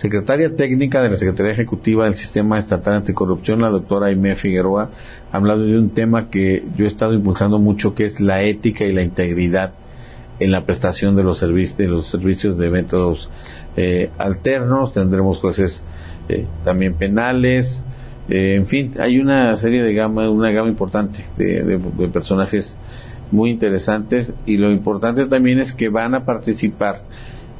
secretaria 0.00 0.56
técnica 0.56 1.02
de 1.02 1.10
la 1.10 1.18
Secretaría 1.18 1.52
Ejecutiva 1.52 2.06
del 2.06 2.14
Sistema 2.14 2.58
Estatal 2.58 2.94
Anticorrupción, 2.94 3.60
la 3.60 3.68
doctora 3.68 4.06
Aimee 4.06 4.34
Figueroa, 4.34 4.88
ha 5.30 5.36
hablado 5.36 5.62
de 5.62 5.78
un 5.78 5.90
tema 5.90 6.30
que 6.30 6.64
yo 6.74 6.86
he 6.86 6.88
estado 6.88 7.12
impulsando 7.12 7.58
mucho, 7.58 7.94
que 7.94 8.06
es 8.06 8.18
la 8.18 8.42
ética 8.42 8.84
y 8.84 8.94
la 8.94 9.02
integridad 9.02 9.72
en 10.38 10.52
la 10.52 10.64
prestación 10.64 11.16
de 11.16 11.22
los 11.22 11.36
servicios 11.36 11.76
de 11.76 11.88
los 11.88 12.06
servicios 12.06 12.56
de 12.56 12.70
métodos 12.70 13.28
eh, 13.76 14.08
alternos. 14.16 14.94
Tendremos 14.94 15.36
jueces 15.36 15.84
eh, 16.30 16.44
también 16.64 16.94
penales, 16.94 17.84
eh, 18.28 18.54
en 18.56 18.66
fin, 18.66 18.92
hay 18.98 19.18
una 19.18 19.56
serie 19.56 19.82
de 19.82 19.92
gama, 19.94 20.30
una 20.30 20.50
gama 20.52 20.68
importante 20.68 21.24
de, 21.36 21.62
de- 21.64 21.78
de 21.78 22.08
personajes 22.08 22.76
muy 23.32 23.50
interesantes 23.50 24.32
y 24.46 24.56
lo 24.56 24.70
importante 24.70 25.26
también 25.26 25.58
es 25.60 25.72
que 25.72 25.88
van 25.88 26.14
a 26.14 26.24
participar, 26.24 27.02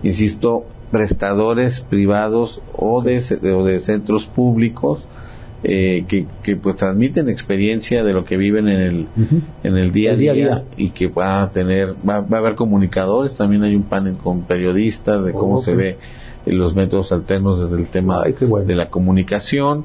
insisto, 0.03 0.65
prestadores 0.91 1.81
privados 1.81 2.61
o 2.77 3.03
de, 3.03 3.23
o 3.55 3.65
de 3.65 3.81
centros 3.81 4.27
públicos 4.27 5.01
eh, 5.63 6.05
que, 6.09 6.27
que 6.43 6.57
pues 6.57 6.77
transmiten 6.77 7.29
experiencia 7.29 8.03
de 8.03 8.13
lo 8.13 8.25
que 8.25 8.37
viven 8.37 8.67
en 8.69 8.81
el, 8.81 9.07
en 9.63 9.77
el 9.77 9.93
día 9.93 10.11
a 10.11 10.13
El 10.15 10.19
día, 10.21 10.33
día 10.33 10.45
a 10.45 10.49
día. 10.61 10.65
y 10.77 10.91
que 10.91 11.09
va 11.09 11.43
a 11.43 11.51
tener, 11.51 11.95
va, 12.09 12.21
va 12.21 12.39
a 12.39 12.41
haber 12.41 12.55
comunicadores, 12.55 13.37
también 13.37 13.63
hay 13.63 13.75
un 13.77 13.83
panel 13.85 14.15
con 14.15 14.43
periodistas 14.43 15.25
de 15.25 15.33
cómo 15.33 15.57
Ok. 15.59 15.65
se 15.65 15.75
ve 15.75 15.97
los 16.47 16.75
métodos 16.75 17.13
alternos 17.13 17.61
desde 17.61 17.83
el 17.83 17.89
tema 17.89 18.23
Ay, 18.25 18.35
qué 18.35 18.47
bueno. 18.47 18.67
de 18.67 18.75
la 18.75 18.89
comunicación 18.89 19.85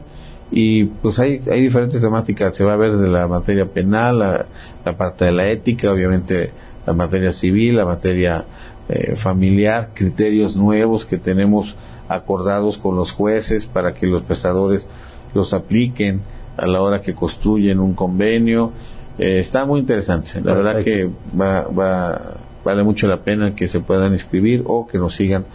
y 0.51 0.85
pues 0.85 1.19
hay, 1.19 1.41
hay 1.51 1.61
diferentes 1.61 2.01
temáticas, 2.01 2.55
se 2.55 2.63
va 2.63 2.73
a 2.73 2.77
ver 2.77 2.97
de 2.97 3.07
la 3.07 3.27
materia 3.27 3.65
penal, 3.65 4.19
la, 4.19 4.45
la 4.85 4.93
parte 4.93 5.25
de 5.25 5.31
la 5.31 5.49
ética, 5.49 5.91
obviamente 5.91 6.51
la 6.85 6.93
materia 6.93 7.33
civil, 7.33 7.77
la 7.77 7.85
materia 7.85 8.45
eh, 8.87 9.15
familiar, 9.15 9.89
criterios 9.93 10.55
nuevos 10.55 11.05
que 11.05 11.17
tenemos 11.17 11.75
acordados 12.07 12.77
con 12.77 12.95
los 12.95 13.11
jueces 13.11 13.65
para 13.65 13.93
que 13.93 14.05
los 14.05 14.21
prestadores 14.21 14.87
los 15.33 15.53
apliquen 15.53 16.21
a 16.55 16.67
la 16.67 16.81
hora 16.81 17.01
que 17.01 17.15
construyen 17.15 17.79
un 17.79 17.95
convenio. 17.95 18.71
Eh, 19.17 19.39
está 19.39 19.65
muy 19.65 19.79
interesante. 19.79 20.39
La 20.43 20.53
verdad 20.53 20.83
que 20.83 21.09
va, 21.39 21.61
va, 21.63 22.37
vale 22.63 22.83
mucho 22.83 23.07
la 23.07 23.17
pena 23.17 23.55
que 23.55 23.67
se 23.67 23.79
puedan 23.79 24.13
inscribir 24.13 24.63
o 24.67 24.87
que 24.87 24.99
nos 24.99 25.15
sigan 25.15 25.45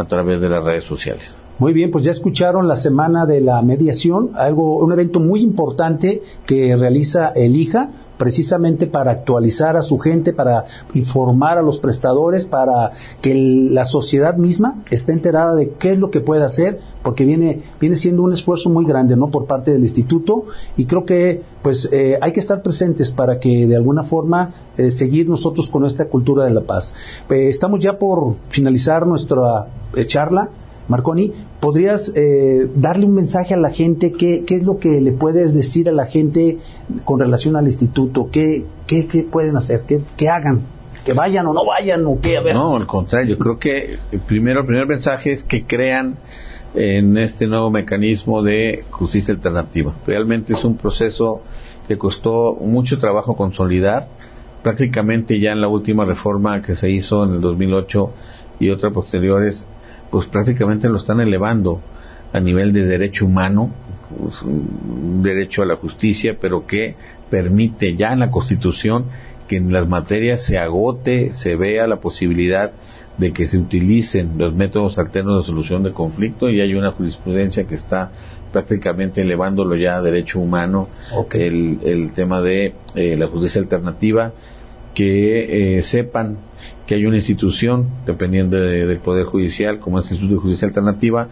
a 0.00 0.04
través 0.06 0.40
de 0.40 0.48
las 0.48 0.64
redes 0.64 0.84
sociales. 0.84 1.36
Muy 1.58 1.74
bien, 1.74 1.90
pues 1.90 2.04
ya 2.04 2.10
escucharon 2.10 2.66
la 2.66 2.76
semana 2.76 3.26
de 3.26 3.42
la 3.42 3.60
mediación, 3.60 4.30
algo, 4.34 4.78
un 4.78 4.92
evento 4.92 5.20
muy 5.20 5.42
importante 5.42 6.22
que 6.46 6.74
realiza 6.74 7.32
el 7.36 7.54
IJA 7.54 7.90
precisamente 8.20 8.86
para 8.86 9.12
actualizar 9.12 9.78
a 9.78 9.82
su 9.82 9.98
gente, 9.98 10.34
para 10.34 10.66
informar 10.92 11.56
a 11.56 11.62
los 11.62 11.78
prestadores, 11.78 12.44
para 12.44 12.92
que 13.22 13.34
la 13.34 13.86
sociedad 13.86 14.36
misma 14.36 14.84
esté 14.90 15.12
enterada 15.12 15.54
de 15.54 15.70
qué 15.70 15.92
es 15.92 15.98
lo 15.98 16.10
que 16.10 16.20
puede 16.20 16.44
hacer, 16.44 16.78
porque 17.02 17.24
viene, 17.24 17.62
viene 17.80 17.96
siendo 17.96 18.22
un 18.22 18.34
esfuerzo 18.34 18.68
muy 18.68 18.84
grande, 18.84 19.16
¿no? 19.16 19.28
Por 19.30 19.46
parte 19.46 19.72
del 19.72 19.80
instituto 19.80 20.44
y 20.76 20.84
creo 20.84 21.06
que, 21.06 21.40
pues, 21.62 21.88
eh, 21.92 22.18
hay 22.20 22.32
que 22.32 22.40
estar 22.40 22.60
presentes 22.60 23.10
para 23.10 23.40
que 23.40 23.66
de 23.66 23.76
alguna 23.76 24.04
forma 24.04 24.52
eh, 24.76 24.90
seguir 24.90 25.26
nosotros 25.26 25.70
con 25.70 25.86
esta 25.86 26.04
cultura 26.04 26.44
de 26.44 26.50
la 26.50 26.60
paz. 26.60 26.94
Eh, 27.30 27.48
estamos 27.48 27.80
ya 27.80 27.98
por 27.98 28.34
finalizar 28.50 29.06
nuestra 29.06 29.68
charla. 30.06 30.50
Marconi, 30.90 31.32
¿podrías 31.60 32.12
eh, 32.16 32.68
darle 32.74 33.06
un 33.06 33.14
mensaje 33.14 33.54
a 33.54 33.56
la 33.56 33.70
gente? 33.70 34.12
¿Qué, 34.12 34.42
¿Qué, 34.44 34.56
es 34.56 34.64
lo 34.64 34.78
que 34.78 35.00
le 35.00 35.12
puedes 35.12 35.54
decir 35.54 35.88
a 35.88 35.92
la 35.92 36.04
gente 36.04 36.58
con 37.04 37.20
relación 37.20 37.54
al 37.54 37.66
instituto? 37.66 38.28
¿Qué, 38.32 38.64
qué, 38.88 39.06
qué 39.06 39.22
pueden 39.22 39.56
hacer? 39.56 39.82
¿Qué, 39.86 40.00
¿Qué, 40.16 40.28
hagan? 40.28 40.62
¿Que 41.04 41.12
vayan 41.12 41.46
o 41.46 41.54
no 41.54 41.64
vayan? 41.64 42.04
¿O 42.06 42.20
qué? 42.20 42.36
A 42.36 42.42
ver. 42.42 42.56
No, 42.56 42.74
al 42.74 42.88
contrario, 42.88 43.38
creo 43.38 43.56
que 43.56 43.98
primero, 44.26 44.60
el 44.60 44.66
primer 44.66 44.88
mensaje 44.88 45.30
es 45.30 45.44
que 45.44 45.62
crean 45.62 46.16
en 46.74 47.16
este 47.18 47.46
nuevo 47.46 47.70
mecanismo 47.70 48.42
de 48.42 48.84
justicia 48.90 49.32
alternativa. 49.32 49.94
Realmente 50.08 50.54
es 50.54 50.64
un 50.64 50.76
proceso 50.76 51.40
que 51.86 51.98
costó 51.98 52.54
mucho 52.60 52.98
trabajo 52.98 53.36
consolidar. 53.36 54.08
Prácticamente 54.64 55.38
ya 55.38 55.52
en 55.52 55.60
la 55.60 55.68
última 55.68 56.04
reforma 56.04 56.60
que 56.62 56.74
se 56.74 56.90
hizo 56.90 57.22
en 57.22 57.34
el 57.34 57.40
2008 57.40 58.10
y 58.58 58.70
otras 58.70 58.92
posteriores 58.92 59.68
pues 60.10 60.26
prácticamente 60.26 60.88
lo 60.88 60.96
están 60.96 61.20
elevando 61.20 61.80
a 62.32 62.40
nivel 62.40 62.72
de 62.72 62.84
derecho 62.84 63.26
humano, 63.26 63.70
pues, 64.16 64.42
un 64.42 65.22
derecho 65.22 65.62
a 65.62 65.66
la 65.66 65.76
justicia, 65.76 66.36
pero 66.40 66.66
que 66.66 66.94
permite 67.30 67.94
ya 67.94 68.12
en 68.12 68.20
la 68.20 68.30
Constitución 68.30 69.04
que 69.48 69.56
en 69.56 69.72
las 69.72 69.88
materias 69.88 70.42
se 70.42 70.58
agote, 70.58 71.34
se 71.34 71.56
vea 71.56 71.86
la 71.86 71.96
posibilidad 71.96 72.72
de 73.18 73.32
que 73.32 73.46
se 73.46 73.58
utilicen 73.58 74.32
los 74.38 74.54
métodos 74.54 74.98
alternos 74.98 75.42
de 75.42 75.46
solución 75.46 75.82
de 75.82 75.92
conflicto 75.92 76.48
y 76.48 76.60
hay 76.60 76.74
una 76.74 76.92
jurisprudencia 76.92 77.64
que 77.64 77.74
está 77.74 78.10
prácticamente 78.52 79.22
elevándolo 79.22 79.76
ya 79.76 79.96
a 79.96 80.02
derecho 80.02 80.40
humano 80.40 80.88
el, 81.32 81.78
el, 81.84 82.12
tema 82.12 82.40
de 82.40 82.72
eh, 82.94 83.16
la 83.16 83.28
justicia 83.28 83.60
alternativa 83.60 84.32
que 84.94 85.78
eh, 85.78 85.82
sepan 85.82 86.36
que 86.90 86.96
hay 86.96 87.06
una 87.06 87.18
institución, 87.18 87.86
dependiendo 88.04 88.56
del 88.56 88.98
Poder 88.98 89.24
Judicial, 89.24 89.78
como 89.78 90.00
es 90.00 90.06
el 90.06 90.14
Instituto 90.14 90.34
de 90.34 90.40
Justicia 90.40 90.66
Alternativa, 90.66 91.28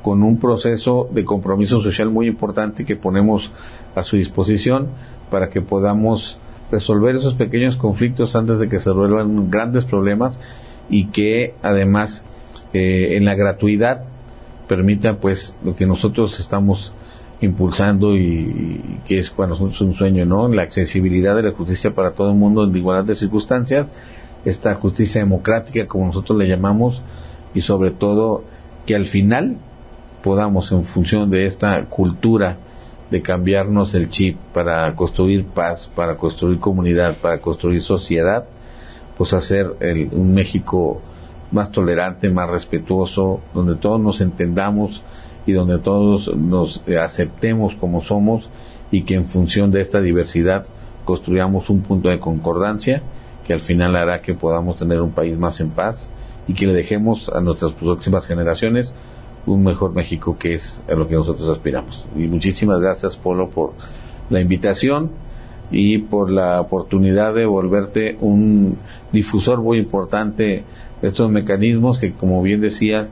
con 0.00 0.22
un 0.22 0.40
proceso 0.40 1.06
de 1.12 1.22
compromiso 1.26 1.82
social 1.82 2.08
muy 2.08 2.28
importante 2.28 2.86
que 2.86 2.96
ponemos 2.96 3.50
a 3.94 4.04
su 4.04 4.16
disposición 4.16 4.86
para 5.30 5.50
que 5.50 5.60
podamos 5.60 6.38
resolver 6.70 7.14
esos 7.14 7.34
pequeños 7.34 7.76
conflictos 7.76 8.34
antes 8.36 8.58
de 8.58 8.70
que 8.70 8.80
se 8.80 8.88
resuelvan 8.88 9.50
grandes 9.50 9.84
problemas 9.84 10.38
y 10.88 11.08
que 11.08 11.52
además 11.60 12.24
eh, 12.72 13.18
en 13.18 13.26
la 13.26 13.34
gratuidad 13.34 14.04
permita 14.66 15.16
pues 15.16 15.54
lo 15.62 15.76
que 15.76 15.84
nosotros 15.84 16.40
estamos 16.40 16.94
impulsando 17.42 18.16
y, 18.16 18.80
que 19.06 19.18
es 19.18 19.28
para 19.28 19.50
nosotros 19.50 19.78
un 19.82 19.94
sueño, 19.94 20.24
¿no? 20.24 20.48
La 20.48 20.62
accesibilidad 20.62 21.36
de 21.36 21.42
la 21.42 21.52
justicia 21.52 21.94
para 21.94 22.12
todo 22.12 22.30
el 22.30 22.36
mundo 22.38 22.64
en 22.64 22.74
igualdad 22.74 23.04
de 23.04 23.16
circunstancias 23.16 23.88
esta 24.44 24.74
justicia 24.74 25.20
democrática, 25.20 25.86
como 25.86 26.06
nosotros 26.06 26.38
le 26.38 26.48
llamamos, 26.48 27.00
y 27.54 27.60
sobre 27.60 27.90
todo 27.90 28.44
que 28.86 28.94
al 28.94 29.06
final 29.06 29.56
podamos, 30.22 30.72
en 30.72 30.84
función 30.84 31.30
de 31.30 31.46
esta 31.46 31.84
cultura 31.84 32.56
de 33.10 33.20
cambiarnos 33.20 33.94
el 33.94 34.08
chip 34.08 34.36
para 34.54 34.94
construir 34.96 35.44
paz, 35.44 35.90
para 35.94 36.16
construir 36.16 36.58
comunidad, 36.58 37.16
para 37.16 37.38
construir 37.38 37.82
sociedad, 37.82 38.44
pues 39.18 39.34
hacer 39.34 39.76
un 40.12 40.32
México 40.32 41.00
más 41.50 41.70
tolerante, 41.70 42.30
más 42.30 42.48
respetuoso, 42.48 43.40
donde 43.52 43.74
todos 43.74 44.00
nos 44.00 44.22
entendamos 44.22 45.02
y 45.44 45.52
donde 45.52 45.78
todos 45.78 46.34
nos 46.34 46.82
aceptemos 46.88 47.74
como 47.74 48.00
somos 48.00 48.48
y 48.90 49.02
que 49.02 49.14
en 49.14 49.26
función 49.26 49.70
de 49.70 49.82
esta 49.82 50.00
diversidad 50.00 50.64
construyamos 51.04 51.68
un 51.68 51.82
punto 51.82 52.08
de 52.08 52.18
concordancia 52.18 53.02
que 53.46 53.52
al 53.52 53.60
final 53.60 53.96
hará 53.96 54.20
que 54.20 54.34
podamos 54.34 54.76
tener 54.76 55.00
un 55.00 55.12
país 55.12 55.36
más 55.36 55.60
en 55.60 55.70
paz 55.70 56.08
y 56.48 56.54
que 56.54 56.66
le 56.66 56.72
dejemos 56.72 57.28
a 57.28 57.40
nuestras 57.40 57.72
próximas 57.72 58.26
generaciones 58.26 58.92
un 59.46 59.64
mejor 59.64 59.92
México 59.92 60.36
que 60.38 60.54
es 60.54 60.80
a 60.88 60.94
lo 60.94 61.08
que 61.08 61.14
nosotros 61.14 61.48
aspiramos. 61.48 62.04
Y 62.16 62.20
muchísimas 62.20 62.80
gracias, 62.80 63.16
Polo, 63.16 63.48
por 63.48 63.72
la 64.30 64.40
invitación 64.40 65.10
y 65.70 65.98
por 65.98 66.30
la 66.30 66.60
oportunidad 66.60 67.34
de 67.34 67.46
volverte 67.46 68.16
un 68.20 68.76
difusor 69.10 69.60
muy 69.60 69.78
importante 69.78 70.64
de 71.00 71.08
estos 71.08 71.30
mecanismos 71.30 71.98
que, 71.98 72.12
como 72.12 72.40
bien 72.42 72.60
decías, 72.60 73.08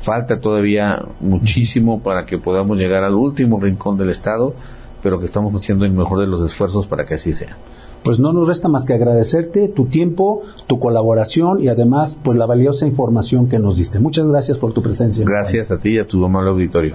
falta 0.00 0.40
todavía 0.40 1.02
muchísimo 1.20 2.00
para 2.00 2.26
que 2.26 2.38
podamos 2.38 2.78
llegar 2.78 3.04
al 3.04 3.14
último 3.14 3.60
rincón 3.60 3.96
del 3.96 4.10
Estado, 4.10 4.54
pero 5.02 5.20
que 5.20 5.26
estamos 5.26 5.54
haciendo 5.54 5.84
el 5.84 5.92
mejor 5.92 6.20
de 6.20 6.26
los 6.26 6.44
esfuerzos 6.44 6.86
para 6.86 7.04
que 7.04 7.14
así 7.14 7.32
sea 7.32 7.56
pues 8.02 8.20
no 8.20 8.32
nos 8.32 8.48
resta 8.48 8.68
más 8.68 8.84
que 8.84 8.94
agradecerte 8.94 9.68
tu 9.68 9.86
tiempo, 9.86 10.42
tu 10.66 10.78
colaboración 10.78 11.62
y 11.62 11.68
además 11.68 12.16
pues 12.22 12.38
la 12.38 12.46
valiosa 12.46 12.86
información 12.86 13.48
que 13.48 13.58
nos 13.58 13.76
diste. 13.76 13.98
Muchas 13.98 14.28
gracias 14.28 14.58
por 14.58 14.72
tu 14.72 14.82
presencia. 14.82 15.24
Gracias 15.24 15.70
a 15.70 15.78
ti 15.78 15.90
y 15.90 15.98
a 15.98 16.06
tu 16.06 16.24
amable 16.24 16.50
auditorio. 16.50 16.94